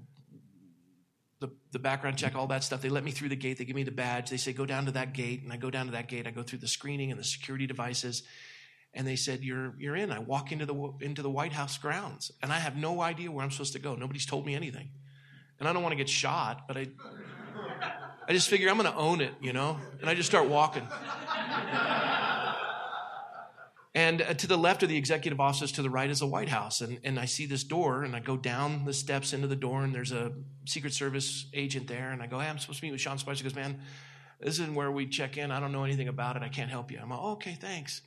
the, 1.41 1.51
the 1.73 1.79
background 1.79 2.17
check, 2.17 2.35
all 2.35 2.47
that 2.47 2.65
stuff. 2.65 2.81
They 2.81 2.89
let 2.89 3.05
me 3.05 3.11
through 3.11 3.29
the 3.29 3.37
gate. 3.37 3.59
They 3.59 3.67
give 3.67 3.77
me 3.77 3.83
the 3.83 3.91
badge. 3.91 4.31
They 4.31 4.39
say, 4.39 4.55
go 4.55 4.65
down 4.65 4.87
to 4.87 4.93
that 4.93 5.13
gate. 5.13 5.43
And 5.43 5.53
I 5.53 5.59
go 5.59 5.69
down 5.69 5.85
to 5.85 5.93
that 5.93 6.09
gate. 6.09 6.27
I 6.27 6.31
go 6.31 6.43
through 6.43 6.61
the 6.61 6.69
screening 6.69 7.11
and 7.11 7.21
the 7.21 7.25
security 7.25 7.67
devices. 7.67 8.23
And 8.95 9.07
they 9.07 9.17
said, 9.17 9.45
you're, 9.45 9.75
you're 9.79 9.95
in. 9.95 10.11
I 10.11 10.21
walk 10.21 10.53
into 10.53 10.65
the, 10.65 10.93
into 11.03 11.21
the 11.21 11.29
White 11.29 11.53
House 11.53 11.77
grounds. 11.77 12.33
And 12.43 12.51
I 12.51 12.61
have 12.61 12.77
no 12.77 13.03
idea 13.03 13.31
where 13.31 13.45
I'm 13.45 13.51
supposed 13.51 13.75
to 13.75 13.79
go. 13.79 13.95
Nobody's 13.95 14.25
told 14.25 14.47
me 14.47 14.55
anything. 14.55 14.89
And 15.59 15.69
I 15.69 15.75
don't 15.75 15.83
want 15.83 15.93
to 15.93 15.99
get 15.99 16.09
shot, 16.09 16.67
but 16.67 16.79
I, 16.79 16.89
I 18.29 18.33
just 18.33 18.49
figure 18.49 18.68
I'm 18.68 18.77
going 18.77 18.91
to 18.91 18.97
own 18.97 19.21
it, 19.21 19.35
you 19.41 19.53
know? 19.53 19.79
And 20.01 20.09
I 20.09 20.14
just 20.14 20.29
start 20.29 20.49
walking. 20.49 20.87
And 23.95 24.23
uh, 24.23 24.35
to 24.35 24.47
the 24.47 24.57
left 24.57 24.85
of 24.85 24.89
the 24.89 24.97
executive 24.97 25.41
office, 25.41 25.73
to 25.73 25.83
the 25.83 25.91
right 25.91 26.09
is 26.09 26.21
the 26.21 26.27
White 26.27 26.49
House. 26.49 26.81
And, 26.81 27.01
and 27.03 27.18
I 27.18 27.25
see 27.25 27.47
this 27.47 27.64
door, 27.64 28.05
and 28.05 28.14
I 28.14 28.21
go 28.21 28.37
down 28.37 28.85
the 28.85 28.93
steps 28.93 29.33
into 29.33 29.49
the 29.49 29.57
door, 29.57 29.83
and 29.83 29.93
there's 29.93 30.12
a 30.12 30.33
Secret 30.64 30.93
Service 30.93 31.47
agent 31.55 31.89
there. 31.89 32.12
And 32.12 32.23
I 32.23 32.29
go, 32.29 32.39
Hey, 32.39 32.47
I'm 32.49 32.59
supposed 32.59 32.81
to 32.81 32.87
meet 32.87 32.93
with 32.93 33.01
Sean 33.01 33.18
Spicer. 33.18 33.39
He 33.39 33.49
goes, 33.49 33.57
Man, 33.57 33.81
this 34.39 34.55
isn't 34.61 34.75
where 34.75 34.93
we 34.93 35.07
check 35.09 35.37
in. 35.39 35.51
I 35.51 35.59
don't 35.59 35.73
know 35.73 35.83
anything 35.83 36.07
about 36.09 36.37
it. 36.37 36.43
I 36.43 36.49
can't 36.49 36.71
help 36.71 36.93
you. 36.93 37.01
I'm 37.03 37.11
like, 37.11 37.18
oh, 37.21 37.33
Okay, 37.33 37.59
thanks. 37.61 38.03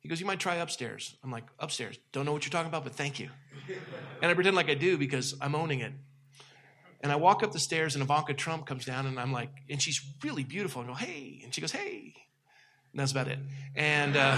He 0.00 0.08
goes, 0.08 0.18
You 0.18 0.26
might 0.26 0.40
try 0.40 0.56
upstairs. 0.56 1.14
I'm 1.22 1.30
like, 1.30 1.44
Upstairs. 1.58 1.98
Don't 2.12 2.24
know 2.24 2.32
what 2.32 2.46
you're 2.46 2.50
talking 2.50 2.68
about, 2.68 2.84
but 2.84 2.94
thank 2.94 3.20
you. 3.20 3.28
And 4.22 4.30
I 4.30 4.34
pretend 4.34 4.56
like 4.56 4.70
I 4.70 4.74
do 4.74 4.96
because 4.96 5.34
I'm 5.42 5.54
owning 5.54 5.80
it. 5.80 5.92
And 7.00 7.12
I 7.12 7.16
walk 7.16 7.42
up 7.42 7.52
the 7.52 7.60
stairs, 7.60 7.94
and 7.94 8.02
Ivanka 8.02 8.34
Trump 8.34 8.66
comes 8.66 8.84
down, 8.84 9.06
and 9.06 9.20
I'm 9.20 9.32
like, 9.32 9.50
and 9.70 9.80
she's 9.80 10.00
really 10.24 10.44
beautiful. 10.44 10.82
I 10.82 10.86
go, 10.86 10.94
Hey. 10.94 11.40
And 11.44 11.54
she 11.54 11.60
goes, 11.60 11.72
Hey. 11.72 12.14
And 12.92 13.00
that's 13.00 13.12
about 13.12 13.28
it. 13.28 13.38
And, 13.76 14.16
uh, 14.16 14.36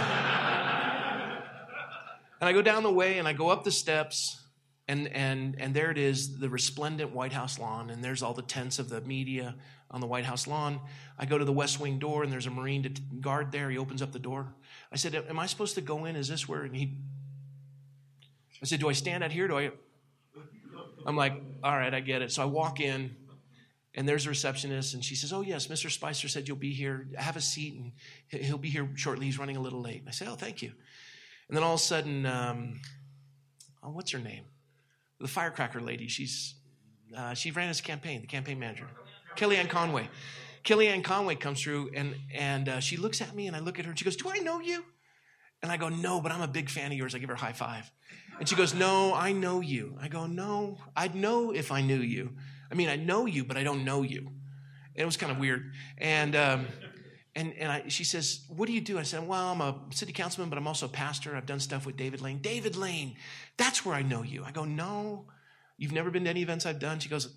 and 2.41 2.49
I 2.49 2.53
go 2.53 2.63
down 2.63 2.83
the 2.83 2.93
way 2.93 3.19
and 3.19 3.29
I 3.29 3.33
go 3.33 3.49
up 3.49 3.65
the 3.65 3.71
steps, 3.71 4.43
and, 4.89 5.09
and, 5.09 5.57
and 5.59 5.73
there 5.73 5.91
it 5.91 5.99
is, 5.99 6.39
the 6.39 6.49
resplendent 6.49 7.13
White 7.15 7.33
House 7.33 7.59
lawn, 7.59 7.91
and 7.91 8.03
there's 8.03 8.23
all 8.23 8.35
the 8.35 8.43
tents 8.43 8.79
of 8.79 8.89
the 8.89 9.01
media 9.03 9.55
on 9.91 10.01
the 10.01 10.07
White 10.07 10.25
House 10.25 10.47
lawn. 10.47 10.81
I 11.19 11.27
go 11.27 11.39
to 11.39 11.45
the 11.45 11.53
West 11.53 11.79
Wing 11.79 11.99
door, 11.99 12.23
and 12.23 12.33
there's 12.33 12.47
a 12.47 12.51
Marine 12.51 12.83
to 12.83 12.89
guard 13.21 13.53
there. 13.53 13.71
He 13.71 13.79
opens 13.79 14.03
up 14.03 14.13
the 14.13 14.19
door. 14.19 14.53
I 14.93 14.97
said, 14.97 15.15
Am 15.15 15.39
I 15.39 15.47
supposed 15.47 15.77
to 15.77 15.81
go 15.81 16.07
in? 16.07 16.17
Is 16.17 16.29
this 16.29 16.49
where? 16.49 16.63
And 16.63 16.75
he, 16.75 16.97
I 18.61 18.67
said, 18.67 18.81
Do 18.81 18.89
I 18.89 18.93
stand 18.93 19.23
out 19.23 19.31
here? 19.31 19.47
Do 19.49 19.59
I? 19.59 19.71
I'm 21.07 21.17
like, 21.17 21.41
All 21.63 21.77
right, 21.77 21.93
I 21.93 22.01
get 22.01 22.23
it. 22.23 22.33
So 22.33 22.43
I 22.43 22.47
walk 22.47 22.81
in, 22.81 23.15
and 23.95 24.09
there's 24.09 24.27
a 24.27 24.29
receptionist, 24.29 24.95
and 24.95 25.05
she 25.05 25.15
says, 25.15 25.33
Oh, 25.33 25.41
yes, 25.41 25.67
Mr. 25.67 25.91
Spicer 25.91 26.29
said 26.29 26.49
you'll 26.49 26.57
be 26.57 26.73
here. 26.73 27.09
Have 27.17 27.37
a 27.37 27.41
seat, 27.41 27.75
and 27.75 28.43
he'll 28.43 28.59
be 28.59 28.71
here 28.71 28.89
shortly. 28.95 29.27
He's 29.27 29.39
running 29.39 29.57
a 29.57 29.61
little 29.61 29.81
late. 29.81 30.01
And 30.01 30.09
I 30.09 30.13
say, 30.13 30.27
Oh, 30.29 30.37
thank 30.37 30.63
you. 30.63 30.73
And 31.49 31.57
then 31.57 31.65
all 31.65 31.75
of 31.75 31.81
a 31.81 31.83
sudden, 31.83 32.27
um, 32.27 32.81
oh, 33.83 33.91
what's 33.91 34.13
her 34.13 34.19
name? 34.19 34.45
The 35.19 35.29
firecracker 35.29 35.81
lady. 35.81 36.09
She's 36.09 36.55
uh, 37.17 37.35
she 37.35 37.51
ran 37.51 37.69
his 37.69 37.81
campaign, 37.81 38.21
the 38.21 38.27
campaign 38.27 38.59
manager, 38.59 38.87
Kellyanne 39.37 39.69
Conway. 39.69 40.09
Kellyanne 40.65 41.03
Conway 41.03 41.35
comes 41.35 41.61
through 41.63 41.91
and 41.95 42.15
and 42.33 42.69
uh, 42.69 42.81
she 42.81 42.97
looks 42.97 43.21
at 43.21 43.35
me 43.35 43.47
and 43.47 43.57
I 43.57 43.61
look 43.61 43.79
at 43.79 43.85
her 43.85 43.91
and 43.91 43.99
she 43.99 44.05
goes, 44.05 44.17
"Do 44.17 44.31
I 44.31 44.39
know 44.39 44.61
you?" 44.61 44.85
And 45.63 45.71
I 45.71 45.77
go, 45.77 45.89
"No, 45.89 46.21
but 46.21 46.33
I'm 46.33 46.41
a 46.41 46.49
big 46.49 46.71
fan 46.71 46.91
of 46.91 46.99
yours." 46.99 47.15
I 47.15 47.19
give 47.19 47.29
her 47.29 47.35
a 47.35 47.39
high 47.39 47.53
five, 47.53 47.91
and 48.39 48.49
she 48.49 48.57
goes, 48.57 48.75
"No, 48.75 49.15
I 49.15 49.33
know 49.33 49.61
you." 49.61 49.97
I 50.01 50.09
go, 50.09 50.27
"No, 50.27 50.79
I'd 50.97 51.15
know 51.15 51.51
if 51.53 51.71
I 51.71 51.83
knew 51.83 52.01
you. 52.01 52.37
I 52.71 52.75
mean, 52.75 52.89
I 52.89 52.97
know 52.97 53.27
you, 53.27 53.45
but 53.45 53.57
I 53.57 53.63
don't 53.63 53.85
know 53.85 54.03
you." 54.03 54.21
And 54.21 55.03
it 55.03 55.05
was 55.07 55.17
kind 55.17 55.33
of 55.33 55.39
weird, 55.39 55.73
and. 55.99 56.37
Um, 56.37 56.67
and, 57.37 57.55
and 57.55 57.71
I, 57.71 57.89
she 57.89 58.03
says, 58.05 58.45
What 58.49 58.67
do 58.67 58.73
you 58.73 58.81
do? 58.81 58.99
I 58.99 59.03
said, 59.03 59.27
Well, 59.27 59.53
I'm 59.53 59.61
a 59.61 59.79
city 59.91 60.13
councilman, 60.13 60.51
but 60.51 60.59
I'm 60.59 60.67
also 60.67 60.87
a 60.87 60.91
pastor. 60.91 61.37
I've 61.37 61.47
done 61.47 61.61
stuff 61.61 61.87
with 61.87 61.97
David 61.97 62.21
Lane. 62.21 62.41
David 62.41 62.77
Lane, 62.77 63.17
that's 63.57 63.85
where 63.85 63.95
I 63.95 64.03
know 64.03 64.23
you. 64.23 64.43
I 64.45 64.51
go, 64.51 64.65
No, 64.65 65.27
you've 65.77 65.93
never 65.93 66.11
been 66.11 66.25
to 66.25 66.31
any 66.31 66.43
events 66.43 66.67
I've 66.67 66.81
done. 66.81 66.99
She 66.99 67.09
goes, 67.09 67.33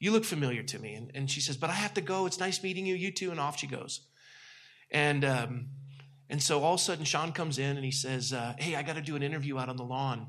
You 0.00 0.10
look 0.10 0.24
familiar 0.24 0.64
to 0.64 0.78
me. 0.78 0.94
And, 0.94 1.10
and 1.14 1.30
she 1.30 1.40
says, 1.40 1.56
But 1.56 1.70
I 1.70 1.74
have 1.74 1.94
to 1.94 2.00
go. 2.00 2.26
It's 2.26 2.40
nice 2.40 2.62
meeting 2.62 2.84
you. 2.84 2.96
You 2.96 3.12
too. 3.12 3.30
And 3.30 3.38
off 3.38 3.58
she 3.58 3.68
goes. 3.68 4.00
And, 4.90 5.24
um, 5.24 5.68
and 6.28 6.42
so 6.42 6.62
all 6.62 6.74
of 6.74 6.80
a 6.80 6.82
sudden, 6.82 7.04
Sean 7.04 7.32
comes 7.32 7.58
in 7.58 7.76
and 7.76 7.84
he 7.84 7.90
says, 7.90 8.32
uh, 8.32 8.54
Hey, 8.58 8.74
I 8.74 8.82
got 8.82 8.96
to 8.96 9.02
do 9.02 9.16
an 9.16 9.22
interview 9.22 9.58
out 9.58 9.68
on 9.68 9.76
the 9.76 9.84
lawn 9.84 10.26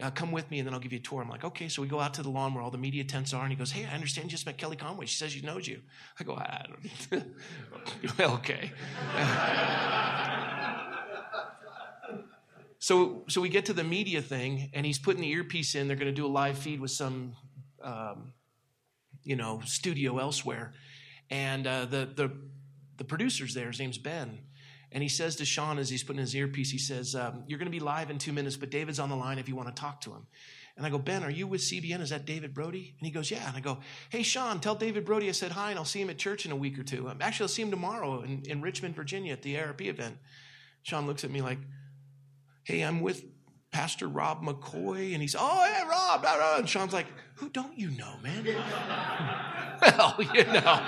uh, 0.00 0.10
come 0.10 0.32
with 0.32 0.50
me 0.50 0.58
and 0.58 0.66
then 0.66 0.74
I'll 0.74 0.80
give 0.80 0.92
you 0.92 0.98
a 0.98 1.02
tour. 1.02 1.22
I'm 1.22 1.28
like, 1.28 1.44
okay. 1.44 1.68
So 1.68 1.82
we 1.82 1.88
go 1.88 2.00
out 2.00 2.14
to 2.14 2.22
the 2.22 2.30
lawn 2.30 2.54
where 2.54 2.62
all 2.62 2.70
the 2.70 2.78
media 2.78 3.04
tents 3.04 3.34
are. 3.34 3.42
And 3.42 3.50
he 3.50 3.56
goes, 3.56 3.70
hey, 3.70 3.86
I 3.90 3.94
understand 3.94 4.26
you 4.26 4.30
just 4.30 4.46
met 4.46 4.56
Kelly 4.56 4.76
Conway. 4.76 5.06
She 5.06 5.16
says 5.16 5.32
she 5.32 5.40
knows 5.40 5.66
you. 5.66 5.80
I 6.18 6.24
go, 6.24 6.34
I 6.34 6.64
don't. 7.10 7.24
okay. 8.20 8.72
so, 12.78 13.24
so 13.28 13.40
we 13.40 13.48
get 13.48 13.66
to 13.66 13.72
the 13.72 13.84
media 13.84 14.22
thing 14.22 14.70
and 14.72 14.86
he's 14.86 14.98
putting 14.98 15.22
the 15.22 15.30
earpiece 15.30 15.74
in. 15.74 15.88
They're 15.88 15.96
going 15.96 16.06
to 16.06 16.12
do 16.12 16.26
a 16.26 16.28
live 16.28 16.58
feed 16.58 16.80
with 16.80 16.92
some, 16.92 17.34
um, 17.82 18.32
you 19.22 19.36
know, 19.36 19.60
studio 19.64 20.18
elsewhere. 20.18 20.72
And 21.30 21.66
uh, 21.66 21.84
the, 21.84 22.08
the, 22.14 22.32
the 22.96 23.04
producer's 23.04 23.54
there. 23.54 23.68
His 23.68 23.78
name's 23.78 23.98
Ben. 23.98 24.38
And 24.92 25.02
he 25.02 25.08
says 25.08 25.36
to 25.36 25.44
Sean 25.44 25.78
as 25.78 25.88
he's 25.88 26.02
putting 26.02 26.20
his 26.20 26.34
earpiece, 26.34 26.70
he 26.70 26.78
says, 26.78 27.14
um, 27.14 27.44
You're 27.46 27.58
going 27.58 27.70
to 27.70 27.76
be 27.76 27.80
live 27.80 28.10
in 28.10 28.18
two 28.18 28.32
minutes, 28.32 28.56
but 28.56 28.70
David's 28.70 28.98
on 28.98 29.08
the 29.08 29.16
line 29.16 29.38
if 29.38 29.48
you 29.48 29.54
want 29.54 29.68
to 29.68 29.80
talk 29.80 30.00
to 30.02 30.10
him. 30.10 30.26
And 30.76 30.86
I 30.86 30.90
go, 30.90 30.98
Ben, 30.98 31.22
are 31.22 31.30
you 31.30 31.46
with 31.46 31.60
CBN? 31.60 32.00
Is 32.00 32.10
that 32.10 32.24
David 32.24 32.54
Brody? 32.54 32.94
And 32.98 33.06
he 33.06 33.12
goes, 33.12 33.30
Yeah. 33.30 33.46
And 33.46 33.56
I 33.56 33.60
go, 33.60 33.78
Hey, 34.08 34.22
Sean, 34.22 34.60
tell 34.60 34.74
David 34.74 35.04
Brody 35.04 35.28
I 35.28 35.32
said 35.32 35.52
hi 35.52 35.70
and 35.70 35.78
I'll 35.78 35.84
see 35.84 36.00
him 36.00 36.10
at 36.10 36.18
church 36.18 36.46
in 36.46 36.52
a 36.52 36.56
week 36.56 36.78
or 36.78 36.82
two. 36.82 37.08
Um, 37.08 37.18
actually, 37.20 37.44
I'll 37.44 37.48
see 37.48 37.62
him 37.62 37.70
tomorrow 37.70 38.22
in, 38.22 38.42
in 38.46 38.62
Richmond, 38.62 38.96
Virginia 38.96 39.32
at 39.32 39.42
the 39.42 39.58
ARP 39.58 39.82
event. 39.82 40.16
Sean 40.82 41.06
looks 41.06 41.22
at 41.22 41.30
me 41.30 41.42
like, 41.42 41.58
Hey, 42.64 42.80
I'm 42.80 43.00
with 43.00 43.24
Pastor 43.70 44.08
Rob 44.08 44.42
McCoy. 44.42 45.12
And 45.12 45.20
he's, 45.22 45.36
Oh, 45.38 45.64
yeah, 45.66 45.86
Rob. 45.86 46.24
And 46.58 46.68
Sean's 46.68 46.92
like, 46.92 47.06
Who 47.36 47.50
don't 47.50 47.78
you 47.78 47.90
know, 47.90 48.14
man? 48.22 48.44
well, 49.82 50.16
you 50.34 50.44
know. 50.44 50.80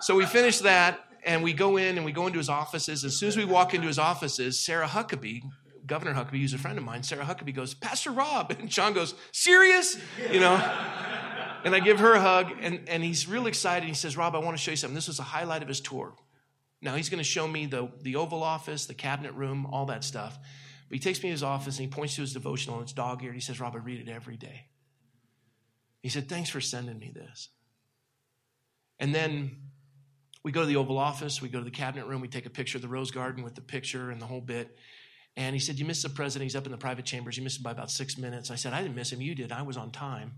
So 0.00 0.16
we 0.16 0.26
finish 0.26 0.58
that 0.60 1.00
and 1.24 1.42
we 1.42 1.52
go 1.52 1.76
in 1.76 1.96
and 1.96 2.04
we 2.04 2.12
go 2.12 2.26
into 2.26 2.38
his 2.38 2.48
offices. 2.48 3.04
As 3.04 3.16
soon 3.16 3.28
as 3.28 3.36
we 3.36 3.44
walk 3.44 3.74
into 3.74 3.86
his 3.86 3.98
offices, 3.98 4.58
Sarah 4.58 4.86
Huckabee, 4.86 5.42
Governor 5.86 6.14
Huckabee, 6.14 6.40
who's 6.40 6.54
a 6.54 6.58
friend 6.58 6.78
of 6.78 6.84
mine, 6.84 7.02
Sarah 7.02 7.24
Huckabee 7.24 7.54
goes, 7.54 7.74
Pastor 7.74 8.10
Rob. 8.10 8.54
And 8.58 8.68
John 8.68 8.92
goes, 8.92 9.14
Serious? 9.32 9.98
You 10.30 10.40
know? 10.40 10.56
And 11.64 11.74
I 11.74 11.80
give 11.80 11.98
her 11.98 12.14
a 12.14 12.20
hug, 12.20 12.52
and, 12.60 12.88
and 12.88 13.02
he's 13.02 13.26
real 13.26 13.46
excited. 13.46 13.88
He 13.88 13.94
says, 13.94 14.16
Rob, 14.16 14.34
I 14.36 14.38
want 14.38 14.56
to 14.56 14.62
show 14.62 14.70
you 14.70 14.76
something. 14.76 14.94
This 14.94 15.08
was 15.08 15.18
a 15.18 15.24
highlight 15.24 15.62
of 15.62 15.68
his 15.68 15.80
tour. 15.80 16.14
Now 16.80 16.94
he's 16.94 17.08
going 17.08 17.18
to 17.18 17.24
show 17.24 17.48
me 17.48 17.66
the, 17.66 17.90
the 18.02 18.16
Oval 18.16 18.42
Office, 18.42 18.86
the 18.86 18.94
cabinet 18.94 19.32
room, 19.34 19.66
all 19.66 19.86
that 19.86 20.04
stuff. 20.04 20.38
But 20.88 20.94
he 20.94 21.00
takes 21.00 21.18
me 21.22 21.28
to 21.28 21.32
his 21.32 21.42
office 21.42 21.78
and 21.78 21.86
he 21.86 21.90
points 21.90 22.14
to 22.14 22.20
his 22.20 22.32
devotional 22.32 22.76
and 22.76 22.84
it's 22.84 22.92
dog 22.92 23.22
eared. 23.22 23.34
He 23.34 23.40
says, 23.40 23.60
Rob, 23.60 23.74
I 23.74 23.78
read 23.78 24.00
it 24.00 24.10
every 24.10 24.36
day. 24.36 24.66
He 26.00 26.08
said, 26.08 26.28
Thanks 26.28 26.48
for 26.48 26.60
sending 26.60 26.98
me 26.98 27.12
this. 27.14 27.48
And 28.98 29.14
then 29.14 29.67
we 30.42 30.52
go 30.52 30.60
to 30.60 30.66
the 30.66 30.76
Oval 30.76 30.98
Office, 30.98 31.42
we 31.42 31.48
go 31.48 31.58
to 31.58 31.64
the 31.64 31.70
cabinet 31.70 32.06
room, 32.06 32.20
we 32.20 32.28
take 32.28 32.46
a 32.46 32.50
picture 32.50 32.78
of 32.78 32.82
the 32.82 32.88
Rose 32.88 33.10
Garden 33.10 33.42
with 33.42 33.54
the 33.54 33.60
picture 33.60 34.10
and 34.10 34.20
the 34.20 34.26
whole 34.26 34.40
bit. 34.40 34.76
And 35.36 35.54
he 35.54 35.60
said, 35.60 35.78
You 35.78 35.84
missed 35.84 36.02
the 36.02 36.08
president. 36.08 36.50
He's 36.50 36.56
up 36.56 36.66
in 36.66 36.72
the 36.72 36.78
private 36.78 37.04
chambers. 37.04 37.36
You 37.36 37.44
missed 37.44 37.58
him 37.58 37.62
by 37.62 37.70
about 37.70 37.90
six 37.90 38.18
minutes. 38.18 38.50
I 38.50 38.56
said, 38.56 38.72
I 38.72 38.82
didn't 38.82 38.96
miss 38.96 39.12
him. 39.12 39.20
You 39.20 39.34
did. 39.34 39.52
I 39.52 39.62
was 39.62 39.76
on 39.76 39.90
time. 39.90 40.32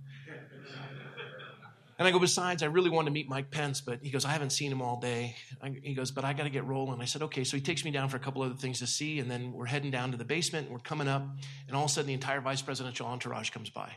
And 1.99 2.09
I 2.09 2.13
go, 2.13 2.19
besides, 2.19 2.63
I 2.63 2.67
really 2.67 2.89
want 2.89 3.09
to 3.09 3.13
meet 3.13 3.29
Mike 3.29 3.51
Pence, 3.51 3.83
but 3.83 3.99
he 4.03 4.09
goes, 4.09 4.25
I 4.25 4.31
haven't 4.31 4.51
seen 4.51 4.73
him 4.73 4.81
all 4.81 4.99
day. 4.99 5.37
I, 5.61 5.77
he 5.83 5.93
goes, 5.93 6.11
but 6.11 6.25
I 6.25 6.33
got 6.33 6.45
to 6.45 6.51
get 6.51 6.65
rolling. 6.65 6.99
I 6.99 7.05
said, 7.05 7.21
okay. 7.25 7.45
So 7.45 7.59
he 7.59 7.63
takes 7.63 7.85
me 7.85 7.91
down 7.91 8.09
for 8.09 8.17
a 8.17 8.21
couple 8.21 8.41
other 8.41 8.55
things 8.55 8.79
to 8.79 8.87
see, 8.87 9.19
and 9.19 9.31
then 9.31 9.53
we're 9.53 9.67
heading 9.67 9.91
down 9.91 10.11
to 10.13 10.17
the 10.17 10.25
basement, 10.25 10.69
and 10.69 10.73
we're 10.73 10.81
coming 10.81 11.09
up, 11.09 11.27
and 11.69 11.77
all 11.77 11.85
of 11.85 11.91
a 11.91 11.93
sudden 11.93 12.09
the 12.09 12.15
entire 12.15 12.41
vice 12.41 12.63
presidential 12.63 13.07
entourage 13.07 13.51
comes 13.51 13.69
by. 13.69 13.93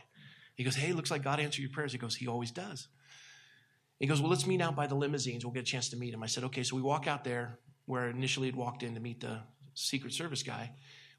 He 0.54 0.64
goes, 0.64 0.76
hey, 0.76 0.92
looks 0.92 1.10
like 1.10 1.24
God 1.24 1.40
answered 1.40 1.62
your 1.62 1.70
prayers. 1.70 1.92
He 1.92 1.98
goes, 1.98 2.14
he 2.14 2.28
always 2.28 2.50
does. 2.50 2.88
He 4.00 4.06
goes, 4.06 4.20
well, 4.20 4.30
let's 4.30 4.46
meet 4.46 4.60
out 4.60 4.74
by 4.74 4.86
the 4.86 4.94
limousines. 4.94 5.44
We'll 5.44 5.54
get 5.54 5.62
a 5.62 5.66
chance 5.66 5.88
to 5.90 5.96
meet 5.96 6.12
him. 6.12 6.22
I 6.22 6.26
said, 6.26 6.44
okay. 6.44 6.62
So 6.62 6.76
we 6.76 6.82
walk 6.82 7.06
out 7.06 7.24
there 7.24 7.58
where 7.86 8.08
initially 8.08 8.48
had 8.48 8.56
walked 8.56 8.82
in 8.82 8.94
to 8.94 9.00
meet 9.00 9.20
the 9.20 9.40
Secret 9.74 10.12
Service 10.12 10.42
guy. 10.42 10.72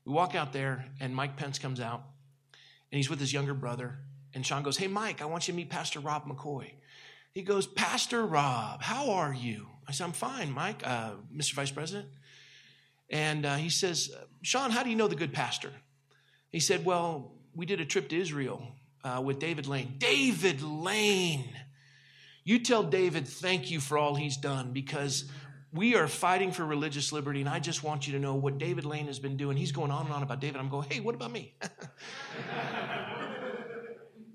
We 0.06 0.14
walk 0.14 0.36
out 0.36 0.54
there, 0.54 0.86
and 1.00 1.16
Mike 1.16 1.38
Pence 1.38 1.58
comes 1.58 1.80
out, 1.80 2.04
and 2.92 2.98
he's 2.98 3.10
with 3.10 3.20
his 3.20 3.34
younger 3.34 3.54
brother. 3.54 3.98
And 4.34 4.46
Sean 4.46 4.64
goes, 4.64 4.78
hey, 4.78 4.88
Mike, 4.88 5.22
I 5.22 5.26
want 5.26 5.48
you 5.48 5.54
to 5.54 5.56
meet 5.56 5.70
Pastor 5.70 6.00
Rob 6.00 6.26
McCoy. 6.26 6.72
He 7.32 7.42
goes, 7.42 7.66
Pastor 7.66 8.26
Rob, 8.26 8.82
how 8.82 9.12
are 9.12 9.34
you? 9.34 9.68
I 9.88 9.92
said, 9.92 10.06
I'm 10.06 10.14
fine, 10.14 10.52
Mike, 10.52 10.82
uh, 10.86 11.12
Mr. 11.36 11.54
Vice 11.54 11.72
President. 11.72 12.08
And 13.10 13.46
uh, 13.46 13.56
he 13.56 13.70
says, 13.70 14.12
Sean, 14.42 14.72
how 14.72 14.84
do 14.84 14.90
you 14.90 14.96
know 14.96 15.08
the 15.08 15.16
good 15.16 15.34
pastor? 15.34 15.72
He 16.50 16.60
said, 16.60 16.86
Well, 16.86 17.34
we 17.54 17.66
did 17.66 17.82
a 17.82 17.86
trip 17.86 18.10
to 18.10 18.20
Israel 18.20 18.68
uh, 19.04 19.22
with 19.24 19.40
David 19.40 19.68
Lane. 19.68 19.96
David 19.98 20.62
Lane. 20.62 21.50
You 22.46 22.60
tell 22.60 22.84
David 22.84 23.28
thank 23.28 23.72
you 23.72 23.80
for 23.80 23.98
all 23.98 24.14
he's 24.14 24.38
done 24.38 24.72
because 24.72 25.26
we 25.74 25.96
are 25.96 26.08
fighting 26.08 26.52
for 26.52 26.64
religious 26.64 27.12
liberty, 27.12 27.40
and 27.40 27.50
I 27.50 27.60
just 27.60 27.84
want 27.84 28.06
you 28.06 28.14
to 28.14 28.20
know 28.20 28.36
what 28.36 28.60
David 28.60 28.86
Lane 28.86 29.08
has 29.08 29.18
been 29.18 29.36
doing. 29.36 29.58
He's 29.58 29.72
going 29.72 29.90
on 29.90 30.06
and 30.06 30.14
on 30.14 30.22
about 30.22 30.40
David. 30.40 30.58
I'm 30.62 30.70
going, 30.70 30.88
hey, 30.88 31.00
what 31.00 31.16
about 31.16 31.32
me? 31.32 31.56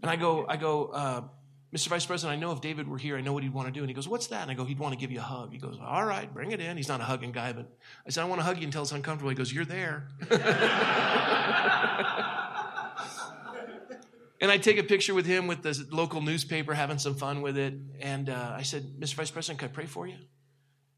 and 0.02 0.10
I 0.10 0.16
go, 0.16 0.44
I 0.48 0.56
go, 0.56 0.86
uh, 0.86 1.22
Mr. 1.72 1.86
Vice 1.86 2.04
President, 2.04 2.36
I 2.36 2.40
know 2.40 2.50
if 2.50 2.60
David 2.60 2.88
were 2.88 2.98
here, 2.98 3.16
I 3.16 3.20
know 3.20 3.32
what 3.32 3.44
he'd 3.44 3.54
want 3.54 3.68
to 3.68 3.72
do. 3.72 3.78
And 3.78 3.88
he 3.88 3.94
goes, 3.94 4.08
What's 4.08 4.26
that? 4.26 4.42
And 4.42 4.50
I 4.50 4.54
go, 4.54 4.64
He'd 4.64 4.80
want 4.80 4.92
to 4.92 4.98
give 4.98 5.12
you 5.12 5.20
a 5.20 5.22
hug. 5.22 5.52
He 5.52 5.58
goes, 5.58 5.78
All 5.80 6.04
right, 6.04 6.32
bring 6.34 6.50
it 6.50 6.60
in. 6.60 6.76
He's 6.76 6.88
not 6.88 7.00
a 7.00 7.04
hugging 7.04 7.30
guy, 7.30 7.52
but 7.52 7.72
I 8.04 8.10
said, 8.10 8.22
I 8.22 8.24
want 8.24 8.40
to 8.40 8.44
hug 8.44 8.58
you 8.58 8.64
until 8.64 8.82
it's 8.82 8.90
uncomfortable. 8.90 9.30
He 9.30 9.36
goes, 9.36 9.52
You're 9.52 9.64
there. 9.64 10.08
and 14.40 14.50
I 14.50 14.56
take 14.56 14.78
a 14.78 14.82
picture 14.82 15.14
with 15.14 15.26
him 15.26 15.46
with 15.46 15.62
the 15.62 15.86
local 15.90 16.22
newspaper, 16.22 16.72
having 16.72 16.98
some 16.98 17.14
fun 17.14 17.42
with 17.42 17.58
it. 17.58 17.74
And 18.00 18.30
uh, 18.30 18.54
I 18.56 18.62
said, 18.62 18.84
Mr. 18.98 19.14
Vice 19.14 19.30
President, 19.30 19.58
can 19.58 19.68
I 19.68 19.72
pray 19.72 19.86
for 19.86 20.06
you? 20.06 20.16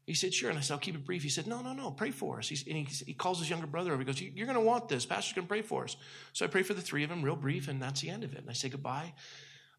He 0.05 0.13
said, 0.13 0.33
Sure. 0.33 0.49
And 0.49 0.57
I 0.57 0.61
said, 0.61 0.73
I'll 0.73 0.79
keep 0.79 0.95
it 0.95 1.05
brief. 1.05 1.23
He 1.23 1.29
said, 1.29 1.47
No, 1.47 1.61
no, 1.61 1.73
no, 1.73 1.91
pray 1.91 2.11
for 2.11 2.39
us. 2.39 2.47
He's, 2.47 2.65
and 2.65 2.77
he, 2.77 2.87
he 3.05 3.13
calls 3.13 3.39
his 3.39 3.49
younger 3.49 3.67
brother 3.67 3.91
over. 3.91 3.99
He 3.99 4.05
goes, 4.05 4.21
You're 4.21 4.47
going 4.47 4.57
to 4.57 4.63
want 4.63 4.87
this. 4.87 5.05
Pastor's 5.05 5.33
going 5.33 5.45
to 5.45 5.49
pray 5.49 5.61
for 5.61 5.83
us. 5.83 5.97
So 6.31 6.45
I 6.45 6.47
pray 6.47 6.63
for 6.63 6.73
the 6.73 6.81
three 6.81 7.03
of 7.03 7.09
them, 7.09 7.21
real 7.21 7.35
brief, 7.35 7.67
and 7.67 7.81
that's 7.81 8.01
the 8.01 8.09
end 8.09 8.23
of 8.23 8.33
it. 8.33 8.39
And 8.39 8.49
I 8.49 8.53
say 8.53 8.69
goodbye. 8.69 9.13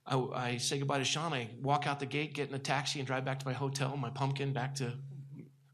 I, 0.07 0.19
I, 0.19 0.57
say 0.59 0.79
goodbye 0.79 0.99
to 0.99 1.05
Sean. 1.05 1.33
I 1.33 1.49
walk 1.63 1.87
out 1.87 2.01
the 2.01 2.07
gate, 2.07 2.35
get 2.35 2.51
in 2.51 2.55
a 2.55 2.59
taxi, 2.59 3.01
and 3.01 3.07
drive 3.07 3.25
back 3.25 3.39
to 3.41 3.47
my 3.47 3.55
hotel, 3.55 3.97
my 3.97 4.11
pumpkin, 4.11 4.53
back 4.53 4.75
to 4.77 4.93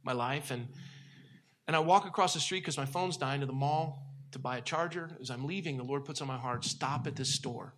my 0.05 0.13
life. 0.13 0.53
And, 0.53 0.69
and 1.67 1.75
I 1.75 1.81
walk 1.81 2.07
across 2.07 2.35
the 2.35 2.41
street 2.41 2.61
because 2.61 2.79
my 2.79 2.87
phone's 2.87 3.17
dying 3.17 3.41
to 3.41 3.47
the 3.47 3.53
mall 3.53 4.10
to 4.33 4.39
buy 4.39 4.59
a 4.59 4.63
charger. 4.63 5.17
As 5.21 5.31
I'm 5.31 5.47
leaving, 5.47 5.77
the 5.77 5.85
Lord 5.85 6.05
puts 6.05 6.21
on 6.21 6.29
my 6.29 6.39
heart, 6.39 6.65
stop 6.65 7.07
at 7.07 7.17
this 7.17 7.35
store. 7.35 7.75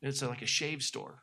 And 0.00 0.08
it's 0.08 0.22
like 0.22 0.42
a 0.42 0.46
shave 0.46 0.82
store. 0.82 1.22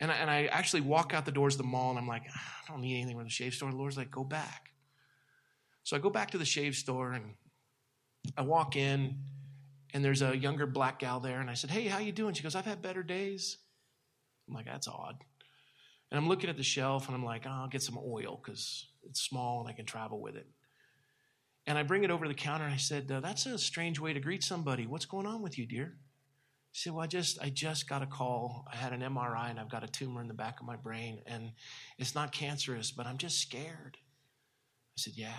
And 0.00 0.10
I, 0.10 0.14
and 0.14 0.30
I 0.30 0.46
actually 0.46 0.80
walk 0.80 1.14
out 1.14 1.24
the 1.24 1.32
doors 1.32 1.54
of 1.54 1.58
the 1.58 1.64
mall, 1.64 1.90
and 1.90 1.98
I'm 1.98 2.08
like, 2.08 2.24
ah, 2.28 2.56
I 2.66 2.72
don't 2.72 2.80
need 2.80 2.96
anything 2.96 3.16
from 3.16 3.24
the 3.24 3.30
shave 3.30 3.54
store. 3.54 3.70
The 3.70 3.76
Lord's 3.76 3.96
like, 3.96 4.10
go 4.10 4.24
back. 4.24 4.70
So 5.84 5.96
I 5.96 6.00
go 6.00 6.10
back 6.10 6.32
to 6.32 6.38
the 6.38 6.44
shave 6.44 6.74
store, 6.74 7.12
and 7.12 7.34
I 8.36 8.42
walk 8.42 8.76
in, 8.76 9.18
and 9.92 10.04
there's 10.04 10.22
a 10.22 10.36
younger 10.36 10.66
black 10.66 10.98
gal 10.98 11.20
there 11.20 11.40
and 11.40 11.50
i 11.50 11.54
said 11.54 11.70
hey 11.70 11.86
how 11.86 11.98
you 11.98 12.12
doing 12.12 12.34
she 12.34 12.42
goes 12.42 12.54
i've 12.54 12.64
had 12.64 12.82
better 12.82 13.02
days 13.02 13.58
i'm 14.48 14.54
like 14.54 14.66
that's 14.66 14.88
odd 14.88 15.16
and 16.10 16.18
i'm 16.18 16.28
looking 16.28 16.50
at 16.50 16.56
the 16.56 16.62
shelf 16.62 17.06
and 17.06 17.14
i'm 17.14 17.24
like 17.24 17.44
oh, 17.46 17.50
i'll 17.50 17.68
get 17.68 17.82
some 17.82 17.98
oil 17.98 18.40
because 18.42 18.86
it's 19.04 19.20
small 19.20 19.60
and 19.60 19.68
i 19.68 19.72
can 19.72 19.84
travel 19.84 20.20
with 20.20 20.36
it 20.36 20.46
and 21.66 21.78
i 21.78 21.82
bring 21.82 22.04
it 22.04 22.10
over 22.10 22.24
to 22.24 22.28
the 22.28 22.34
counter 22.34 22.64
and 22.64 22.74
i 22.74 22.78
said 22.78 23.10
uh, 23.10 23.20
that's 23.20 23.46
a 23.46 23.58
strange 23.58 24.00
way 24.00 24.12
to 24.12 24.20
greet 24.20 24.42
somebody 24.42 24.86
what's 24.86 25.06
going 25.06 25.26
on 25.26 25.42
with 25.42 25.58
you 25.58 25.66
dear 25.66 25.96
she 26.72 26.82
said 26.82 26.92
well 26.94 27.04
i 27.04 27.06
just 27.06 27.40
i 27.42 27.48
just 27.48 27.88
got 27.88 28.02
a 28.02 28.06
call 28.06 28.66
i 28.72 28.76
had 28.76 28.92
an 28.92 29.00
mri 29.00 29.50
and 29.50 29.58
i've 29.58 29.70
got 29.70 29.84
a 29.84 29.88
tumor 29.88 30.20
in 30.20 30.28
the 30.28 30.34
back 30.34 30.60
of 30.60 30.66
my 30.66 30.76
brain 30.76 31.20
and 31.26 31.52
it's 31.98 32.14
not 32.14 32.32
cancerous 32.32 32.90
but 32.90 33.06
i'm 33.06 33.18
just 33.18 33.40
scared 33.40 33.96
i 33.96 34.96
said 34.96 35.14
yeah 35.16 35.32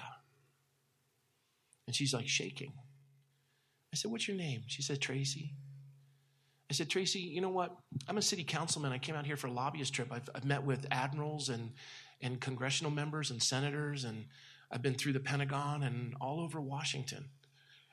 and 1.88 1.96
she's 1.96 2.14
like 2.14 2.28
shaking 2.28 2.74
I 3.94 3.96
said, 3.96 4.10
What's 4.10 4.28
your 4.28 4.36
name? 4.36 4.64
She 4.66 4.82
said, 4.82 5.00
Tracy. 5.00 5.54
I 6.70 6.74
said, 6.74 6.90
Tracy, 6.90 7.20
you 7.20 7.42
know 7.42 7.50
what? 7.50 7.78
I'm 8.08 8.18
a 8.18 8.24
city 8.24 8.44
councilman. 8.44 8.92
I 8.92 8.98
came 8.98 9.16
out 9.16 9.28
here 9.28 9.38
for 9.38 9.48
a 9.48 9.52
lobbyist 9.52 9.94
trip. 9.94 10.08
I've, 10.12 10.28
I've 10.34 10.46
met 10.46 10.64
with 10.64 10.88
admirals 10.90 11.50
and, 11.50 11.74
and 12.20 12.42
congressional 12.42 12.92
members 12.92 13.30
and 13.30 13.42
senators, 13.42 14.04
and 14.04 14.26
I've 14.74 14.82
been 14.82 14.96
through 14.96 15.14
the 15.14 15.20
Pentagon 15.20 15.84
and 15.84 16.16
all 16.20 16.42
over 16.42 16.60
Washington. 16.60 17.30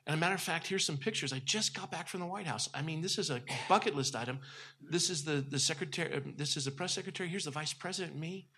And 0.06 0.14
a 0.14 0.18
matter 0.18 0.34
of 0.34 0.40
fact, 0.40 0.66
here's 0.66 0.84
some 0.84 0.96
pictures. 0.96 1.30
I 1.30 1.40
just 1.44 1.74
got 1.74 1.90
back 1.90 2.08
from 2.08 2.20
the 2.20 2.26
White 2.26 2.46
House. 2.46 2.70
I 2.72 2.80
mean, 2.80 3.02
this 3.02 3.18
is 3.18 3.28
a 3.28 3.42
bucket 3.68 3.94
list 3.94 4.16
item. 4.16 4.40
This 4.80 5.10
is 5.10 5.22
the, 5.22 5.44
the 5.46 5.58
secretary, 5.58 6.14
uh, 6.14 6.20
this 6.36 6.56
is 6.56 6.64
the 6.64 6.70
press 6.70 6.94
secretary. 6.94 7.28
Here's 7.28 7.44
the 7.44 7.50
vice 7.50 7.74
president 7.74 8.16
me. 8.16 8.48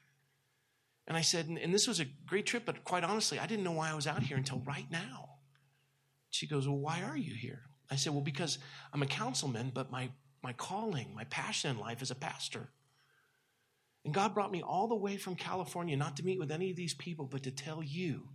And 1.09 1.16
I 1.16 1.20
said, 1.20 1.49
and 1.49 1.75
this 1.75 1.89
was 1.89 1.99
a 1.99 2.05
great 2.27 2.47
trip, 2.47 2.62
but 2.64 2.85
quite 2.85 3.03
honestly, 3.03 3.41
I 3.41 3.47
didn't 3.47 3.64
know 3.64 3.73
why 3.73 3.91
I 3.91 3.95
was 3.95 4.07
out 4.07 4.23
here 4.23 4.37
until 4.37 4.61
right 4.61 4.87
now. 4.89 5.31
She 6.31 6.47
goes, 6.47 6.68
Well, 6.68 6.79
why 6.79 7.03
are 7.03 7.16
you 7.16 7.35
here? 7.35 7.62
I 7.91 7.97
said, 7.97 8.12
Well, 8.12 8.23
because 8.23 8.59
I'm 8.93 9.03
a 9.03 9.07
councilman, 9.07 9.73
but 9.75 9.91
my, 9.91 10.11
my 10.45 10.53
calling, 10.53 11.12
my 11.12 11.25
passion 11.25 11.73
in 11.73 11.79
life 11.79 12.03
is 12.03 12.12
a 12.12 12.14
pastor. 12.14 12.68
And 14.05 14.13
God 14.13 14.35
brought 14.35 14.51
me 14.51 14.63
all 14.63 14.89
the 14.89 14.97
way 14.97 15.17
from 15.17 15.37
California 15.37 15.97
not 15.97 16.17
to 16.17 16.25
meet 16.25 16.39
with 16.39 16.51
any 16.51 16.71
of 16.71 16.77
these 16.77 16.95
people, 16.95 17.27
but 17.27 17.45
to 17.45 17.51
tell 17.51 17.83
you 17.83 18.29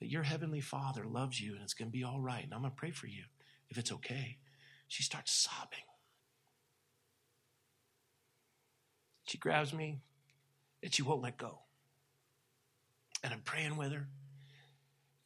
that 0.00 0.10
your 0.10 0.24
heavenly 0.24 0.60
Father 0.60 1.04
loves 1.06 1.40
you 1.40 1.54
and 1.54 1.62
it's 1.62 1.74
going 1.74 1.88
to 1.88 1.96
be 1.96 2.02
all 2.04 2.20
right. 2.20 2.42
And 2.42 2.52
I'm 2.52 2.60
going 2.60 2.72
to 2.72 2.76
pray 2.76 2.90
for 2.90 3.06
you 3.06 3.24
if 3.70 3.78
it's 3.78 3.92
okay. 3.92 4.38
She 4.88 5.02
starts 5.02 5.32
sobbing. 5.32 5.78
She 9.28 9.38
grabs 9.38 9.72
me 9.72 10.00
and 10.82 10.92
she 10.92 11.02
won't 11.02 11.22
let 11.22 11.38
go. 11.38 11.60
And 13.22 13.32
I'm 13.32 13.40
praying 13.40 13.76
with 13.76 13.92
her. 13.92 14.06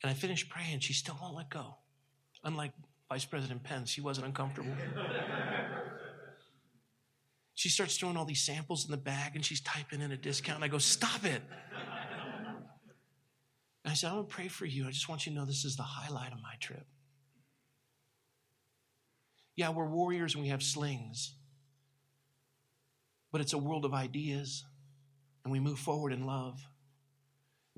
And 0.03 0.11
I 0.11 0.15
finish 0.15 0.49
praying. 0.49 0.81
She 0.81 0.93
still 0.93 1.19
won't 1.21 1.35
let 1.35 1.51
go. 1.51 1.75
Unlike 2.45 2.73
Vice 3.09 3.25
President 3.25 3.65
Pence, 3.65 3.91
she 3.91 4.01
wasn't 4.01 4.27
uncomfortable. 4.27 4.73
she 7.59 7.71
starts 7.71 7.97
throwing 7.97 8.17
all 8.17 8.25
these 8.25 8.43
samples 8.43 8.85
in 8.85 8.93
the 8.93 8.97
bag 8.97 9.35
and 9.35 9.45
she's 9.45 9.61
typing 9.61 10.01
in 10.01 10.13
a 10.13 10.17
discount. 10.17 10.59
And 10.59 10.65
I 10.65 10.69
go, 10.69 10.79
Stop 10.79 11.25
it. 11.25 11.43
And 13.85 13.91
I 13.91 13.95
said, 13.95 14.11
I'm 14.11 14.15
going 14.15 14.29
to 14.29 14.33
pray 14.33 14.47
for 14.47 14.65
you. 14.65 14.87
I 14.87 14.93
just 14.93 15.09
want 15.09 15.27
you 15.27 15.33
to 15.33 15.39
know 15.39 15.45
this 15.45 15.65
is 15.65 15.75
the 15.75 15.83
highlight 15.83 16.33
of 16.33 16.41
my 16.41 16.55
trip. 16.61 16.87
Yeah, 19.57 19.71
we're 19.71 19.89
warriors 19.89 20.35
and 20.35 20.45
we 20.45 20.51
have 20.51 20.63
slings, 20.63 21.35
but 23.33 23.41
it's 23.41 23.55
a 23.55 23.59
world 23.59 23.85
of 23.85 23.93
ideas 23.93 24.65
and 25.43 25.51
we 25.51 25.59
move 25.59 25.81
forward 25.81 26.13
in 26.13 26.27
love. 26.27 26.61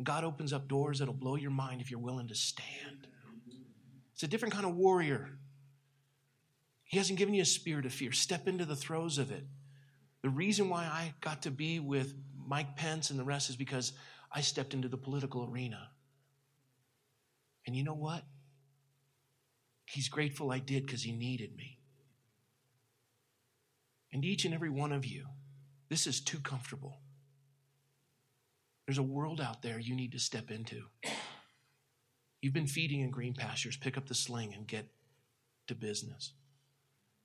God 0.03 0.24
opens 0.24 0.53
up 0.53 0.68
doors 0.68 0.99
that'll 0.99 1.14
blow 1.14 1.37
your 1.37 1.53
mind 1.53 1.81
if 1.81 1.91
you're 1.91 2.01
willing 2.01 2.28
to 2.28 2.35
stand. 2.35 3.07
It's 4.12 4.24
a 4.24 4.28
different 4.28 4.53
kind 4.53 4.66
of 4.66 4.74
warrior. 4.74 5.39
He 6.85 6.99
hasn't 6.99 7.18
given 7.18 7.33
you 7.33 7.41
a 7.41 7.47
spirit 7.47 7.87
of 7.87 7.95
fear. 7.95 8.12
Step 8.12 8.47
into 8.47 8.66
the 8.66 8.76
throes 8.76 9.16
of 9.16 9.31
it. 9.31 9.47
The 10.23 10.29
reason 10.29 10.68
why 10.68 10.85
I 10.85 11.14
got 11.21 11.43
to 11.43 11.51
be 11.51 11.81
with 11.81 12.14
Mike 12.47 12.77
Pence 12.77 13.11
and 13.11 13.18
the 13.18 13.25
rest 13.25 13.49
is 13.51 13.57
because 13.57 13.93
I 14.33 14.41
stepped 14.41 14.75
into 14.75 14.89
the 14.89 14.97
political 14.97 15.49
arena. 15.51 15.89
And 17.66 17.75
you 17.75 17.85
know 17.85 17.95
what? 17.95 18.23
He's 19.87 20.09
grateful 20.09 20.53
I 20.53 20.59
did 20.59 20.87
because 20.87 21.03
he 21.03 21.12
needed 21.12 21.57
me. 21.57 21.79
And 24.12 24.25
each 24.25 24.45
and 24.45 24.55
every 24.55 24.71
one 24.71 24.93
of 24.93 25.05
you, 25.07 25.27
This 25.91 26.07
is 26.07 26.21
too 26.21 26.39
comfortable. 26.39 26.99
There's 28.87 28.99
a 28.99 29.03
world 29.03 29.41
out 29.41 29.61
there 29.61 29.79
you 29.79 29.95
need 29.95 30.12
to 30.12 30.18
step 30.18 30.51
into. 30.51 30.85
You've 32.41 32.55
been 32.55 32.68
feeding 32.68 33.01
in 33.01 33.11
green 33.11 33.35
pastures. 33.35 33.77
Pick 33.77 33.99
up 33.99 34.07
the 34.07 34.14
sling 34.14 34.55
and 34.55 34.66
get 34.66 34.87
to 35.66 35.75
business. 35.75 36.33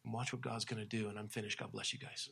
And 0.04 0.14
watch 0.14 0.34
what 0.34 0.42
God's 0.42 0.66
going 0.66 0.82
to 0.82 0.88
do. 0.88 1.10
And 1.10 1.18
I'm 1.18 1.28
finished. 1.28 1.60
God 1.60 1.72
bless 1.72 1.94
you 1.94 2.00
guys. 2.00 2.30